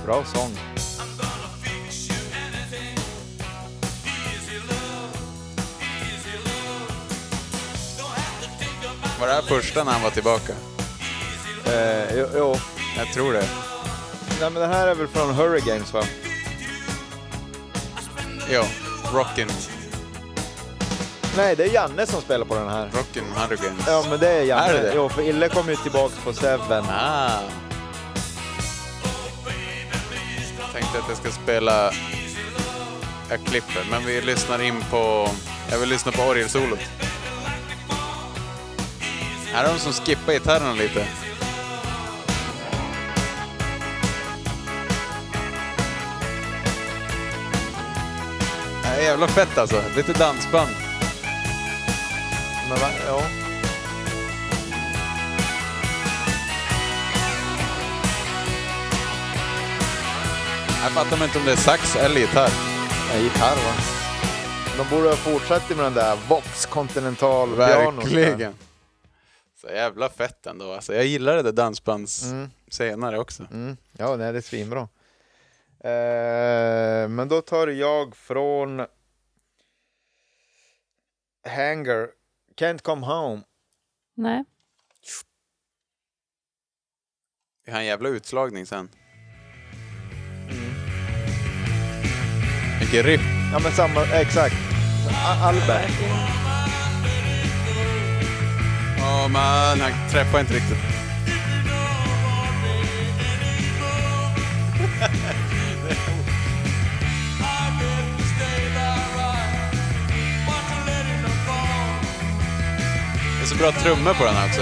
[0.06, 0.50] Bra sång.
[9.20, 10.52] Var det här första när han var tillbaka?
[11.66, 12.56] Eh, jo, jo.
[12.96, 13.48] Jag tror det.
[14.40, 16.04] Nej, men det här är väl från Hurricanes va?
[18.50, 18.64] Ja,
[19.12, 19.68] Rockin',
[21.36, 22.90] Nej, det är Janne som spelar på den här.
[22.92, 23.84] Rockin' Hurricanes.
[23.86, 24.68] Ja, men det är Janne.
[24.68, 24.92] Är det det?
[24.94, 26.84] Jo, för Ille kom ju tillbaks på Seven.
[26.90, 27.40] Ah.
[30.72, 31.92] Tänkte att jag ska spela...
[33.30, 35.28] Jag klipper, men vi lyssnar in på...
[35.70, 36.78] Jag vill lyssna på orgelsolot.
[39.52, 41.06] Här är de som skippar gitarrerna lite.
[49.02, 49.82] Jävla fett alltså.
[49.96, 50.70] Lite dansband.
[52.68, 52.78] Men?
[53.06, 53.22] Ja.
[60.82, 62.50] Jag fattar inte om det är sax eller gitarr.
[63.12, 63.74] ja, gitarr va?
[64.78, 67.54] De borde ha fortsatt med den där Vox Continental.
[67.54, 68.54] Verkligen.
[69.60, 70.72] Så jävla fett ändå.
[70.72, 72.50] Alltså, jag gillar det där dansbands Mm.
[72.70, 73.42] senare också.
[73.52, 73.76] Mm.
[73.98, 74.88] Ja, nej, det är svinbra.
[75.84, 78.86] Eh, men då tar jag från
[81.48, 82.08] Hanger,
[82.56, 83.42] Can't Come Home.
[84.14, 84.44] Nej.
[87.66, 88.88] Vi har en jävla utslagning sen.
[92.80, 93.20] Vilket riff.
[93.52, 94.54] Ja, men samma, exakt.
[95.10, 95.90] A- Albert.
[98.98, 100.78] Åh man, han träffar inte riktigt.
[113.52, 114.60] så bra trummor på den här också.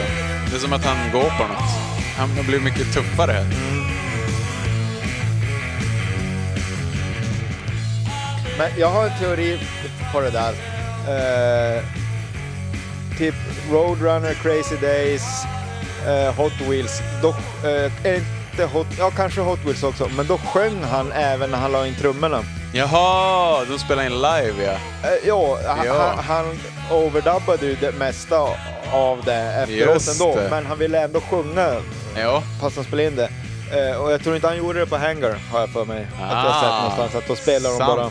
[0.50, 1.70] Det är som att han går på något.
[2.16, 3.46] Han blivit mycket tuffare.
[8.58, 9.60] Men jag har en teori
[10.12, 10.52] på det där.
[11.08, 11.82] Eh,
[13.18, 13.34] typ
[13.70, 15.22] Roadrunner, Crazy Days,
[16.06, 17.02] eh, Hot Wheels.
[17.22, 17.34] Då,
[18.04, 21.72] är inte Hot, ja, kanske Hot Wheels också, men då sjöng han även när han
[21.72, 22.42] la in trummorna.
[22.72, 24.76] Jaha, de spelar in live ja.
[25.24, 26.14] Ja, han, Ja.
[26.16, 26.58] han, han
[26.90, 28.36] overdubbade ju det mesta
[28.92, 30.50] av det efteråt Just ändå, det.
[30.50, 31.76] men han ville ändå sjunga
[32.16, 33.30] Ja, fast han spelade in det.
[33.90, 36.04] Eh, och jag tror inte han gjorde det på Hangar, har jag för mig.
[36.14, 37.96] Att jag har sett någonstans, att då spelar de sant.
[37.96, 38.10] bara...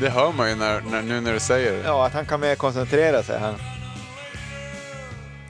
[0.00, 1.82] Det hör man ju när, när, nu när du säger det.
[1.84, 3.54] Ja, att han kan mer koncentrera sig här.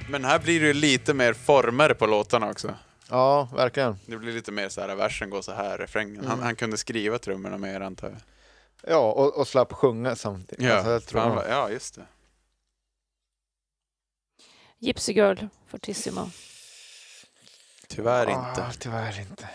[0.08, 2.74] Men här blir det ju lite mer former på låtarna också.
[3.10, 3.98] Ja, verkligen.
[4.06, 6.16] Det blir lite mer så här, versen går så här, refrängen.
[6.16, 6.26] Mm.
[6.30, 8.16] Han, han kunde skriva trummorna mer antar jag.
[8.94, 10.64] Ja, och, och slapp sjunga samtidigt.
[10.66, 12.02] Ja, Alltså, jag tror vad- ja just det.
[14.82, 15.36] Gypsy Girl,
[15.66, 16.30] Fortissimo.
[17.88, 18.62] Tyvärr inte.
[18.62, 19.50] Ah, tyvärr inte.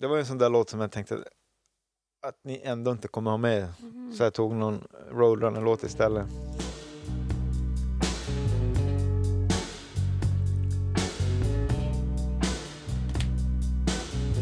[0.00, 1.24] Det var ju en sån där låt som jag tänkte
[2.26, 3.72] att ni ändå inte kommer ha med.
[4.16, 6.26] Så jag tog någon Roadrunner-låt istället.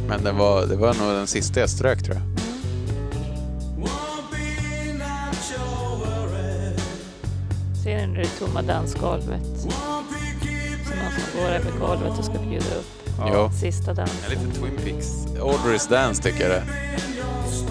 [0.09, 2.38] Men det var, det var nog den sista jag strök tror jag.
[7.89, 9.43] Ser ni nu det tomma dansgolvet?
[9.57, 9.71] Som
[10.99, 12.87] någon som går över golvet och ska bjuda upp
[13.33, 13.51] Jo.
[13.61, 14.31] sista Ja, dansen.
[14.31, 15.07] lite Twin Peaks.
[15.41, 16.63] Audrey's Dance tycker jag det.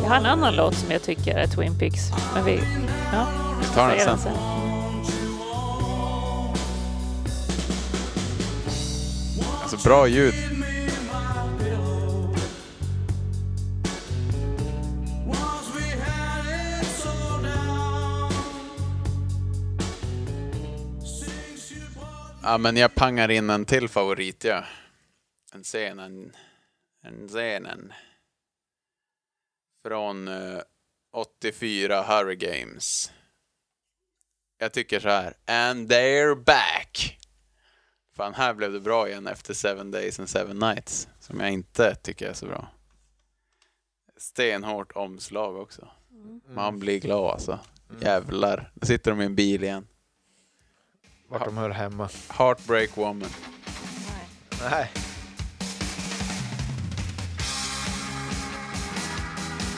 [0.03, 1.99] Jag har en annan låt som jag tycker är Twin Peaks.
[2.35, 2.59] Men vi...
[3.13, 3.27] Ja,
[3.61, 4.37] Vi tar den sen.
[9.61, 10.33] Alltså bra ljud.
[22.47, 24.63] Ja, men jag pangar in en till favorit, ja.
[25.53, 26.35] En scen, en,
[27.03, 27.93] en scenen.
[29.85, 30.59] Från eh,
[31.13, 33.11] 84 Hurry Games.
[34.57, 35.33] Jag tycker så här.
[35.45, 37.19] And they're back!
[38.15, 41.07] Fan, här blev det bra igen efter Seven Days and Seven Nights.
[41.19, 42.67] Som jag inte tycker är så bra.
[44.17, 45.87] Stenhårt omslag också.
[46.49, 47.59] Man blir glad alltså.
[48.01, 48.71] Jävlar.
[48.73, 49.87] Nu sitter de i en bil igen.
[51.29, 52.09] Vart de hör hemma.
[52.29, 53.29] Heartbreak Woman.
[54.71, 54.91] Nej.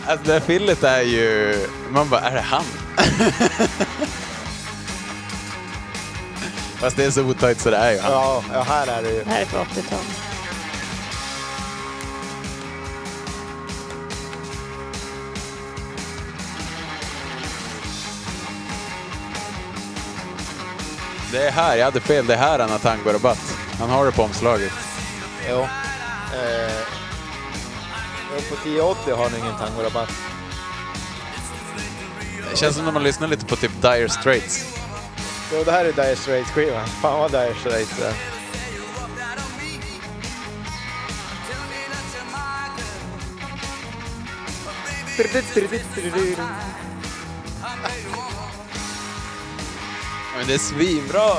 [0.07, 1.55] Alltså det här fillet är ju...
[1.89, 2.63] Man bara, är det han?
[6.80, 8.11] Fast det är så otajt så det är ju han.
[8.11, 9.23] Ja, ja, här är det ju.
[9.23, 10.28] Det här är på 80-talet.
[21.31, 22.27] Det är här, jag hade fel.
[22.27, 23.57] Det är här han har Tango Rabatt.
[23.80, 24.72] Han har det på omslaget.
[25.49, 25.60] Jo.
[25.60, 26.72] Eh,
[28.31, 30.11] jo, på 1080 har ni ingen tangorabatt.
[32.51, 34.77] Det känns som när man lyssnar lite på typ Dire Straits.
[35.53, 36.88] Jo, det här är Dire Straits-skivan.
[36.88, 38.14] Fan vad Dire Straits det är.
[50.40, 51.38] Men det är svinbra!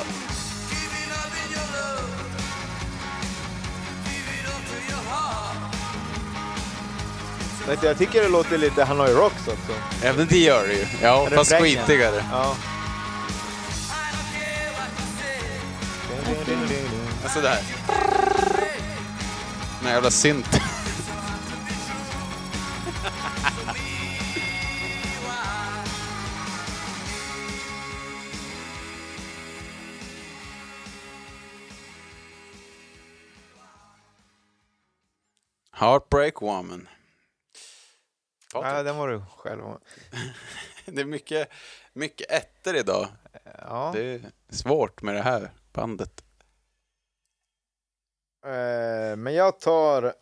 [7.82, 9.72] Jag tycker det låter lite Hanoi Rocks också.
[10.02, 10.86] Ja, men det gör det ju.
[11.02, 11.78] Ja, fast Refrängen.
[11.78, 12.24] skitigare.
[12.32, 12.56] Ja.
[17.34, 17.62] Här.
[19.78, 20.60] Den här jävla synt.
[35.80, 36.88] Heartbreak Woman.
[38.52, 39.62] Patrik, ja, den var du själv.
[40.86, 41.48] Det är mycket,
[41.92, 43.08] mycket ettor idag.
[43.58, 43.90] Ja.
[43.94, 46.24] Det är svårt med det här bandet.
[48.44, 50.14] Eh, men jag tar...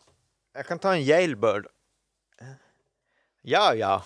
[0.52, 1.66] Jag kan ta en Jailbird.
[3.42, 4.04] Ja, ja.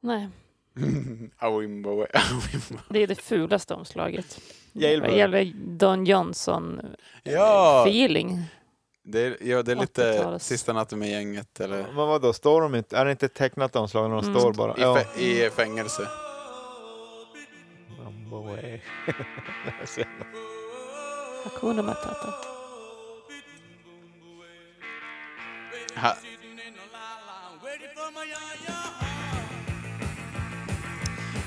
[0.00, 0.28] Nej,
[1.38, 2.06] Awimbo,
[2.88, 4.40] det är det fulaste omslaget.
[4.72, 5.12] Jailbird.
[5.12, 8.30] Gäller Don Johnson-feeling.
[8.30, 8.44] Ja,
[9.04, 10.46] det är, ja, det är lite 80-talets.
[10.46, 11.60] Sista natten med gänget.
[11.60, 12.96] Eller Men vadå, står de inte?
[12.98, 14.40] Är det inte tecknat omslag när de Mm.
[14.40, 14.76] står bara?
[14.76, 16.08] i, fä- i fängelse.
[18.32, 18.80] Away.
[21.44, 22.34] Hakuna Matata.
[25.96, 26.16] Ha.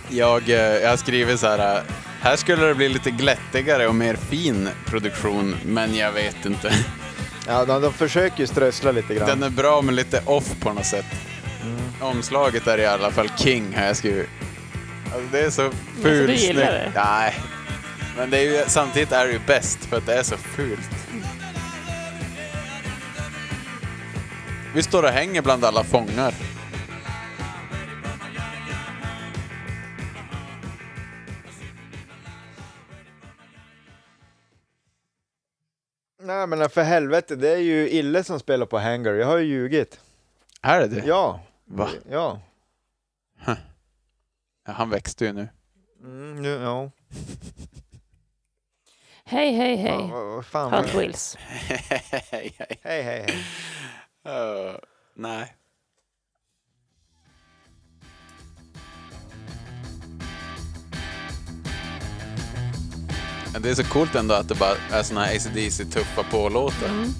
[0.09, 1.77] Jag, eh, jag har skrivit så här.
[1.77, 1.83] eh,
[2.21, 6.71] Här skulle det bli lite glättigare och mer fin produktion, men jag vet inte.
[7.47, 9.27] Ja, de, de försöker ju strössla lite grann.
[9.27, 11.05] Den är bra men lite off på något sätt.
[12.01, 14.29] Omslaget är i alla fall king har jag skrivit.
[15.05, 16.91] Alltså det är så fult du gillar det?
[16.95, 17.33] Nej.
[18.17, 20.89] Men det är ju, samtidigt är det ju bäst för att det är så fult.
[24.73, 26.33] Vi står och hänger bland alla fångar.
[36.25, 39.13] Nej, men för helvete, det är ju Ille som spelar på Hangar.
[39.13, 39.99] Jag har ju ljugit.
[40.61, 41.07] Är det det?
[41.07, 41.39] Ja.
[41.65, 41.89] Va?
[42.09, 42.41] Ja.
[43.45, 43.55] Ja,
[44.63, 45.47] Han växte ju nu.
[46.03, 46.91] Mm, nu, ja.
[49.25, 50.09] Hej, hej, hej.
[50.11, 50.73] vad, vad fan.
[50.73, 51.35] Hot Wheels.
[51.39, 51.81] Hej,
[52.59, 52.79] hej.
[52.81, 53.35] Hej, hej, hej.
[55.13, 55.55] Nej.
[63.59, 66.87] Det är så coolt ändå att det bara är såna här ACDC-tuffa pålåtar.
[66.89, 67.13] Mm.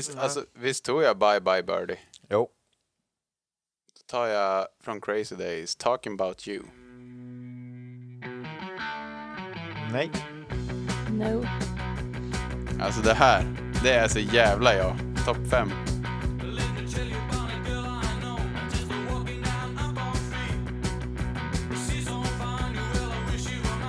[0.00, 1.98] Visst, alltså, visst tog jag Bye Bye Birdie?
[2.30, 2.48] Jo.
[3.94, 6.62] Då tar jag från Crazy Days, Talking About You.
[9.92, 10.10] Nej.
[11.10, 11.46] No.
[12.82, 13.44] Alltså det här,
[13.82, 14.96] det är så jävla jag.
[15.26, 15.70] Topp fem.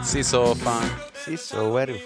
[0.06, 0.90] See so fine.
[1.14, 2.00] She's so very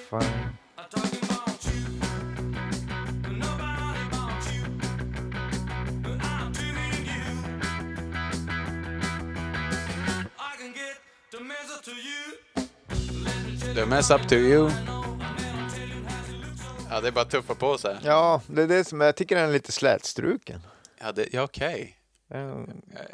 [13.75, 14.69] The mess up to you.
[16.89, 17.97] Ja, det är bara att tuffa på sig.
[18.03, 20.61] Ja, det är det som jag tycker den är lite slätstruken.
[20.99, 21.97] Ja, det, ja okej.
[22.27, 22.67] Det är, Jag,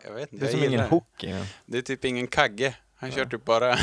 [0.05, 0.45] jag vet inte.
[0.45, 1.45] det är jag som ingen gillar hook i den.
[1.65, 2.75] Det är typ ingen kagge.
[2.95, 3.77] Han kör typ bara...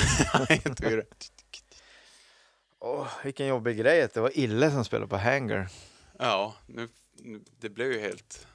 [2.81, 5.69] Åh, vilken jobbig grej att det var Ille som spelade på Hangar.
[6.19, 8.47] ja, nu, nu, det blev ju helt...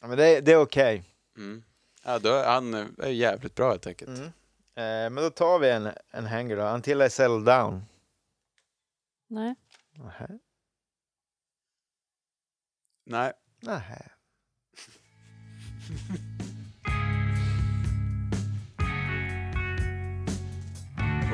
[0.00, 1.04] Ja, men det, det är okej.
[1.36, 1.62] Mm.
[2.04, 4.18] Ja, då är han eh, är jävligt bra helt enkelt.
[4.18, 4.32] Mm.
[4.76, 6.62] Eh, men då tar vi en, en Hangar då.
[6.62, 7.84] Until I settle down.
[9.28, 9.54] Nej.
[9.92, 10.28] Nähä.
[13.06, 13.32] Nej,
[13.62, 14.02] Nähä.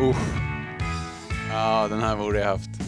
[0.01, 0.17] usch.
[1.51, 2.82] Ja, den här borde jag haft.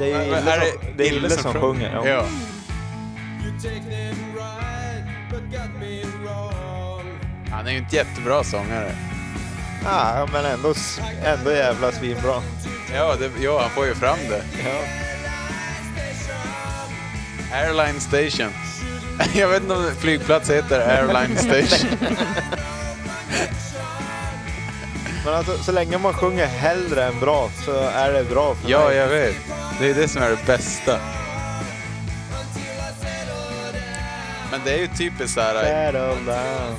[0.00, 0.60] Det är ju Ille som,
[0.96, 1.92] det är Ille som sjunger.
[1.94, 2.08] Ja.
[2.08, 2.24] Ja.
[7.50, 8.92] Han är ju inte jättebra sångare.
[9.86, 10.74] Ah, men ändå,
[11.24, 12.42] ändå jävla svinbra.
[12.94, 14.42] Ja, det, ja, han får ju fram det.
[14.64, 14.82] Ja.
[17.58, 18.52] Airline Station.
[19.34, 21.98] Jag vet inte om flygplats heter Airline Station.
[25.24, 28.88] Men alltså, så länge man sjunger hellre än bra så är det bra för ja,
[28.88, 28.96] mig.
[28.96, 29.59] jag vet.
[29.80, 31.00] Det är det som är det bästa.
[34.50, 36.74] Men det är ju typiskt så här.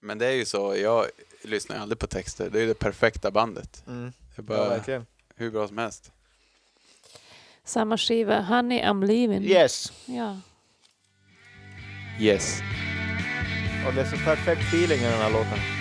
[0.00, 1.06] Men det är ju så, jag
[1.42, 2.50] lyssnar ju aldrig på texter.
[2.50, 3.82] Det är ju det perfekta bandet.
[3.86, 4.02] Mm.
[4.04, 5.06] Det är Ja, bara verkligen.
[5.36, 6.12] hur bra som helst.
[7.64, 9.42] Samma skiva, Honey I'm leaving.
[9.44, 9.92] Yes.
[10.06, 10.40] Ja.
[12.20, 12.60] Yes.
[13.86, 15.77] Och det är så perfekt feeling i den här låten.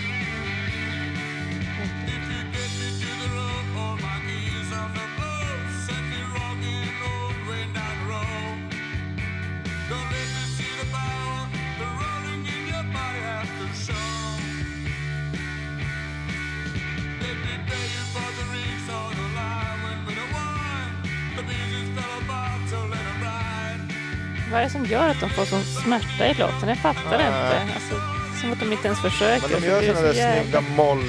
[24.51, 26.69] Vad är det som gör att de får sån smärta i låten?
[26.69, 27.27] Jag fattar Nej.
[27.27, 27.73] inte.
[27.75, 27.95] Alltså,
[28.41, 29.41] som att de inte ens försöker.
[29.41, 31.03] Men de för gör såna där jävla- snygga moll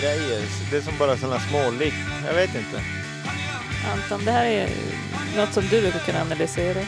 [0.00, 0.42] grejer.
[0.70, 1.94] Det är som bara såna små lick.
[2.26, 2.80] Jag vet inte.
[3.92, 4.68] Anton, det här är
[5.36, 6.80] något som du brukar kunna analysera.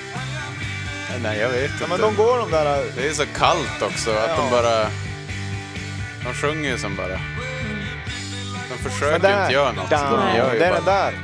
[1.22, 1.86] Nej, jag vet inte.
[1.88, 2.84] men de går de där...
[2.96, 4.36] Det är så kallt också att Ja.
[4.36, 4.84] de bara...
[6.24, 7.20] De sjunger ju som bara...
[8.70, 9.90] De försöker där, inte göra något.
[9.90, 10.92] down, De gör ju den bara...
[10.92, 11.14] är där.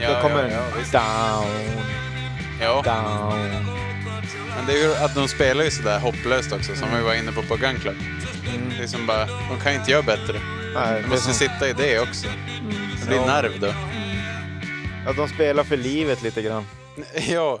[0.00, 0.62] Ja, Då kommer ja,
[0.92, 1.86] ja, down,
[2.60, 3.64] Ja, down.
[4.56, 7.32] men det är ju att de spelar ju sådär hopplöst också, som vi var inne
[7.32, 7.96] på på Gun Club.
[8.54, 8.68] Mm.
[8.78, 10.32] Det är som bara, de kan inte göra bättre.
[10.74, 12.28] Nej, De det är måste som, sitta i det också.
[13.00, 13.26] Det blir Ja.
[13.26, 13.66] nerv då.
[15.06, 16.64] ja, de spelar för livet lite grann.
[17.28, 17.60] Ja.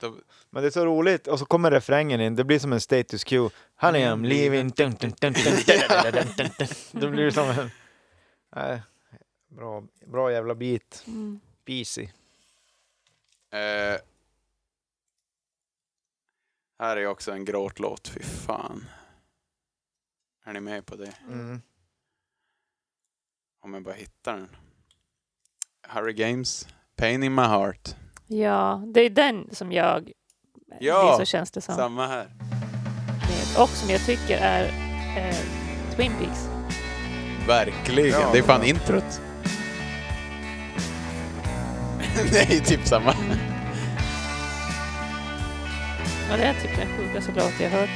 [0.00, 0.20] De,
[0.50, 1.26] Men det är så roligt.
[1.26, 2.36] Och så kommer refrängen in.
[2.36, 3.50] Det blir som en status quo.
[3.80, 4.70] Honey I'm leaving.
[4.70, 6.68] Dun, dun, dun, dun, dun, dun, dun, dun, dun.
[6.92, 7.70] Då blir det som en...
[8.56, 8.82] Nej,
[9.56, 9.82] bra,
[10.12, 11.04] bra jävla beat.
[11.06, 11.40] Mm.
[11.66, 12.02] Beasy.
[13.52, 14.00] eh,
[16.78, 18.84] här är också en gråtlåt, fy fan.
[20.44, 21.12] Är ni med på det?
[21.28, 21.62] Mm.
[23.60, 24.48] Om jag bara hittar den.
[25.88, 27.94] Harry Games, Pain in my heart.
[28.26, 30.12] Ja, det är den som jag
[30.80, 31.74] Ja, så känns det som.
[31.74, 32.30] Samma här.
[33.58, 34.64] Och som jag tycker är
[35.18, 35.36] eh,
[35.96, 36.48] Twin Peaks.
[37.48, 39.20] Verkligen, Ja, det är fan introt.
[42.32, 43.10] Nej, typ samma.
[46.30, 47.90] Och det är typ den sjukaste låt jag hört.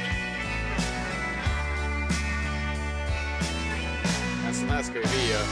[4.47, 5.45] En sån här ska ju vi göra.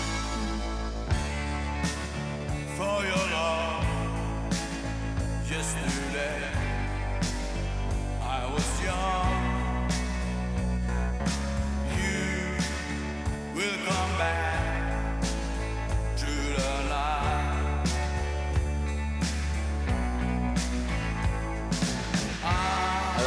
[2.77, 3.85] For your love
[5.51, 6.41] yesterday
[8.21, 9.89] I was young
[11.97, 12.57] You
[13.55, 14.66] will come back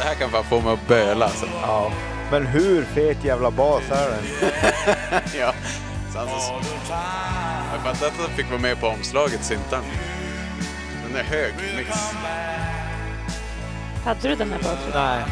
[0.01, 1.45] det här kan fan få mig att böla alltså.
[1.61, 1.91] Ja.
[2.31, 4.23] Men hur fet jävla bas är den?
[5.39, 5.53] ja.
[6.13, 6.19] Så...
[7.73, 9.83] Jag fattar att han fick vara med på omslaget, syntan.
[11.07, 11.89] Den är hög mix.
[14.05, 14.93] Hade du den här Patrik?
[14.93, 15.23] Nej.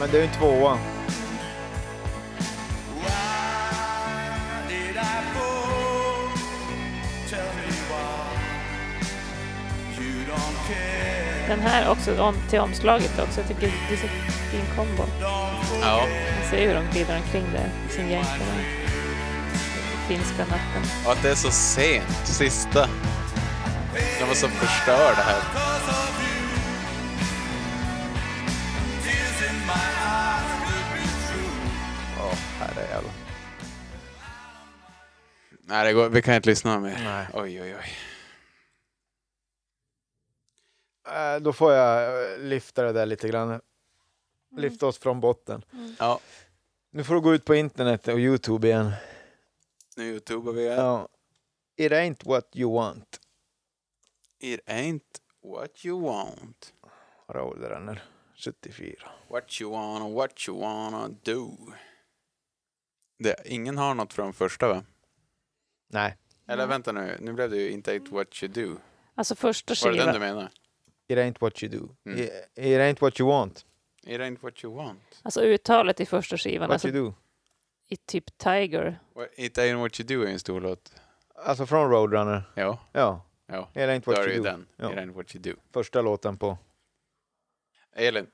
[0.00, 0.78] Men det är ju en tvåa.
[11.48, 13.40] Den här också om, till omslaget också.
[13.40, 14.06] Jag tycker det är så
[14.50, 15.02] fin kombo.
[15.20, 16.06] Ja,
[16.40, 18.64] Man ser hur de glider omkring där i sin jänka där.
[20.08, 20.82] Finska natten.
[21.06, 22.88] och att det är så sent, sista.
[24.20, 25.40] De var så förstörda här.
[31.30, 31.50] True
[32.18, 33.12] Ja, herrejävlar.
[35.66, 37.00] Nej, det går, vi kan inte lyssna mer.
[37.04, 37.26] Nej.
[37.32, 37.92] Oj, oj, oj.
[41.06, 43.60] Äh, Då får jag eh, lyfta det där lite grann.
[44.56, 45.64] Lyfta oss från botten.
[45.98, 46.20] Ja,
[46.90, 48.92] Nu får du gå ut på internet och Youtube igen.
[49.96, 50.78] nu youtubar vi igen.
[50.78, 51.08] Ja.
[51.76, 53.20] It ain't what you want.
[54.38, 55.00] It ain't
[55.42, 56.72] what you want.
[57.28, 58.04] Raoul Renner,
[58.36, 59.10] 74.
[59.28, 61.56] What you wanna, what you wanna do.
[63.18, 64.84] Det, ingen har något från första va?
[65.88, 66.16] Nej,
[66.48, 68.76] Eller vänta nu, nu blev det ju inte ain't what you do.
[69.14, 70.34] Alltså första Var det den du skivan.
[70.36, 70.50] menar?
[71.08, 71.88] It ain't what you do.
[72.10, 72.18] Mm.
[72.20, 73.64] It, it ain't what you want.
[74.06, 75.20] It ain't what you want.
[75.22, 77.14] Alltså uttalet i första skivan, What alltså you do.
[77.88, 78.98] i typ Tiger.
[79.36, 80.92] It ain't what you do är en stor låt.
[81.44, 82.42] Alltså från Roadrunner.
[82.54, 83.22] Ja, Ja.
[83.46, 83.68] ja.
[83.74, 84.50] It ain't what är det you do.
[84.50, 84.66] den.
[84.76, 84.92] Ja.
[84.92, 85.52] It ain't what you do.
[85.72, 86.58] Första låten på.
[87.96, 88.26] Elin,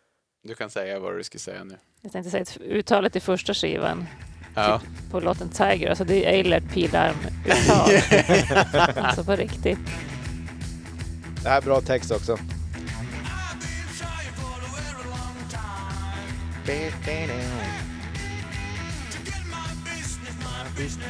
[0.43, 1.77] du kan säga vad du ska säga nu.
[2.01, 4.07] Jag tänkte säga att uttalet i första skivan
[4.55, 4.81] Ja.
[5.11, 7.91] på låten Tiger, alltså det är Eilert Pilarm-uttal.
[9.05, 9.79] alltså på riktigt.
[11.43, 12.39] Det här är bra text också.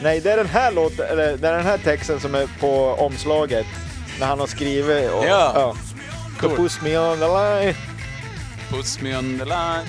[0.02, 2.94] Nej, det är den här låten, eller det är den här texten som är på
[2.94, 3.66] omslaget.
[4.20, 5.52] När han har skrivit och, Ja.
[5.54, 5.76] ja.
[6.40, 6.56] To Cool.
[6.56, 7.74] push me on the line.
[8.70, 9.86] Puts me on the line.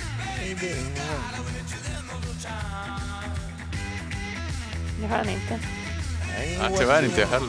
[5.02, 5.60] Det har han inte.
[6.60, 7.48] Ja, tyvärr inte jag heller.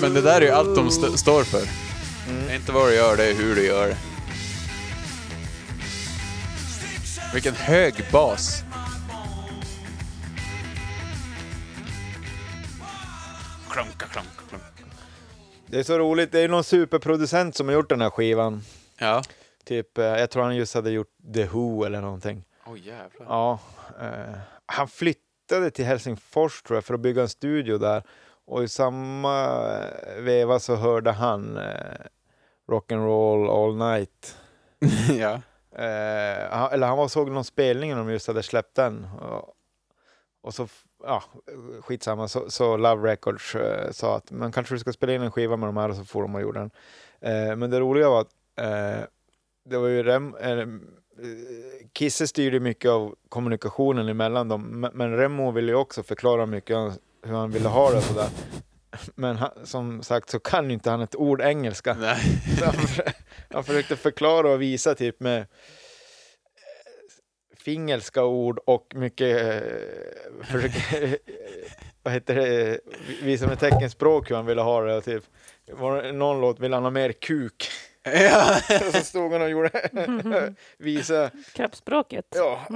[0.00, 1.87] Men det där är ju allt de st- står för.
[2.28, 3.96] Det är inte vad du gör, det är hur du gör det.
[7.34, 8.64] Vilken hög bas.
[13.70, 14.66] Klonka, klonka, klonka.
[15.66, 18.62] Det är så roligt, det är någon superproducent som har gjort den här skivan.
[18.98, 19.22] Ja.
[19.64, 22.44] Typ, eh, jag tror han just hade gjort The Who eller någonting.
[22.66, 23.26] Oj jävlar.
[23.28, 23.58] Ja,
[24.00, 28.02] eh, han flyttade till Helsingfors tror jag för att bygga en studio där.
[28.46, 31.64] Och i samma eh, veva så hörde han eh,
[32.68, 34.36] Rock'n'Roll All Night.
[35.18, 35.40] ja.
[35.84, 39.04] Eh, han, eller han var såg någon spelning när de just hade släppt den.
[39.04, 39.54] Och,
[40.42, 40.68] och så,
[41.04, 41.22] ja,
[41.80, 45.30] skitsamma, så, så Love Records eh, sa att man kanske du ska spela in en
[45.30, 46.70] skiva med de här och så får de och gjorde den.
[47.20, 49.04] Eh, men det roliga var att eh,
[49.64, 50.66] det var ju Rem, eh,
[51.94, 56.76] Kisse styrde mycket av kommunikationen emellan dem, men- Remo ville ju också förklara mycket
[57.22, 58.28] hur han ville ha det och sådär.
[59.14, 61.94] Men han, som sagt så kan ju inte han ett ord engelska.
[61.94, 62.18] Nej.
[62.58, 63.12] Så han, för-
[63.50, 65.46] han försökte förklara och visa typ med eh,
[67.56, 69.62] fingelska ord och mycket eh,
[70.44, 71.12] försöka, eh,
[72.02, 72.80] vad heter det,
[73.22, 75.00] visa med teckenspråk hur han ville ha det.
[75.00, 75.24] Typ,
[76.12, 77.70] någon låt ville han ha mer kuk.
[78.02, 78.56] ja.
[78.88, 79.90] Och så stod han och gjorde,
[80.78, 82.24] visa, Kroppsspråket.
[82.34, 82.66] ja,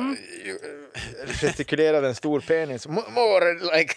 [1.41, 2.87] gestikulerade en stor penis.
[2.89, 3.95] Mo- More like.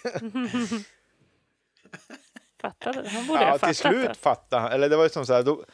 [2.60, 3.08] Fattade?
[3.08, 4.04] Han borde Ja, ha till fattat det.
[4.04, 4.72] slut fattade han.
[4.72, 5.64] Eller det var ju som så här, då,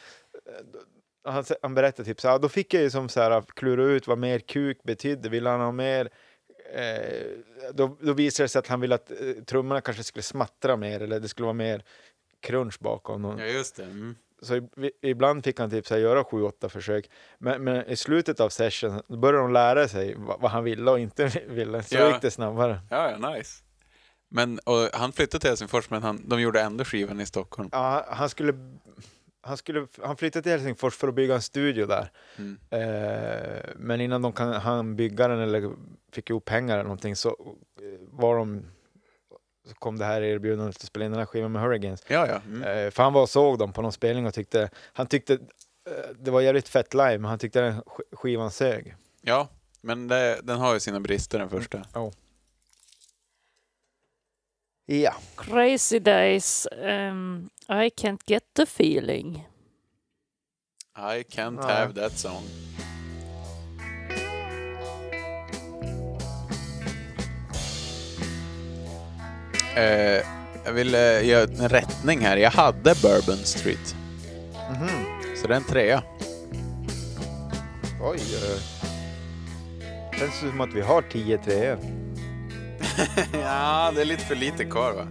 [0.72, 0.78] då,
[1.30, 4.06] han, han berättade typ så här, då fick jag ju som så här klura ut
[4.06, 5.28] vad mer kuk betydde.
[5.28, 6.08] Ville han ha mer
[6.74, 7.26] eh,
[7.74, 9.16] då, då visade det sig att han ville att eh,
[9.46, 11.84] trummorna kanske skulle smattra mer eller det skulle vara mer
[12.40, 13.24] crunch bakom.
[13.24, 13.82] Och, ja, just det.
[13.84, 14.16] Mm.
[14.42, 14.68] Så i,
[15.02, 17.10] ibland fick han typ så här, göra sju, åtta försök.
[17.38, 20.90] Men, men i slutet av session då började de lära sig vad, vad han ville
[20.90, 21.82] och inte ville.
[21.82, 22.12] Så Ja.
[22.12, 22.80] gick det snabbare.
[22.90, 23.62] Ja, ja, nice.
[24.34, 27.68] Men, och han flyttade till Helsingfors, men han, de gjorde ändå skivan i Stockholm.
[27.72, 28.52] Ja, han skulle,
[29.40, 32.10] han skulle, han flyttade till Helsingfors för att bygga en studio där.
[32.36, 32.58] Mm.
[32.70, 35.72] Eh, men innan de kan han bygga den eller
[36.12, 38.62] fick ihop pengar eller någonting så eh, var de
[39.68, 42.04] så kom det här erbjudandet att spela in den här skivan med Hurricanes.
[42.08, 42.40] Ja, ja.
[42.46, 42.62] Mm.
[42.62, 45.38] Eh, för han var och såg dem på någon spelning och tyckte, han tyckte eh,
[46.20, 48.96] det var jävligt fett live, men han tyckte den sk- skivan sög.
[49.22, 49.48] Ja,
[49.80, 51.82] men det, den har ju sina brister den första.
[54.86, 55.14] Ja.
[55.36, 59.36] Crazy Days, um, I can't get the feeling.
[60.96, 61.68] I can't Ja.
[61.68, 62.42] have that song.
[69.76, 70.22] Eh,
[70.64, 72.36] jag vill eh, göra en rättning här.
[72.36, 73.96] Jag hade Bourbon Street.
[74.70, 74.88] Mhm.
[75.36, 76.02] Så det är en trea.
[78.02, 78.60] Oj, oj, oj.
[80.18, 81.78] Känns som att vi har 10 treor.
[83.32, 85.06] ja, det är lite för lite kvar va?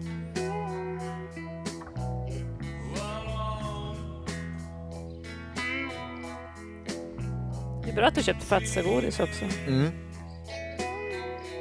[7.84, 9.46] Det är bra att du köpt fatsagodis också.
[9.68, 9.92] Mm.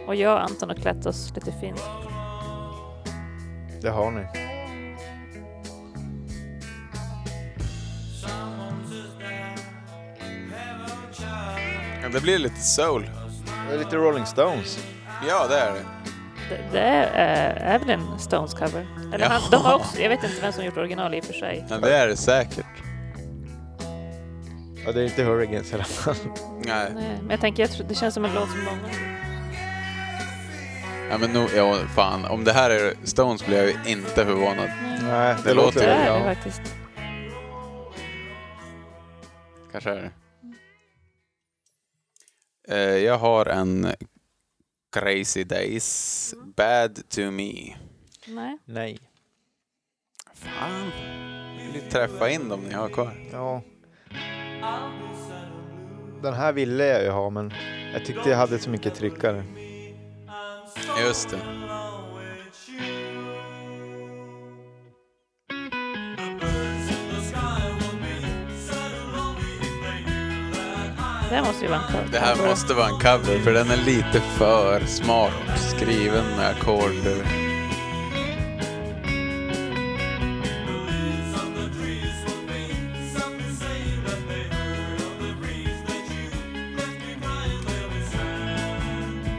[0.07, 1.83] Och jag och Anton har klätt oss lite fint.
[3.83, 4.27] Det har ni.
[12.03, 13.11] Ja, det blir lite soul.
[13.69, 14.79] Det är lite Rolling Stones.
[15.29, 16.00] Ja, det är det.
[16.51, 18.87] Det, det är, är väl en Stones cover?
[19.15, 21.33] Eller han, de har också, jag vet inte vem som gjort original i och för
[21.33, 21.67] sig.
[21.71, 22.67] Ja, det är det säkert.
[24.85, 26.15] Ja, det är inte Hurricanes i alla fall.
[26.65, 28.95] Nej, Nej, men jag tänker, jag tror, det känns som en låt som många...
[31.11, 32.25] ja, men no, ja, fan.
[32.25, 34.71] Om det här är Stones blir jag ju inte förvånad.
[35.03, 36.63] Nej, Det låter Det ju- är det faktiskt.
[39.73, 40.11] Kanske är det.
[42.75, 43.87] Eh, jag har en
[44.93, 47.77] Crazy Days Bad to Me.
[48.27, 48.59] Nej.
[48.65, 48.99] Nej.
[50.35, 50.91] Fan.
[51.59, 53.13] Jag vill ju träffa in dem ni har kvar.
[53.33, 53.63] Ja,
[56.23, 57.53] Den här ville jag ju ha, men
[57.93, 59.45] jag tyckte jag hade så mycket tryckare.
[61.07, 61.70] Just det.
[71.41, 72.09] Här måste ju vara en cover.
[72.13, 76.93] Det här måste vara en cover för den är lite för smart skriven med ackord.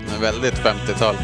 [0.05, 1.15] Den är väldigt 50-tal.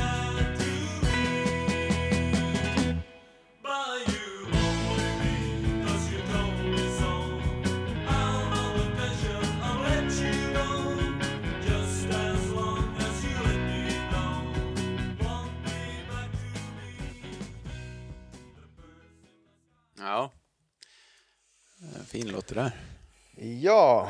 [23.67, 24.09] Ja,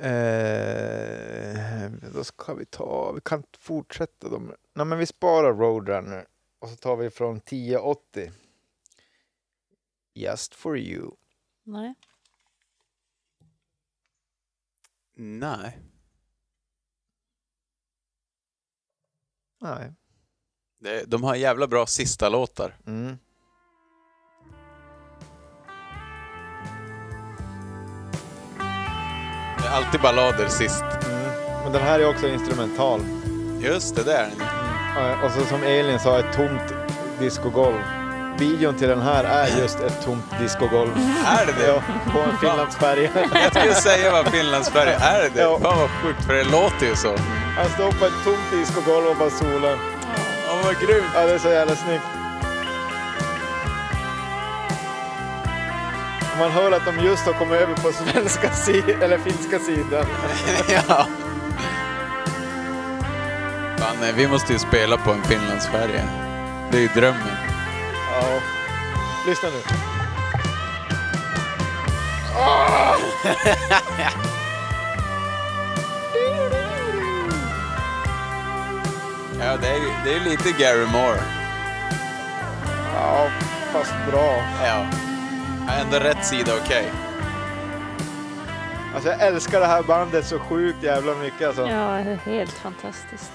[0.00, 4.54] eh, då ska vi ta, vi kan fortsätta dem.
[4.72, 6.26] Nej men vi sparar Roadrunner
[6.58, 8.32] och så tar vi från 1080.
[10.14, 11.10] Just for you.
[11.62, 11.94] Nej.
[15.14, 15.78] Nej.
[19.60, 19.92] Nej.
[21.06, 22.76] De har jävla bra sista låtar.
[22.86, 23.18] Mm.
[29.76, 30.84] Alltid ballader sist.
[31.06, 31.30] Mm.
[31.62, 33.00] Men den här är också instrumental.
[33.60, 35.10] Just det, det är den.
[35.12, 36.74] Eh, Och så som Elin sa, ett tomt
[37.18, 37.74] discogolv.
[38.38, 40.90] Videon till den här är just ett tomt discogolv.
[41.26, 41.66] Är det det?
[41.68, 41.82] Ja,
[42.12, 43.10] på en Finlandsfärja.
[43.34, 45.40] Jag skulle säga vad Finlandsfärja är det det?
[45.42, 45.58] Ja.
[45.62, 47.16] Fan vad sjukt, för det låter ju så.
[47.56, 49.78] Han står på ett tomt discogolv och bara solar.
[50.50, 51.06] Åh vad grymt!
[51.14, 52.04] Ja, det är så jävla snyggt.
[56.38, 60.06] Man hör att de just har kommit över på svenska sidan, eller finska sidan.
[60.68, 61.06] ja.
[63.78, 66.02] Fan, nej, vi måste ju spela på en Finlandsfärja.
[66.70, 67.36] Det är ju drömmen.
[68.12, 68.40] Ja.
[69.26, 69.60] Lyssna nu.
[79.38, 81.20] Ja, det är ju det är lite Gary Moore.
[82.94, 83.28] Ja,
[83.72, 84.42] fast bra.
[84.64, 84.86] Ja.
[85.70, 86.90] Ändå rätt sida okej.
[88.94, 91.62] Alltså jag älskar det här bandet så sjukt jävla mycket alltså.
[91.62, 93.32] Ja, det är helt fantastiskt.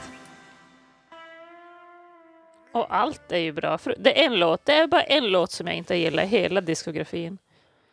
[2.72, 3.80] Och allt är ju bra.
[3.98, 4.66] Det är en låt.
[4.66, 7.38] Det är bara en låt som jag inte gillar i hela diskografin.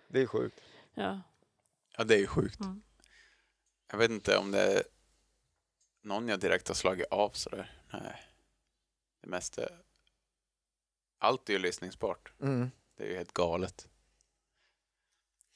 [0.09, 0.61] Det är sjukt.
[0.95, 1.21] Ja.
[1.97, 2.61] Ja, det är ju sjukt.
[2.61, 2.83] Mm.
[3.91, 4.83] Jag vet inte om det är
[6.03, 7.71] någon jag direkt har slagit av sådär.
[7.93, 8.23] Nej.
[9.23, 9.63] Det mesta...
[11.19, 12.33] Allt är ju lyssningsbart.
[12.43, 12.71] Mm.
[12.97, 13.89] Det är ju helt galet.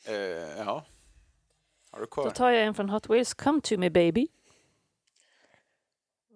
[0.05, 0.15] Eh,
[0.59, 0.85] ja.
[1.91, 2.25] Har du kvar?
[2.25, 3.35] Då tar jag en från Hot Wheels.
[3.35, 4.27] Come to me baby.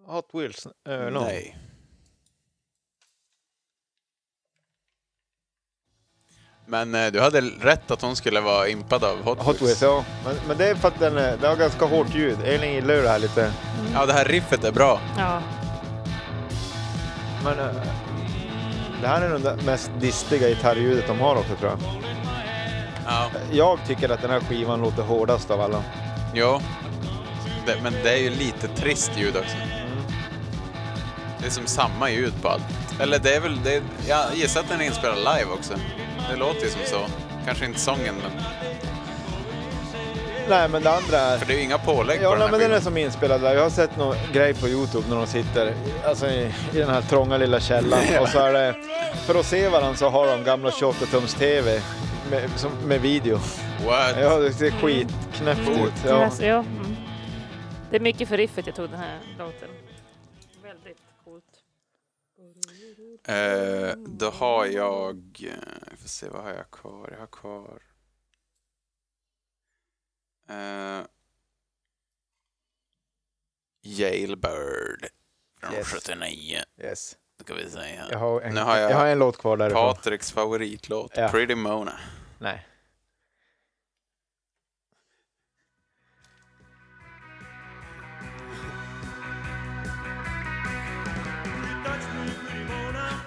[0.07, 0.67] Hot Wheels.
[0.67, 0.73] Uh,
[1.11, 1.21] no.
[1.21, 1.59] Nej.
[6.67, 10.05] Men eh, du hade rätt att hon skulle vara impad av Hot, Hot Wheels, ja.
[10.25, 12.39] Men, men det är för att den, är- den har ganska hårt ljud.
[12.45, 13.53] Elin gillar ju det här lite.
[13.93, 15.01] Ja, det här riffet är bra.
[15.19, 15.43] Ja.
[17.45, 17.75] Men eh,
[19.01, 21.79] det här är nog det mest distiga gitarrljudet de har också tror jag.
[23.07, 23.31] Ja.
[23.53, 25.83] Jag tycker att den här skivan låter hårdast av alla.
[26.35, 26.61] Jo.
[27.67, 29.57] Det, men det är ju lite trist ljud också.
[31.41, 32.63] Det är som samma ljud på allt.
[33.01, 35.75] Eller det är väl, det, jag gissar att den är inspelad live också.
[36.31, 37.01] Det låter ju som så.
[37.47, 38.43] Kanske inte sången, men...
[40.49, 41.39] Nej, men det andra är...
[41.39, 42.83] För det är ju inga pålägg Ja, på den nej, här men den är skivan.
[42.83, 43.55] som inspelad där.
[43.55, 45.75] Jag har sett någon grej på Youtube när de sitter
[46.07, 48.75] alltså, i, i den här trånga lilla källaren och så är det,
[49.27, 51.81] för att se varandra så har de gamla 28-tums TV
[52.31, 53.37] med, som, med video.
[53.87, 54.17] What?
[54.21, 55.81] Ja, det ser skitknäppt Coolt.
[55.81, 56.05] ut.
[56.07, 56.25] Ja.
[56.25, 56.59] Alltså, ja.
[56.59, 56.97] Mm.
[57.91, 59.69] Det är mycket för riffet jag tog den här låten.
[60.63, 61.45] Väldigt coolt.
[63.29, 65.17] Eh, då har jag...
[65.43, 67.09] eh, Vi får se, vad har jag kvar?
[67.13, 67.83] Jag har kvar...
[70.49, 71.07] Eh,
[73.83, 75.07] Jailbird
[75.61, 75.87] från Yes.
[75.93, 77.17] 79, Yes.
[77.45, 78.05] Ska vi säga.
[78.11, 79.95] Jag, har en, Nu har jag- jag har en låt kvar därifrån.
[79.95, 81.29] Patriks favoritlåt, Ja.
[81.29, 81.93] Pretty Mona.
[82.39, 82.67] Nej.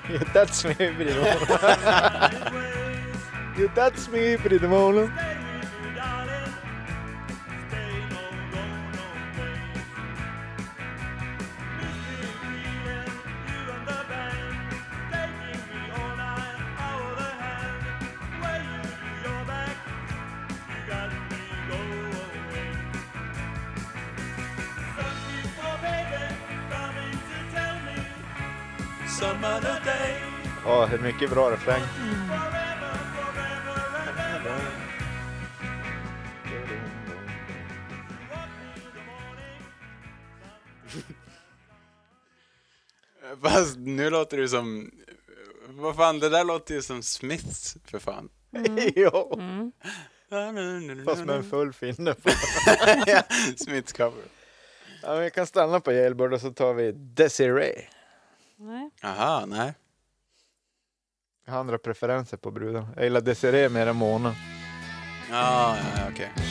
[0.10, 2.31] You touch me, pretty Mona.
[3.57, 5.11] you touch me, pretty Mona.
[30.65, 31.81] Ja, det är mycket bra refräng.
[43.41, 44.91] Fast nu låter det som...
[45.69, 48.30] Vad fan, det där låter ju som Smiths för fan.
[48.95, 49.72] ja, Mm.
[51.06, 52.30] fast med en full finne på.
[53.06, 53.22] ja,
[53.57, 54.23] Smiths cover.
[55.03, 57.88] Ja, vi kan stanna på Jailbird och så tar vi Desiree.
[58.59, 58.89] Nej.
[59.03, 59.73] Aha, nej.
[61.45, 62.88] Jag har andra preferenser på brudar.
[62.95, 64.35] Jag gillar Desiree mer än Mona.
[65.31, 66.31] Ja, ja, okej.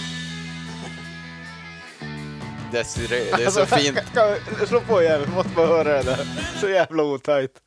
[2.73, 3.99] Desiree, det är så fint.
[4.07, 6.25] Ska vi slå på igen, vi måste bara höra det där.
[6.61, 7.63] Så jävla otajt.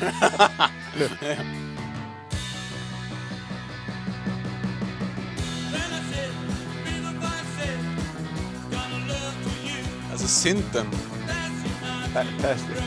[10.30, 10.86] synten.
[12.14, 12.82] Fantastiskt.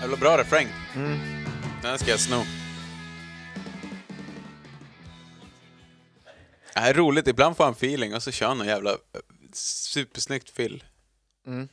[0.00, 0.68] Jävla bra refräng.
[0.94, 1.18] Mm.
[1.82, 2.42] Den ska jag sno.
[6.74, 8.90] Det här är roligt, ibland får han feeling och så kör han någon jävla
[9.58, 10.84] supersnyggt fill.
[11.46, 11.68] Mm.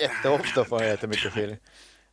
[0.00, 1.60] Jätteofta får jag jättemycket.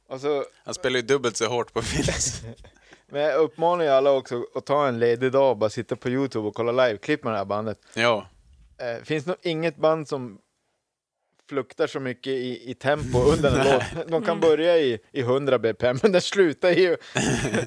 [0.08, 2.42] Och så, Han spelar ju dubbelt så hårt på fills.
[3.10, 6.10] men jag uppmanar ju alla också att ta en ledig dag och bara sitta på
[6.10, 7.80] Youtube och kolla liveklipp med det här bandet.
[7.94, 8.28] ja.
[8.78, 10.40] Eh, finns nog inget band som
[11.50, 13.68] fluktar så mycket i, i tempo under en
[13.98, 14.08] låt.
[14.08, 16.98] De kan börja i, i 100 bpm, men den slutar i,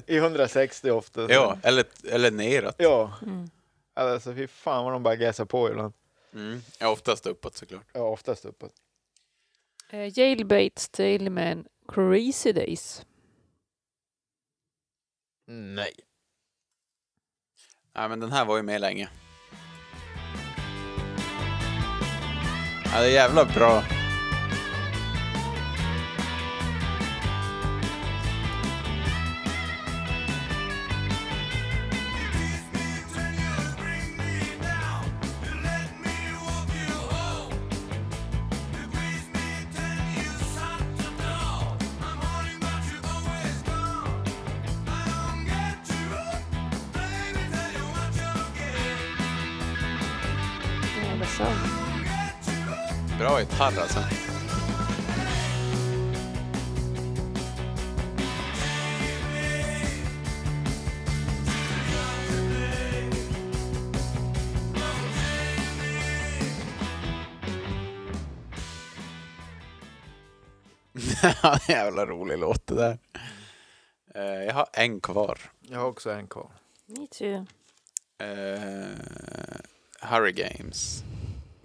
[0.07, 1.31] i 160 ofta.
[1.33, 2.75] ja, eller, eller neråt.
[2.77, 3.13] Ja.
[3.21, 3.49] Mm.
[3.93, 5.93] Alltså fy fan vad de bara gassar på ibland.
[6.35, 6.61] Mm.
[6.79, 7.87] Ja, oftast uppåt såklart.
[7.93, 8.73] Ja, oftast uppåt.
[9.93, 13.05] Uh, Jailbait Staleman Crazy Days.
[15.47, 15.93] Nej.
[17.93, 19.09] Ja, men den här var ju med länge.
[22.85, 23.83] Ja, det är jävla bra.
[53.55, 53.99] Gitarr alltså.
[71.71, 72.97] Jävla rolig låt det där.
[74.15, 75.39] Eh, jag har en kvar.
[75.61, 76.51] Jag har också en kvar.
[76.85, 77.45] Me too.
[78.21, 78.87] Uh,
[80.01, 81.03] Hurry Games.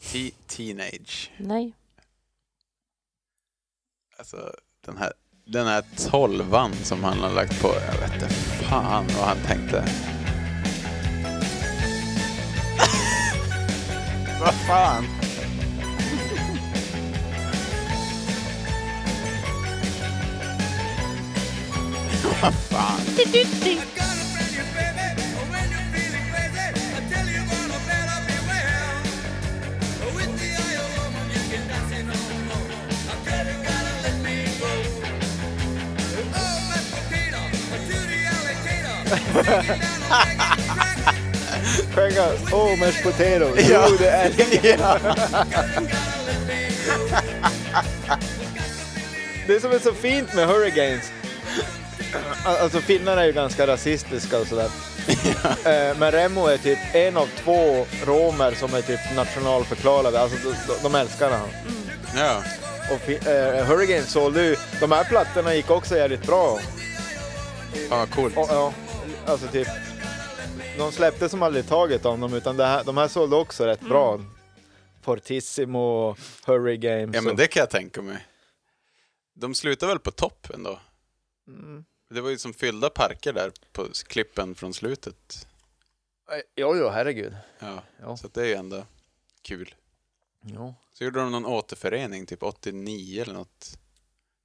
[0.01, 1.31] Te- teenage.
[1.39, 1.75] Nej.
[4.21, 4.53] Alltså
[4.87, 5.13] den här,
[5.47, 7.69] den här tolvan som han har lagt på.
[7.69, 8.29] Jag vet inte
[8.69, 9.77] fan vad han tänkte.
[14.41, 15.05] vad fan?
[22.43, 23.01] vad fan?
[41.95, 43.49] Sjunga Oh mashed potato.
[43.57, 43.87] Ja.
[43.91, 44.31] Jo, det är
[49.47, 51.13] Det som är så fint med Hurricanes,
[52.45, 54.71] alltså finnarna är ju ganska rasistiska och sådär.
[55.65, 60.75] Eh, Men Remo är typ en av två romer som är typ nationalförklarade, alltså de,
[60.83, 61.49] de, älskar han.
[62.17, 62.43] Ja.
[62.91, 66.59] Och eh, Hurricanes sålde ju, de här plattorna gick också jävligt bra.
[67.91, 68.37] Ja, coolt.
[68.37, 68.73] Och, ja,
[69.27, 69.69] alltså typ,
[70.79, 74.21] de släppte som aldrig taget om dem, utan här, de här sålde också rätt bra.
[75.03, 76.17] Fortissimo,
[76.47, 77.15] Hurry Games.
[77.15, 78.27] Ja, men det kan jag tänka mig.
[79.35, 80.81] De slutar väl på topp ändå?
[81.49, 81.85] Mm.
[82.11, 85.47] Det var ju som fyllda parker där på klippen från slutet.
[86.57, 87.37] Jo, jo, herregud.
[87.59, 88.17] Ja, Ja.
[88.17, 88.85] så det är ju ändå
[89.43, 89.75] kul.
[90.43, 90.75] Jo.
[90.93, 93.79] Så gjorde de någon återförening, typ 89 eller något,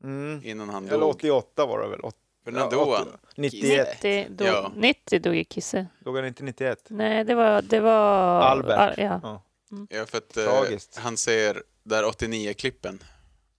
[0.04, 0.42] Mm.
[0.44, 1.10] innan han Eller dog.
[1.10, 2.00] 88 var det väl?
[2.46, 3.08] För när ja, dog 80 han?
[3.36, 3.88] 91.
[4.04, 4.72] 90 dog, Ja.
[4.76, 5.88] 90 dog ju Kisse.
[6.00, 6.86] Dog han inte 91?
[6.90, 7.62] Nej, det var...
[7.62, 8.80] Det var Albert.
[8.80, 9.20] Al- ja.
[9.24, 9.42] Ja.
[9.90, 10.98] Ja, för att eh, Tragiskt.
[10.98, 13.04] han ser, där 89-klippen,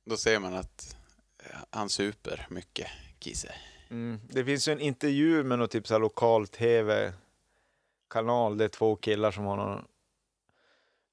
[0.04, 0.96] då ser man att
[1.44, 2.86] eh, han super mycket,
[3.20, 3.54] Kise.
[3.90, 4.20] Mm.
[4.28, 8.58] Det finns ju en intervju med någon typ så här lokal tv-kanal.
[8.58, 9.84] Det är två killar som har någon,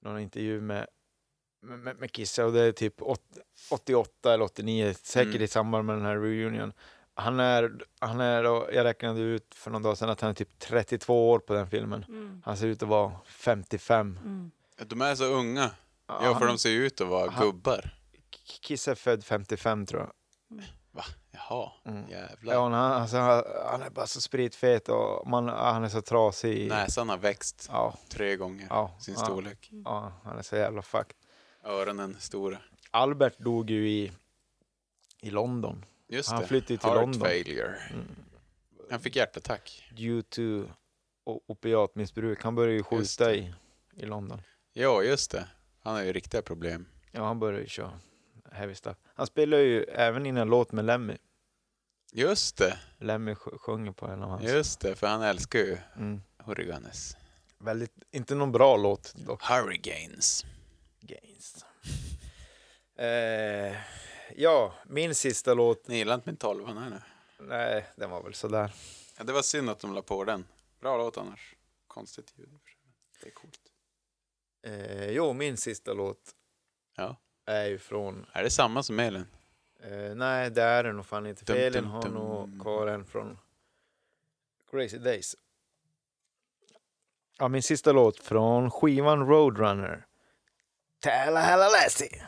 [0.01, 0.87] någon intervju med,
[1.61, 3.37] med, med- Kisse och det är typ åt-
[3.71, 5.43] 88 eller 89, säkert Mm.
[5.43, 6.73] i samband med den här reunion.
[7.15, 10.33] Han är, han är, då- jag räknade ut för någon dag sedan att han är
[10.33, 12.05] typ 32 år på den filmen.
[12.07, 12.41] Mm.
[12.45, 14.19] Han ser ut att vara 55.
[14.23, 14.51] Mm.
[14.77, 15.71] De är så unga.
[16.07, 17.95] Ja, Ja, för de ser ju ut att vara han- gubbar.
[18.61, 20.11] Kisse är född 55 tror jag.
[20.91, 21.03] Va?
[21.31, 22.09] Jaha, Mm.
[22.09, 22.53] jävlar.
[22.53, 26.69] Ja, han, alltså, han han är bara så spritfet och man, han är så trasig.
[26.69, 29.69] Näsan har växt Ja, tre gånger ja, sin ja, storlek.
[29.85, 31.15] ja, han är så jävla fucked.
[31.63, 32.57] Öronen stora.
[32.91, 34.11] Albert dog ju i,
[35.21, 36.47] i London Just Han det.
[36.47, 37.21] flyttade till Heart London.
[37.21, 37.77] failure.
[37.93, 38.05] Mm.
[38.91, 39.83] Han fick hjärtattack.
[39.97, 40.65] due to
[41.25, 42.43] opiatmissbruk.
[42.43, 43.53] Han började ju skjuta i,
[43.95, 44.41] i London.
[44.73, 45.47] Ja, just det.
[45.79, 46.85] Han har ju riktiga problem.
[47.11, 47.99] Ja, han började ju köra
[48.51, 48.97] heavy stuff.
[49.15, 51.17] Han spelar ju även in en låt med Lemmy.
[52.11, 54.43] Just det, Lemmy sj- sjunger på en av hans.
[54.43, 56.21] just det, för han älskar ju Mm.
[56.37, 57.17] Hurriganes.
[57.59, 59.43] Väldigt, inte någon bra låt dock.
[59.43, 60.45] Hurricanes.
[61.01, 61.65] Gains.
[62.97, 63.75] Eh,
[64.35, 65.87] ja, min sista låt.
[65.87, 67.01] Ni gillar inte min tolvan här nu?
[67.39, 68.73] Nej, den var väl sådär.
[69.17, 70.45] Ja, det var synd att de la på den.
[70.79, 71.55] Bra låt annars.
[71.87, 72.59] Konstigt ljud.
[73.21, 73.59] Det är coolt.
[74.63, 76.35] Eh, jo, min sista låt
[76.95, 77.15] Ja.
[77.45, 78.25] är ju från...
[78.33, 79.25] Är det samma som Elin?
[79.83, 81.45] Eh, nej, det är det nog fan inte.
[81.45, 82.13] För Dum, Elin dum, har dum.
[82.13, 83.37] nog kvar en från
[84.71, 85.35] Crazy Days.
[87.37, 90.05] Ja, min sista låt från skivan Roadrunner.
[90.99, 92.23] Tallahassee.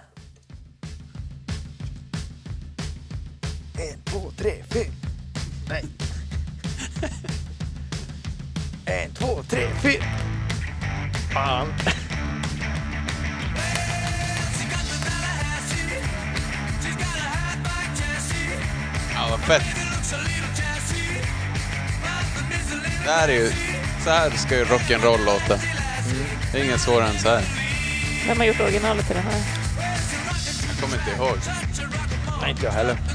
[3.78, 4.92] En, två, tre, fyra.
[5.70, 5.86] Nej.
[8.86, 10.04] en, två, tre, fyra.
[11.34, 11.74] Fan.
[19.14, 19.64] Ja, vad fett.
[23.06, 23.52] Det här är ju...
[24.04, 25.60] Så här ska ju rock'n'roll låta.
[26.52, 27.44] Det är inget svårare än så här.
[28.28, 29.42] Vem har gjort originalet till den här?
[30.68, 31.38] Jag kommer inte ihåg.
[32.42, 33.15] Nej, inte jag heller.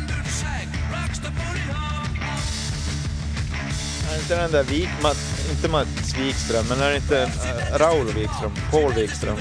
[4.11, 5.17] Är inte den där Wik, Matt,
[5.51, 8.53] inte Mats Wikström, men är det inte äh, Raul Wikström?
[8.71, 9.37] Paul Wikström?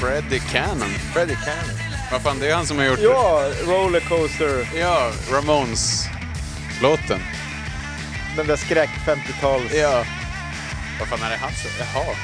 [0.00, 0.88] Freddie Cannon.
[0.88, 1.76] Freddie Cannon.
[2.12, 2.98] Vad fan, det är han som har gjort...
[3.02, 4.68] Ja, Rollercoaster.
[4.76, 7.20] Ja, Ramones-låten.
[8.36, 9.74] Den där skräck 50-tals...
[9.74, 10.04] Ja.
[10.98, 11.66] Vad fan är det hans?
[11.78, 12.16] Jaha.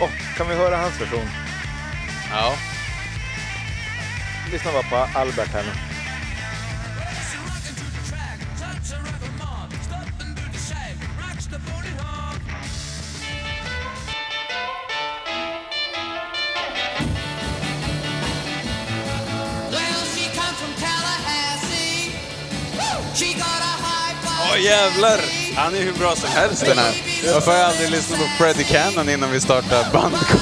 [0.00, 1.30] Åh, kan vi höra hans version?
[2.30, 2.54] Ja.
[4.52, 5.70] Lyssna bara på Albert här nu.
[24.52, 25.20] Åh jävlar!
[25.56, 26.94] Han är hur bra som helst den här.
[27.34, 30.39] Varför har jag aldrig lyssnat på Freddie Cannon innan vi startade bandet?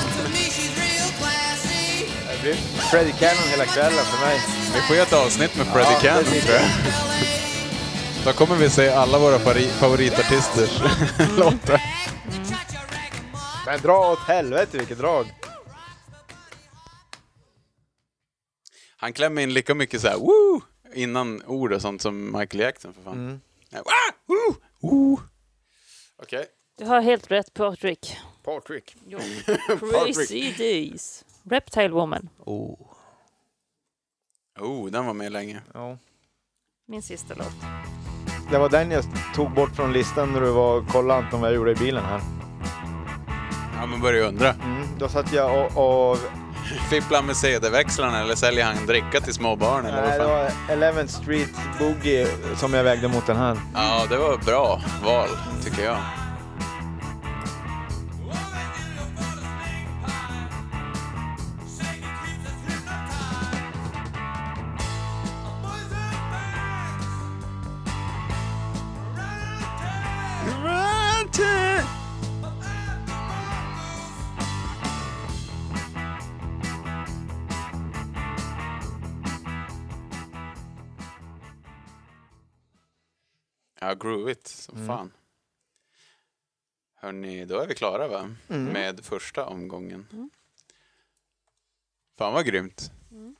[2.90, 4.40] Freddie Cannon hela kvällen för mig.
[4.74, 6.64] Vi får göra ett avsnitt med Freddie Ja, Cannon tror jag.
[8.24, 9.38] Då kommer vi se alla våra
[9.68, 10.80] favoritartisters
[11.38, 11.80] låtar.
[13.66, 15.26] Men dra åt helvete vilket drag.
[18.96, 20.60] Han klämmer in lika mycket så här woo!
[20.94, 23.12] innan ord och sånt som Michael Jackson för fan.
[23.12, 23.40] Mm.
[23.70, 23.82] Ja!
[24.26, 24.54] Woo!
[24.80, 25.20] Woo!
[26.22, 26.46] Okej.
[26.78, 27.54] Du har helt rätt.
[27.54, 28.16] Patrick.
[29.06, 29.18] Jo.
[29.78, 31.24] Crazy Days.
[31.48, 32.28] Reptile Woman.
[32.38, 32.74] Oh.
[34.60, 35.60] Oh, den var med länge.
[35.74, 35.98] Ja.
[36.88, 37.54] Min sista låt.
[38.50, 39.04] Det var den jag
[39.34, 42.04] tog bort från listan när du var och kollade Anton vad jag gjorde i bilen
[42.04, 42.20] här.
[43.80, 44.52] Ja, man börjar undra.
[44.52, 46.10] Mm, då satt jag och...
[46.10, 46.18] och
[46.90, 50.78] Fipplar med CD-växlarna eller säljer han dricka till små barn eller nej, vad det fan?
[50.80, 52.26] var 11th Street Boogie
[52.56, 53.58] som jag vägde mot den här.
[53.74, 55.28] Ja, det var bra val,
[55.64, 55.98] tycker jag.
[83.80, 84.86] Ja, groovigt som Mm.
[84.86, 85.12] fan.
[86.94, 88.34] Hörni, då är vi klara va?
[88.46, 90.30] Med första omgången.
[92.18, 92.90] Fan vad grymt.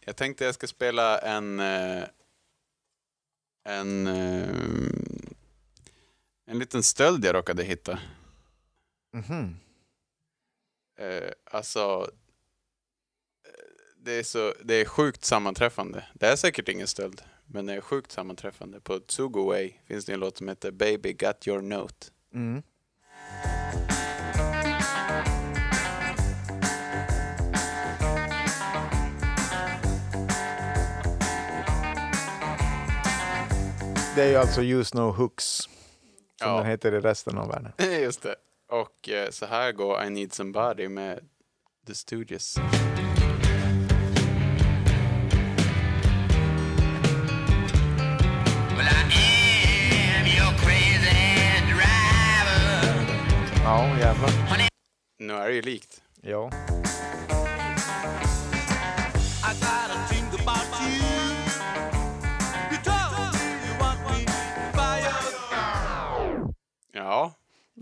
[0.01, 2.05] Jag tänkte jag ska spela en, eh,
[3.65, 4.49] En, eh,
[6.51, 7.99] en liten stöld jag råkade hitta.
[9.13, 9.57] Mhm.
[10.99, 12.11] Eh, alltså,
[13.45, 13.51] eh,
[13.97, 16.05] det är, så, det är sjukt sammanträffande.
[16.15, 18.81] Det är säkert ingen stöld, men det är sjukt sammanträffande.
[18.81, 22.07] På Tsugo Way finns det en låt som heter Baby Got Your Note.
[22.35, 22.63] Mm.
[34.17, 35.69] Det är ju alltså Use No Hooks,
[36.43, 36.57] som Ja.
[36.57, 37.73] den heter i resten av världen.
[38.03, 38.35] Just det.
[38.71, 41.21] Och eh, så här går I Need Somebody med
[41.87, 42.57] The Stooges.
[48.77, 49.21] Well, I
[50.19, 53.63] am your crazy driver.
[53.65, 54.31] Ja, jävlar.
[55.19, 56.03] Nu är det ju likt.
[56.23, 56.51] Ja.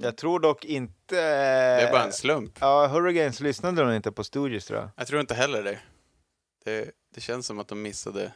[0.07, 1.15] Jag tror dock inte...
[1.15, 2.59] det är bara en slump.
[2.61, 4.91] Ja, Hurricanes lyssnade nog inte på Stooges tror jag.
[4.97, 5.79] Jag tror inte heller det.
[6.65, 8.33] Det, det känns som att de missade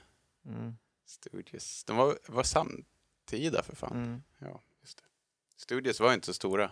[0.47, 0.77] Mm.
[1.07, 1.85] Stooges.
[1.85, 3.93] De var, var samtida för fan.
[3.93, 4.23] Mm.
[4.39, 5.05] Ja, just det.
[5.57, 6.71] Stooges var inte så stora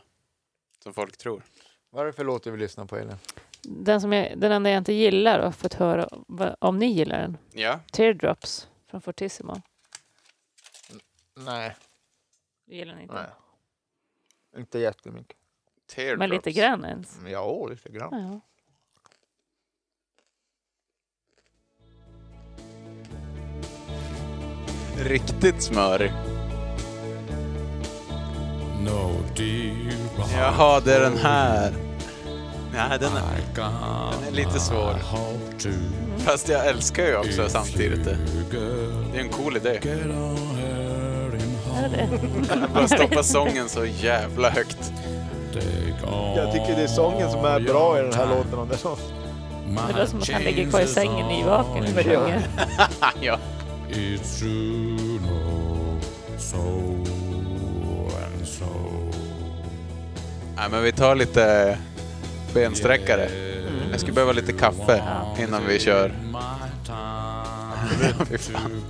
[0.83, 1.43] som folk tror.
[1.91, 3.16] Vad är det för låt du vill lyssna på Elin?
[3.62, 6.09] Den, som jag, den enda jag inte gillar och fått höra
[6.59, 7.39] om ni gillar den.
[7.53, 9.62] Ja, Teardrops från Fortissimo.
[11.35, 11.77] Nej.
[12.66, 13.15] Du gillar den inte?
[13.15, 13.31] Nej.
[14.59, 15.36] Inte jättemycket.
[15.94, 16.18] Teardrops.
[16.18, 17.18] Men lite grann ens.
[17.26, 18.10] Ja, lite grann.
[18.12, 18.40] Ja.
[25.05, 26.12] Riktigt smörig.
[28.85, 29.24] No
[30.32, 31.72] Jaha, det är den här.
[32.72, 33.55] Nej, den är,
[34.12, 34.94] Den är lite svår.
[36.18, 38.18] fast jag älskar ju också samtidigt det.
[39.12, 39.80] Det är en cool idé.
[41.78, 42.09] Är det?
[42.74, 44.92] Bara stoppa sången så jävla högt.
[46.36, 48.68] Jag tycker det är sången som är bra i den här låten.
[48.68, 48.96] Det är så.
[49.66, 52.02] Det låter som att han ligger kvar i sängen i vaken och Ja.
[52.02, 52.42] sjunger.
[53.20, 53.38] ja.
[53.90, 56.00] It's true, no,
[56.38, 56.56] so
[58.24, 58.64] and so.
[60.56, 61.78] Nej, men vi tar lite
[62.55, 63.28] bensträckare.
[63.90, 65.02] Jag skulle behöva lite kaffe
[65.38, 66.12] innan vi kör.
[68.30, 68.82] Fy fan.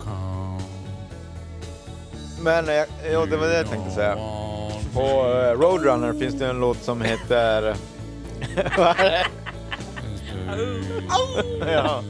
[2.43, 2.75] Men eh,
[3.13, 4.15] ja, det var det jag tänkte säga.
[4.95, 7.77] På eh, Roadrunner finns det en låt som heter...
[8.77, 9.27] Vad är det?
[11.73, 12.03] ja.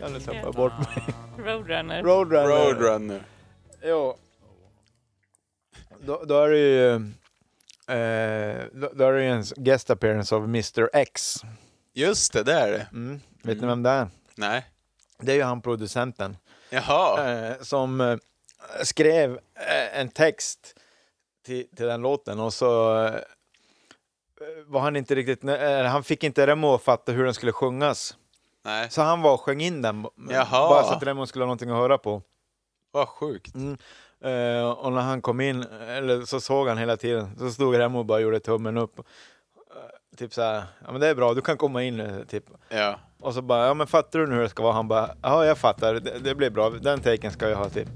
[0.00, 1.14] Jag nu jag bort mig.
[1.38, 2.02] Roadrunner.
[2.02, 2.48] Roadrunner.
[2.48, 3.22] Roadrunner.
[3.82, 4.16] Jo.
[6.00, 6.94] Då, då är det ju...
[7.96, 11.42] Eh, då, då är det ju en guest appearance av Mr X.
[11.92, 12.86] Just det, det är det.
[12.92, 13.20] Mm.
[13.42, 14.08] Vet ni vem det är?
[14.34, 14.64] Nej.
[15.20, 16.36] Det är ju han producenten.
[16.70, 17.30] Jaha.
[17.30, 18.16] eh, som eh,
[18.82, 20.74] skrev eh, en text
[21.46, 23.14] till, till den låten och så eh,
[24.66, 25.50] var han inte riktigt,
[25.86, 28.16] han fick inte Remo att fatta hur den skulle sjungas.
[28.64, 28.90] Nej.
[28.90, 30.68] Så han var och sjöng in den, Jaha.
[30.68, 32.22] bara så att Remo skulle ha någonting att höra på.
[32.90, 33.54] Vad sjukt.
[34.24, 37.98] Eh, och när han kom in, eller så såg han hela tiden, så stod Remo
[37.98, 39.00] och bara gjorde tummen upp.
[40.16, 42.44] Typ så här, ja men det är bra, du kan komma in nu, typ.
[42.68, 42.98] Ja.
[43.20, 44.72] Och så bara, ja men fattar du nu hur det ska vara?
[44.72, 47.88] Han bara, ja jag fattar, det, det blir bra, den taken ska jag ha typ.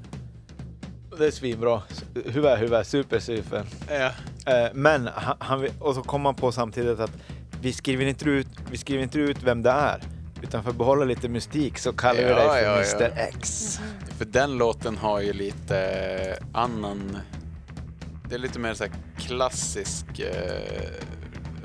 [1.19, 1.83] Det är svinbra,
[2.25, 3.65] huvud, huvud, super, super.
[3.91, 4.11] ja.
[4.47, 5.09] Eh, men,
[5.39, 7.13] han, och så kom han på samtidigt att
[7.61, 10.01] vi skriver inte ut, vi skriver inte ut vem det är.
[10.43, 13.07] Utan för att behålla lite mystik så kallar vi Ja, dig för ja, ja.
[13.07, 13.81] Mr X.
[14.19, 17.19] För den låten har ju lite eh, annan...
[18.29, 18.85] Det är lite mer så
[19.19, 20.91] klassisk eh,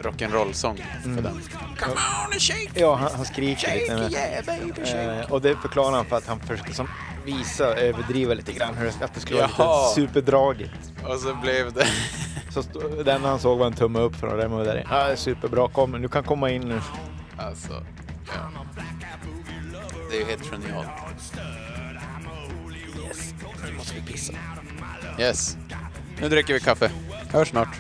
[0.02, 1.24] rock'n'roll-sång för Mm.
[1.24, 1.42] den.
[2.74, 3.96] Ja, han, han skriker lite.
[4.96, 6.88] Med, eh, och det förklarar han för att han försöker som
[7.26, 9.88] visa, överdriva lite grann, hur det, att det skulle vara Jaha.
[9.90, 10.72] lite superdragigt.
[11.08, 11.88] Och så blev det...
[12.50, 12.62] Så
[13.06, 14.88] den han såg var en tumme upp från Remo där.
[14.90, 16.82] Ja, det är superbra, kom, du kan komma in nu.
[17.38, 17.84] Alltså,
[18.28, 18.62] ja.
[20.12, 20.88] Det är ju helt genialt.
[23.08, 23.34] Yes,
[23.66, 24.34] nu måste vi pissa.
[25.20, 25.58] Yes.
[26.22, 26.92] Nu dricker vi kaffe.
[27.32, 27.80] Hörs snart.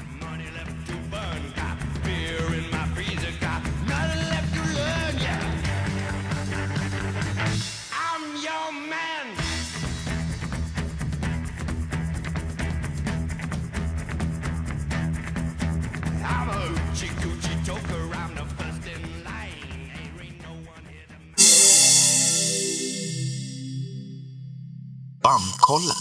[25.23, 25.95] Bandkollen.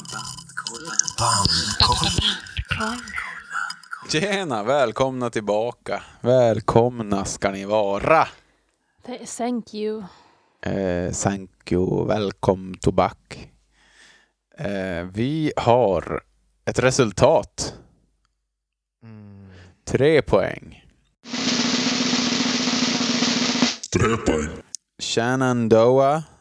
[1.18, 2.34] Bandkollen.
[4.08, 6.02] Tjena, välkomna tillbaka.
[6.20, 8.28] Välkomna ska ni vara.
[9.38, 10.04] Thank you.
[10.62, 12.06] Eh, thank you.
[12.06, 13.50] Välkommen tobak.
[14.58, 16.22] Eh, vi har
[16.64, 17.74] ett resultat.
[19.84, 20.84] Tre poäng.
[23.92, 24.48] Tre poäng.
[25.02, 26.31] Shannon Shenandoah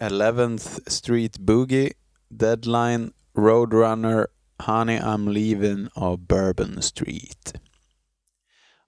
[0.00, 1.92] 11th Street Boogie,
[2.34, 4.26] Deadline, Roadrunner,
[4.60, 7.54] Honey I'm Leaving or Bourbon Street.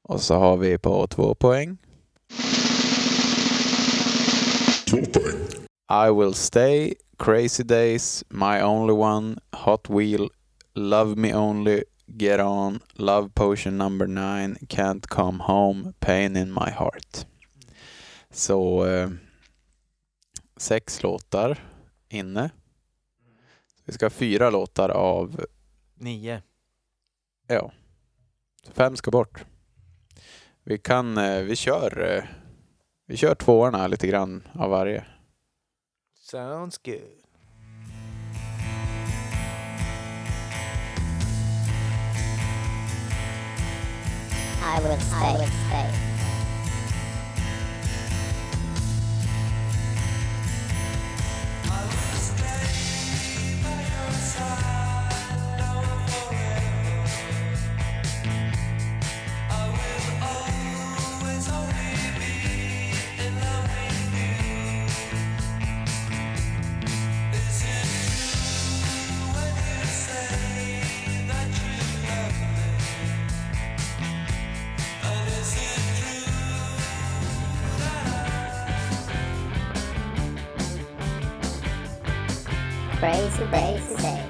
[0.02, 1.78] Och så har vi på två poäng.
[4.90, 5.66] Två poäng.
[5.90, 10.30] I Will Stay, Crazy Days, My Only One, Hot Wheel,
[10.74, 16.70] Love Me Only, Get On, Love Potion Number 9, Can't Come Home, Pain In My
[16.70, 17.26] Heart.
[18.30, 18.46] Så...
[18.46, 19.10] So, uh,
[20.62, 21.58] sex låtar
[22.08, 22.50] inne.
[23.84, 25.44] Vi ska ha fyra låtar av...
[25.94, 26.42] Nio.
[27.46, 27.72] Ja.
[28.70, 29.44] Fem ska bort.
[30.64, 32.24] Vi kan, eh, vi kör, eh,
[33.06, 35.04] vi kör tvåorna lite grann av varje.
[36.18, 36.94] Sounds good.
[44.62, 45.34] I will stay.
[45.34, 46.11] I will stay.
[83.02, 84.21] Embrace, embrace, embrace.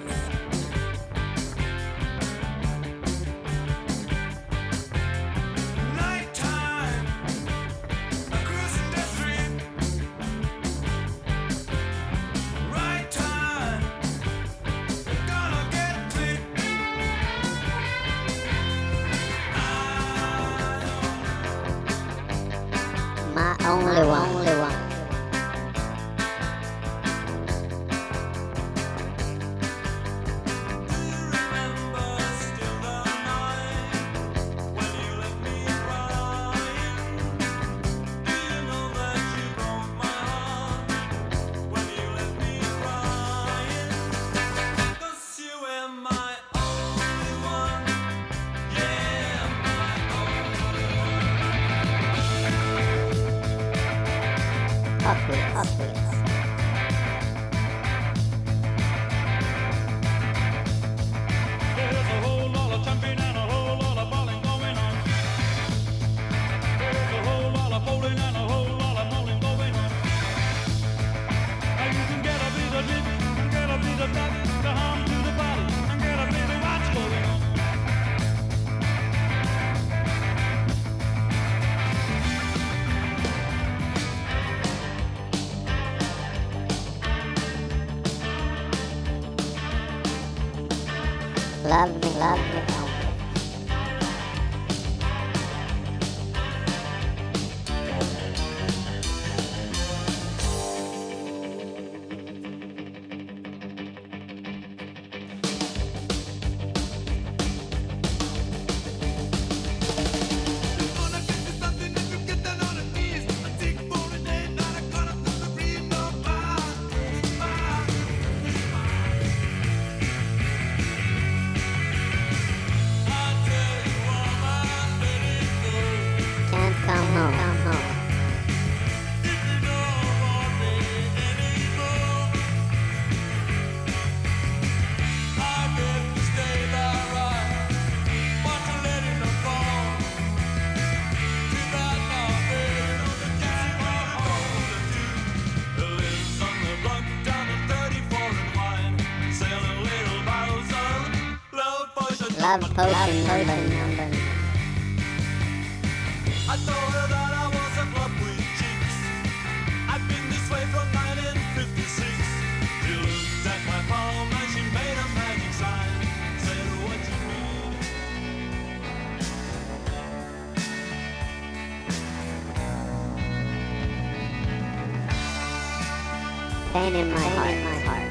[176.72, 178.01] pain in my heart.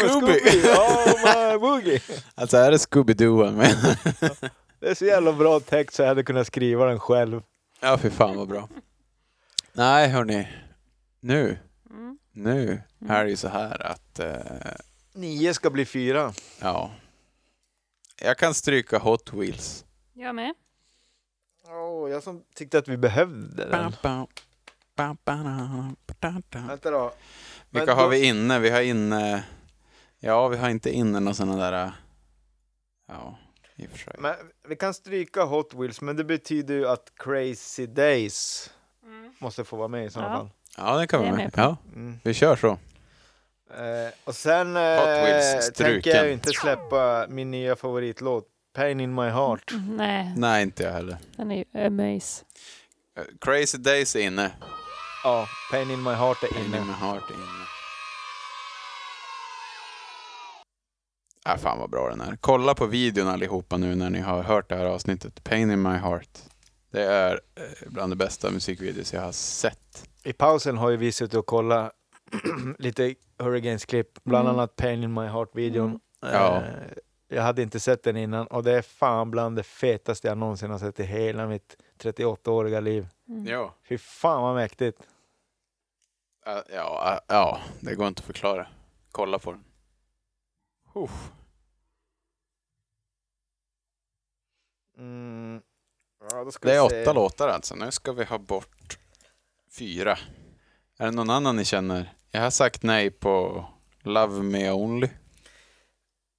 [0.00, 0.38] Be my Scooby.
[0.40, 0.68] Scooby!
[0.68, 2.00] Oh my boogie!
[2.34, 3.96] Alltså är det Scooby-Doo han menar?
[4.80, 7.42] Det är så jävla bra text så jag hade kunnat skriva den själv.
[7.80, 8.68] Ja, för fan vad bra.
[9.72, 10.48] Nej, hörni.
[11.20, 11.58] Nu,
[11.90, 12.18] Mm.
[12.32, 14.36] nu är det ju så här att, eh,
[15.14, 16.32] Nio ska bli fyra.
[16.60, 16.90] ja.
[18.22, 19.84] Jag kan stryka Hot Wheels.
[20.12, 20.54] Jag med.
[21.68, 23.70] Åh, jag som tyckte att vi behövde den.
[26.68, 27.12] Vänta då.
[27.70, 28.58] Men Vilka då- har vi inne?
[28.58, 29.44] Vi har inne...
[30.20, 31.84] Ja, vi har inte inne några sådana där...
[31.84, 31.90] äh,
[33.08, 33.38] Ja,
[33.76, 34.14] i och för sig.
[34.18, 34.34] Men
[34.68, 38.70] vi kan stryka Hot Wheels, men det betyder ju att Crazy Days
[39.38, 40.36] måste få vara med i sådana Ja.
[40.38, 40.50] fall.
[40.76, 41.50] Ja, det kan vi med.
[41.56, 42.20] Ja, Mm.
[42.24, 42.68] vi kör så.
[43.70, 49.00] Eh, och sen eh, Hot Wheels tänker jag ju inte släppa min nya favoritlåt, Pain
[49.00, 49.72] in my heart.
[49.72, 51.18] Mm, Nej, Nej, inte jag heller.
[51.36, 52.44] den är ju amaze.
[53.18, 54.50] Eh, Crazy Days är inne.
[55.24, 56.86] Ja, Pain in my heart är Inne inne.
[56.86, 57.59] med Heart är inne.
[61.54, 62.36] Ah, fan vad bra den är.
[62.40, 65.44] Kolla på videon allihopa nu när ni har hört det här avsnittet.
[65.44, 66.38] Pain in my heart.
[66.90, 70.08] Det är eh, bland de bästa musikvideos jag har sett.
[70.24, 71.92] I pausen har ju vi suttit och kollat
[72.78, 74.58] lite Hurricanes-klipp, bland Mm.
[74.58, 76.00] annat Pain in my heart-videon.
[76.20, 76.56] Ja.
[76.56, 76.62] Eh,
[77.28, 80.70] jag hade inte sett den innan och det är fan bland det fetaste jag någonsin
[80.70, 83.08] har sett i hela mitt 38-åriga liv.
[83.28, 83.46] Mm.
[83.46, 83.74] Ja.
[83.88, 84.98] Fy fan vad mäktigt.
[86.46, 88.66] Ja, ja, ja, det går inte att förklara.
[89.12, 89.64] Kolla på den.
[90.94, 91.30] Uff.
[95.00, 95.60] Mm.
[96.30, 97.02] Ja, då ska Det är vi se.
[97.02, 97.74] åtta låtar alltså.
[97.74, 98.98] Nu ska vi ha bort
[99.78, 100.18] fyra.
[100.98, 102.12] Är det någon annan ni känner?
[102.30, 103.64] Jag har sagt nej på
[104.02, 105.08] Love Me Only.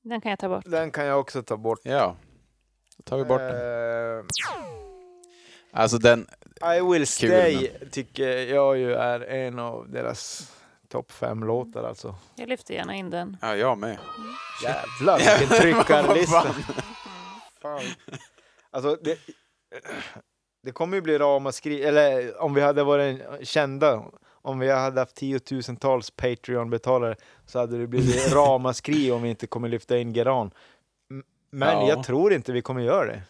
[0.04, 0.64] Den kan jag ta bort.
[0.68, 1.80] Den kan jag också ta bort.
[1.84, 2.16] Ja,
[2.98, 4.18] då tar vi bort den.
[4.20, 4.26] Eh,
[5.74, 6.28] Alltså den,
[6.78, 10.52] I will stay tycker jag ju är en av deras
[10.88, 12.16] topp fem låtar alltså.
[12.36, 13.38] Jag lyfter gärna in den.
[13.42, 13.98] ja jag med.
[14.64, 16.56] Jävlar vilken tryckarlista.
[18.72, 19.20] Alltså det,
[20.64, 24.04] det kommer ju bli ramaskri, eller om vi hade varit kända,
[24.42, 27.16] om vi hade haft tiotusentals Patreon-betalare
[27.46, 30.52] så hade det blivit ramaskri om vi inte kommer lyfta in Geran.
[31.50, 31.88] Men Ja.
[31.90, 33.22] jag tror inte vi kommer göra det.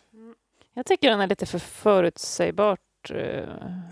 [0.74, 2.80] Jag tycker den är lite för förutsägbart
[3.12, 3.18] uh,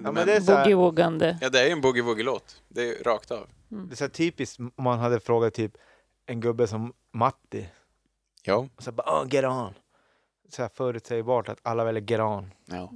[0.04, 1.38] Ja, men det är så här- boogie-woogande.
[1.42, 2.62] Ja, det är ju en boogie-woogie-låt.
[2.68, 3.48] Det är ju rakt av.
[3.70, 5.72] Det är så typiskt om man hade frågat typ
[6.26, 7.70] en gubbe som Matti.
[8.44, 8.68] Ja.
[8.76, 9.74] Och så bara, oh, get on.
[10.50, 12.54] Så här förutsägbart att alla väljer on.
[12.66, 12.92] Ja,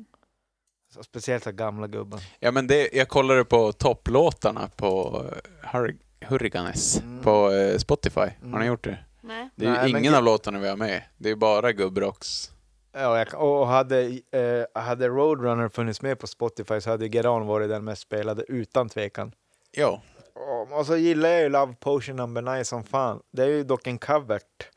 [0.94, 2.20] Så speciellt så gamla gubben.
[2.40, 7.24] ja men det, jag kollade på topplåtarna på eh, Hurri- Hurricanes Mm.
[7.24, 8.20] på eh, Spotify.
[8.20, 8.68] Har ni Mm.
[8.68, 8.98] gjort det?
[9.22, 9.50] Nej.
[9.56, 11.04] Det är ju Nej, ingen ge- av låtarna vi har med.
[11.18, 12.52] Det är bara gubbrocks.
[12.92, 14.02] Ja, jag, och hade,
[14.32, 18.44] eh, hade Roadrunner funnits med på Spotify så hade Get On varit den mest spelade
[18.48, 19.32] utan tvekan.
[19.72, 20.02] Ja.
[20.34, 23.22] Och, och så gillar jag ju Love Potion Number 9 som fan.
[23.32, 24.70] Det är ju dock en covert.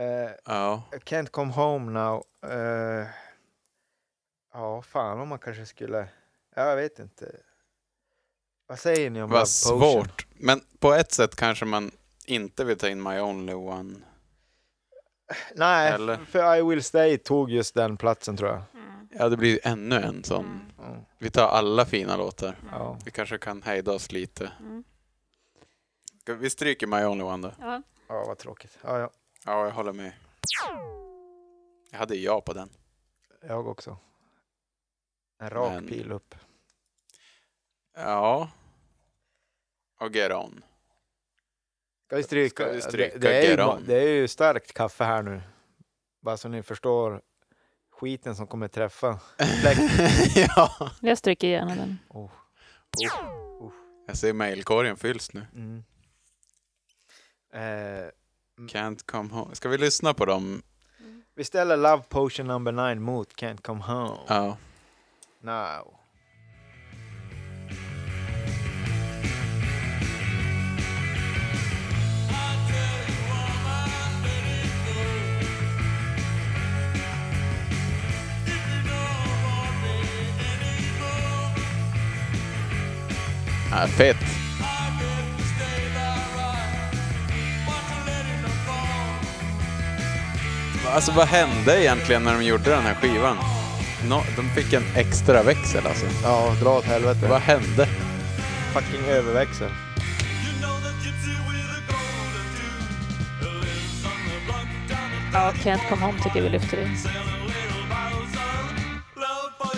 [0.00, 0.82] Eh, Ja.
[0.92, 2.24] I Can't Come Home Now.
[2.52, 3.06] Eh,
[4.52, 6.08] ja, fan om man kanske skulle...
[6.54, 7.36] Ja, jag vet inte.
[8.66, 9.80] Vad säger ni om Vad Potion?
[9.80, 10.26] svårt.
[10.30, 11.90] Men på ett sätt kanske man
[12.26, 13.94] inte vill ta in My Only One.
[15.54, 16.16] Nej, Eller?
[16.16, 18.62] för I Will Stay tog just den platsen tror jag.
[19.10, 20.44] Ja, det blir ännu en sån.
[20.78, 20.92] Mm.
[20.92, 21.04] Mm.
[21.18, 22.56] Vi tar alla fina låtar.
[22.72, 22.98] Ja.
[23.04, 24.52] Vi kanske kan hejda oss lite.
[24.60, 24.84] Mm.
[26.38, 27.54] Vi stryker My Only One då.
[27.60, 27.82] Ja.
[28.08, 28.78] ja, vad tråkigt.
[28.82, 29.10] Ja, ja,
[29.44, 30.12] Ja, jag håller med.
[31.90, 32.70] Jag hade ja på den.
[33.42, 33.98] jag också.
[35.38, 36.34] En rak Men- pil upp.
[37.96, 38.50] Ja.
[40.00, 40.64] Och Get On.
[42.06, 42.64] Ska vi stryka?
[42.64, 45.42] Ska vi stryka det, det, är ju, det är ju starkt kaffe här nu.
[46.20, 47.22] Bara så ni förstår
[47.90, 49.20] skiten som kommer träffa.
[50.34, 50.90] ja.
[51.00, 51.98] Jag stryker gärna den.
[52.08, 52.30] Oh.
[54.06, 55.46] Jag ser mailkorgen fylls nu.
[55.54, 55.84] Mm.
[57.52, 58.10] Eh,
[58.60, 58.68] Mm.
[58.68, 59.54] Can't come home.
[59.54, 60.62] Ska vi lyssna på dem?
[61.34, 64.18] Vi ställer Love Potion number 9 mot Can't come home.
[64.28, 64.56] Ja.
[65.40, 65.96] Now.
[83.72, 84.39] Ah, fett.
[90.86, 93.36] Alltså vad hände egentligen när de gjorde den här skivan?
[94.08, 96.06] Nå, de fick en extra växel alltså.
[96.22, 97.26] Ja, dra åt helvete.
[97.28, 97.88] Vad hände?
[98.72, 99.70] Fucking överväxel.
[105.32, 106.96] Ja, Can't Come Home tycker vi lyfter in.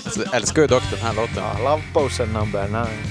[0.05, 1.37] Alltså, jag älskar ju dock den här låten.
[1.37, 3.03] Ja, Love Potion number nine.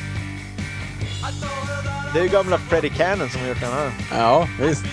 [2.13, 3.91] Det är ju gamla Freddie Cannon som har gjort den här.
[4.11, 4.85] Ja, visst.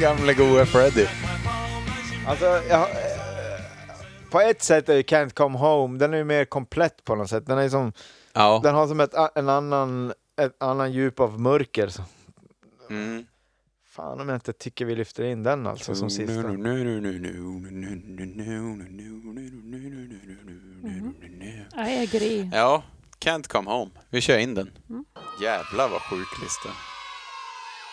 [0.00, 1.06] Gamle gode Freddy.
[2.26, 2.86] Alltså, jag, eh,
[4.30, 7.30] på ett sätt är ju Can't Come Home, den är ju mer komplett på något
[7.30, 7.46] sätt.
[7.46, 7.92] Den, är som,
[8.32, 8.60] Ja.
[8.62, 11.88] den har som ett, en annan, ett annan djup av mörker.
[11.88, 12.02] Så.
[12.90, 13.26] Mm.
[13.90, 16.32] Fan om jag inte tycker vi lyfter in den alltså som sista.
[21.76, 22.50] I agree.
[22.52, 22.82] Ja,
[23.18, 23.90] Can't Come Home.
[24.10, 24.70] Vi kör in den.
[24.90, 25.04] Mm.
[25.42, 26.68] Jävlar vad sjuk lista.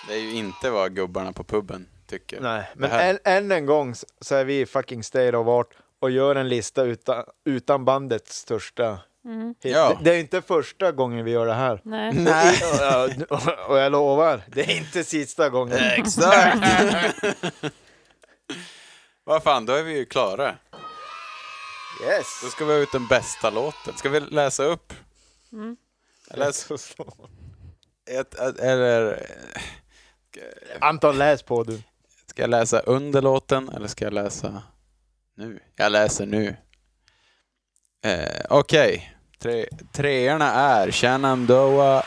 [0.07, 2.41] Det är ju inte vad gubbarna på puben tycker.
[2.41, 6.11] Nej, men än, än en gång så är vi i fucking state of art och
[6.11, 9.55] gör en lista utan, utan bandets största Mm.
[9.61, 9.89] Ja.
[9.89, 11.81] Det, det är inte första gången vi gör det här.
[11.83, 12.13] Nej.
[12.13, 12.59] Nej.
[13.29, 15.77] Och, och, och jag lovar, det är inte sista gången.
[15.77, 16.57] Exakt!
[19.23, 20.55] Vad fan, då är vi ju klara.
[22.03, 22.25] Yes!
[22.43, 23.97] Då ska vi ha ut den bästa låten.
[23.97, 24.93] Ska vi läsa upp?
[25.51, 25.77] Mm.
[28.09, 29.25] Ett, eller...
[30.81, 31.81] Anton, läs på du.
[32.27, 34.63] Ska jag läsa under låten eller ska jag läsa
[35.37, 35.59] nu?
[35.75, 36.55] Jag läser nu.
[38.05, 39.15] Eh, Okej.
[39.39, 42.03] Tre, treorna är Shenandoah,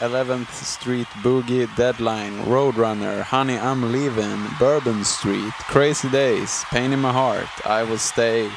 [0.00, 7.08] 11th Street Boogie, Deadline, Roadrunner, Honey I'm Leaving, Bourbon Street, Crazy Days, Pain in My
[7.08, 8.50] Heart, I Will Stay,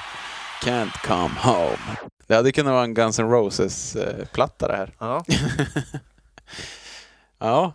[0.62, 1.78] Can't Come Home.
[2.28, 4.96] Det hade kunnat vara en Guns N' Roses-platta det här.
[5.00, 5.24] Ja.
[7.42, 7.74] Ja,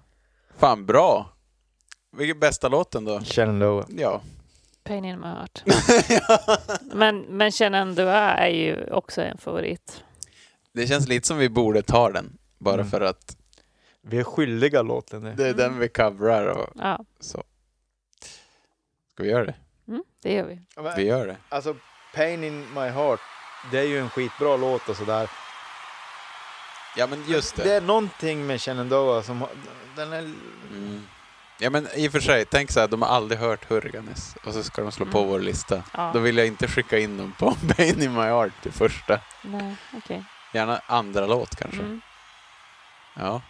[0.59, 1.31] fan bra.
[2.17, 3.21] Vilken bästa låten då?
[3.21, 3.87] Shenandoah.
[3.89, 4.21] Ja.
[4.85, 5.63] Pain in my heart.
[6.95, 10.05] men, men Shenandoah är ju också en favorit.
[10.73, 12.39] Det känns lite som vi borde ta den.
[12.59, 12.91] Bara Mm.
[12.91, 13.37] för att
[14.03, 15.33] Vi är skyldiga låten det.
[15.35, 17.43] det är den vi coverar och Ja, så.
[19.13, 19.55] Ska vi göra det?
[19.89, 20.59] mm, det gör vi.
[20.97, 21.37] Vi gör det.
[21.49, 21.77] Alltså,
[22.15, 23.21] Pain in my heart,
[23.71, 25.31] det är ju en skitbra låt och sådär.
[26.97, 27.75] Ja men just Det det.
[27.75, 29.51] är någonting med Shenandoah som har-
[29.97, 30.19] den är...
[30.19, 31.07] Mm.
[31.59, 34.53] Ja men i och för sig, tänk så här, de har aldrig hört Hurriganes och
[34.53, 35.31] så ska de slå på Mm.
[35.31, 35.83] vår lista.
[35.93, 36.11] Ja.
[36.15, 39.21] Då vill jag inte skicka in dem på Pain in my heart till första.
[39.43, 40.25] Nej, okej.
[40.53, 41.81] Gärna andra låt kanske.
[41.81, 42.01] Mm.
[43.17, 43.43] Ja.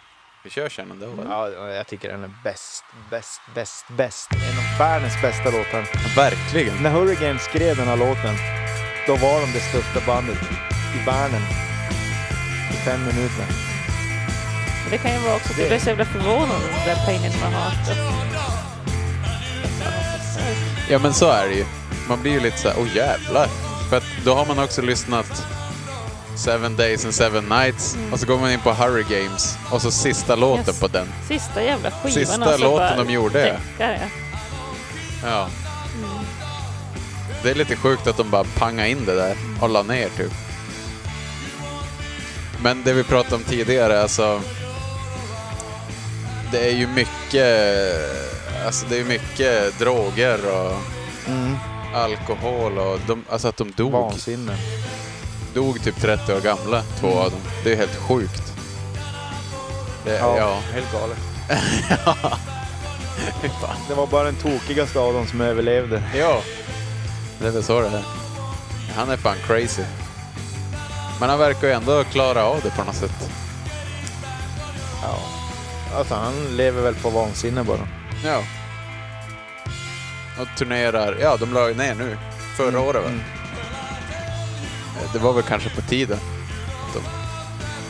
[0.44, 1.26] Vi kör Shenandoah.
[1.28, 4.28] Ja, jag tycker den är bäst, bäst, bäst, bäst.
[4.32, 6.16] En av världens bästa låtar.
[6.16, 6.82] Verkligen.
[6.82, 8.34] När Hurricane skrev den här låten,
[9.06, 10.38] då var de det största bandet
[11.02, 11.40] i världen.
[12.74, 13.44] I fem minuter.
[14.82, 17.06] Men det kan ju vara också att Det- jag blev så jävla förvånad över den
[17.06, 17.88] där in my heart.
[20.90, 21.64] Ja men så är det ju.
[22.08, 23.48] Man blir ju lite så här, åh jävlar.
[23.90, 25.46] För att då har man också lyssnat
[26.36, 29.90] Seven Days and Seven Nights och så går man in på Hurry Games och så
[29.90, 30.80] sista låten Yes.
[30.80, 31.06] på den.
[31.28, 33.48] Sista jävla skivan Sista alltså, låten de gjorde,
[33.78, 33.86] ja.
[33.86, 33.96] ja.
[35.24, 35.48] Ja.
[37.42, 40.32] Det är lite sjukt att de bara pangade in det där och la ner typ.
[42.64, 44.40] Men det vi pratade om tidigare, alltså.
[46.52, 47.46] Det är ju mycket,
[48.66, 50.72] alltså det är mycket droger och
[51.28, 51.56] Mm.
[51.94, 53.92] alkohol och de, alltså att de dog.
[53.92, 54.56] Vansinne.
[55.54, 57.40] Dog typ 30 år gamla, två av dem.
[57.64, 58.52] Det är helt sjukt.
[60.04, 60.58] Det, Ja, ja.
[60.72, 61.18] helt galet.
[62.06, 62.28] ja.
[63.88, 66.02] Det var bara den tokigaste av dem som överlevde.
[66.18, 66.42] Ja.
[67.38, 68.02] Det är väl så det är.
[68.96, 69.82] Han är fan crazy.
[71.24, 73.30] Men han verkar ju ändå klara av det på något sätt.
[75.02, 75.18] Ja.
[75.98, 77.88] Alltså han lever väl på vansinne bara.
[78.24, 78.42] Ja.
[80.40, 81.16] Och turnerar.
[81.20, 82.18] Ja, de la ju ner nu.
[82.56, 83.08] Förra Mm, året va?
[83.08, 83.20] mm.
[85.12, 86.18] Det var väl kanske på tiden.
[86.88, 87.00] Att de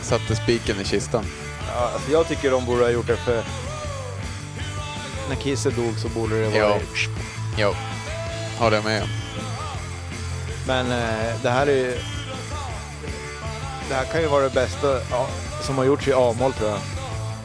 [0.05, 1.25] satte spiken i kistan.
[1.75, 3.43] Ja, alltså jag tycker de borde ha gjort det för...
[5.29, 6.69] När Kisse dog så borde det vara...
[6.69, 6.77] Ja.
[7.57, 7.75] Jo.
[8.59, 9.09] Håller jag med om.
[10.67, 11.97] Men eh, det här är ju...
[13.89, 15.27] Det här kan ju vara det bästa ja,
[15.61, 16.79] som har gjorts i A-moll tror jag.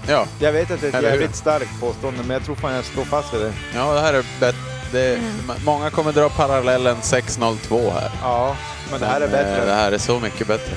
[0.08, 0.26] Ja.
[0.38, 1.20] Jag vet att det är ett Eller hur?
[1.20, 3.52] jävligt starkt påstående men jag tror fan jag står fast vid det.
[3.74, 4.58] Ja, det här är bättre.
[4.92, 8.10] Det, m- Många kommer dra parallellen 602 här.
[8.22, 8.56] Ja,
[8.90, 9.66] men det här är Men, eh, bättre.
[9.66, 10.76] Det här är så mycket bättre.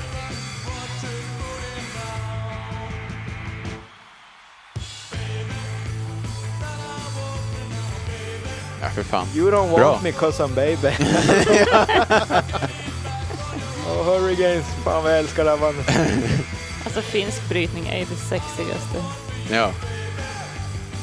[8.82, 9.28] Ja, för fan.
[9.36, 10.00] You don't want Bra.
[10.04, 10.90] me cause I'm baby.
[13.90, 15.86] Och Hurricanes, fan vad jag älskar det här bandet.
[16.86, 19.04] Alltså finsk brytning är ju det sexigaste.
[19.52, 19.72] Ja.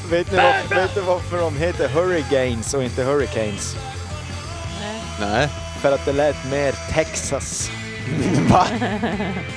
[0.09, 3.75] Vet ni, varför, vet ni varför de heter Hurricanes och inte Hurricanes?
[4.81, 5.01] Nej.
[5.19, 5.49] Nej.
[5.81, 7.71] För att det lät mer Texas.
[8.49, 8.67] Va?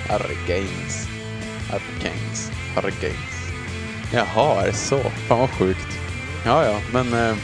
[0.09, 1.07] Hurricanes.
[1.70, 2.51] Hurricanes.
[2.77, 3.35] Hurricanes.
[4.12, 4.99] Jaha, är det så?
[5.28, 5.99] Fan vad sjukt.
[6.44, 7.15] Ja, ja, men...
[7.28, 7.36] Eh,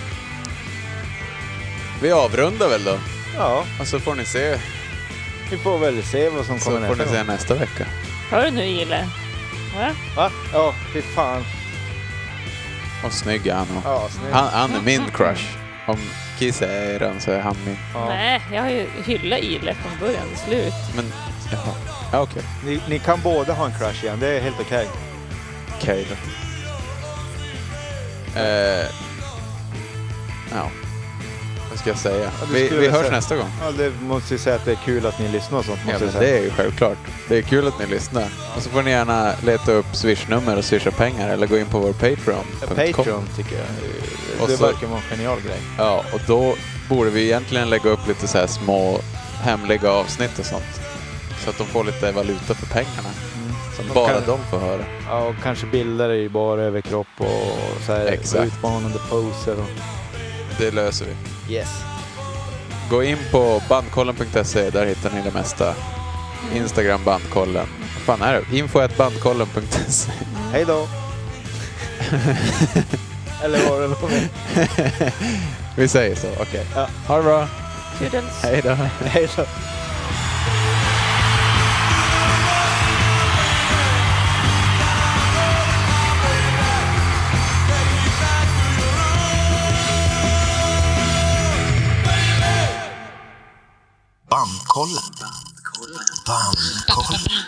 [2.03, 2.99] vi avrundar väl då.
[3.37, 4.59] Ja, Och så får ni se,
[5.51, 7.27] vi får väl se vad som så kommer får ni nästa se gång.
[7.27, 7.87] nästa vecka.
[8.31, 9.09] Hör du nu Ile?
[9.77, 9.91] Va?
[10.17, 10.31] Va?
[10.53, 11.45] Ja, fy fan.
[13.05, 13.67] Och snygg är han.
[13.85, 14.33] Ja, snyggt.
[14.35, 15.45] Han, han är min crush.
[15.87, 15.99] Om
[16.39, 17.77] Kiss är eran så är han min.
[17.95, 18.05] Ja.
[18.09, 20.75] Nej, jag har ju hyllat Ile från början till slut.
[20.97, 21.13] Men,
[21.53, 21.75] jaha.
[22.13, 22.43] Ja, okej.
[22.65, 24.89] Ni, ni kan båda ha en crush igen, det är helt okej.
[25.79, 26.17] Okej då.
[28.41, 28.87] Eh,
[30.53, 30.71] ja.
[31.71, 32.31] Vad ska jag säga?
[32.41, 33.49] Ja, vi vi hörs säga- nästa gång.
[33.63, 35.79] Ja, det måste ju säga att det är kul att ni lyssnar och sånt.
[35.89, 36.99] Ja, men det är ju självklart.
[37.29, 38.25] Det är kul att ni lyssnar.
[38.57, 41.79] Och så får ni gärna leta upp swishnummer och swisha pengar eller gå in på
[41.79, 42.45] vår Patreon.
[42.61, 43.67] Patreon tycker jag.
[44.43, 45.61] Och Det så- verkar vara en genial grej.
[45.79, 46.55] Ja, och då
[46.89, 49.01] borde vi egentligen lägga upp lite så här små
[49.43, 50.81] hemliga avsnitt och sånt.
[51.45, 53.09] Så att de får lite valuta för pengarna.
[53.77, 54.85] Som Och bara kan- de får höra.
[55.09, 58.45] Ja, och kanske bilder i bara överkropp och så här Exakt.
[58.45, 59.53] utmanande poser.
[59.61, 59.67] Och...
[60.59, 61.13] Det löser vi.
[61.51, 61.69] Yes.
[62.91, 65.75] Gå in på bandkollen.se, där hittar ni det mesta.
[66.55, 67.67] Instagram bandkollen.
[68.07, 68.57] Vad fan är det?
[68.57, 70.13] Info.bandkollen.se
[70.53, 70.89] Hej då!
[73.45, 74.29] Eller var det något mer?
[75.77, 76.67] Vi säger så, okej.
[76.75, 76.89] Ja.
[77.07, 77.49] Ha det bra.
[78.43, 78.77] Hej då.
[79.05, 79.45] Hej då!
[94.81, 96.01] Bandkollen.
[96.25, 97.47] Bandkollen.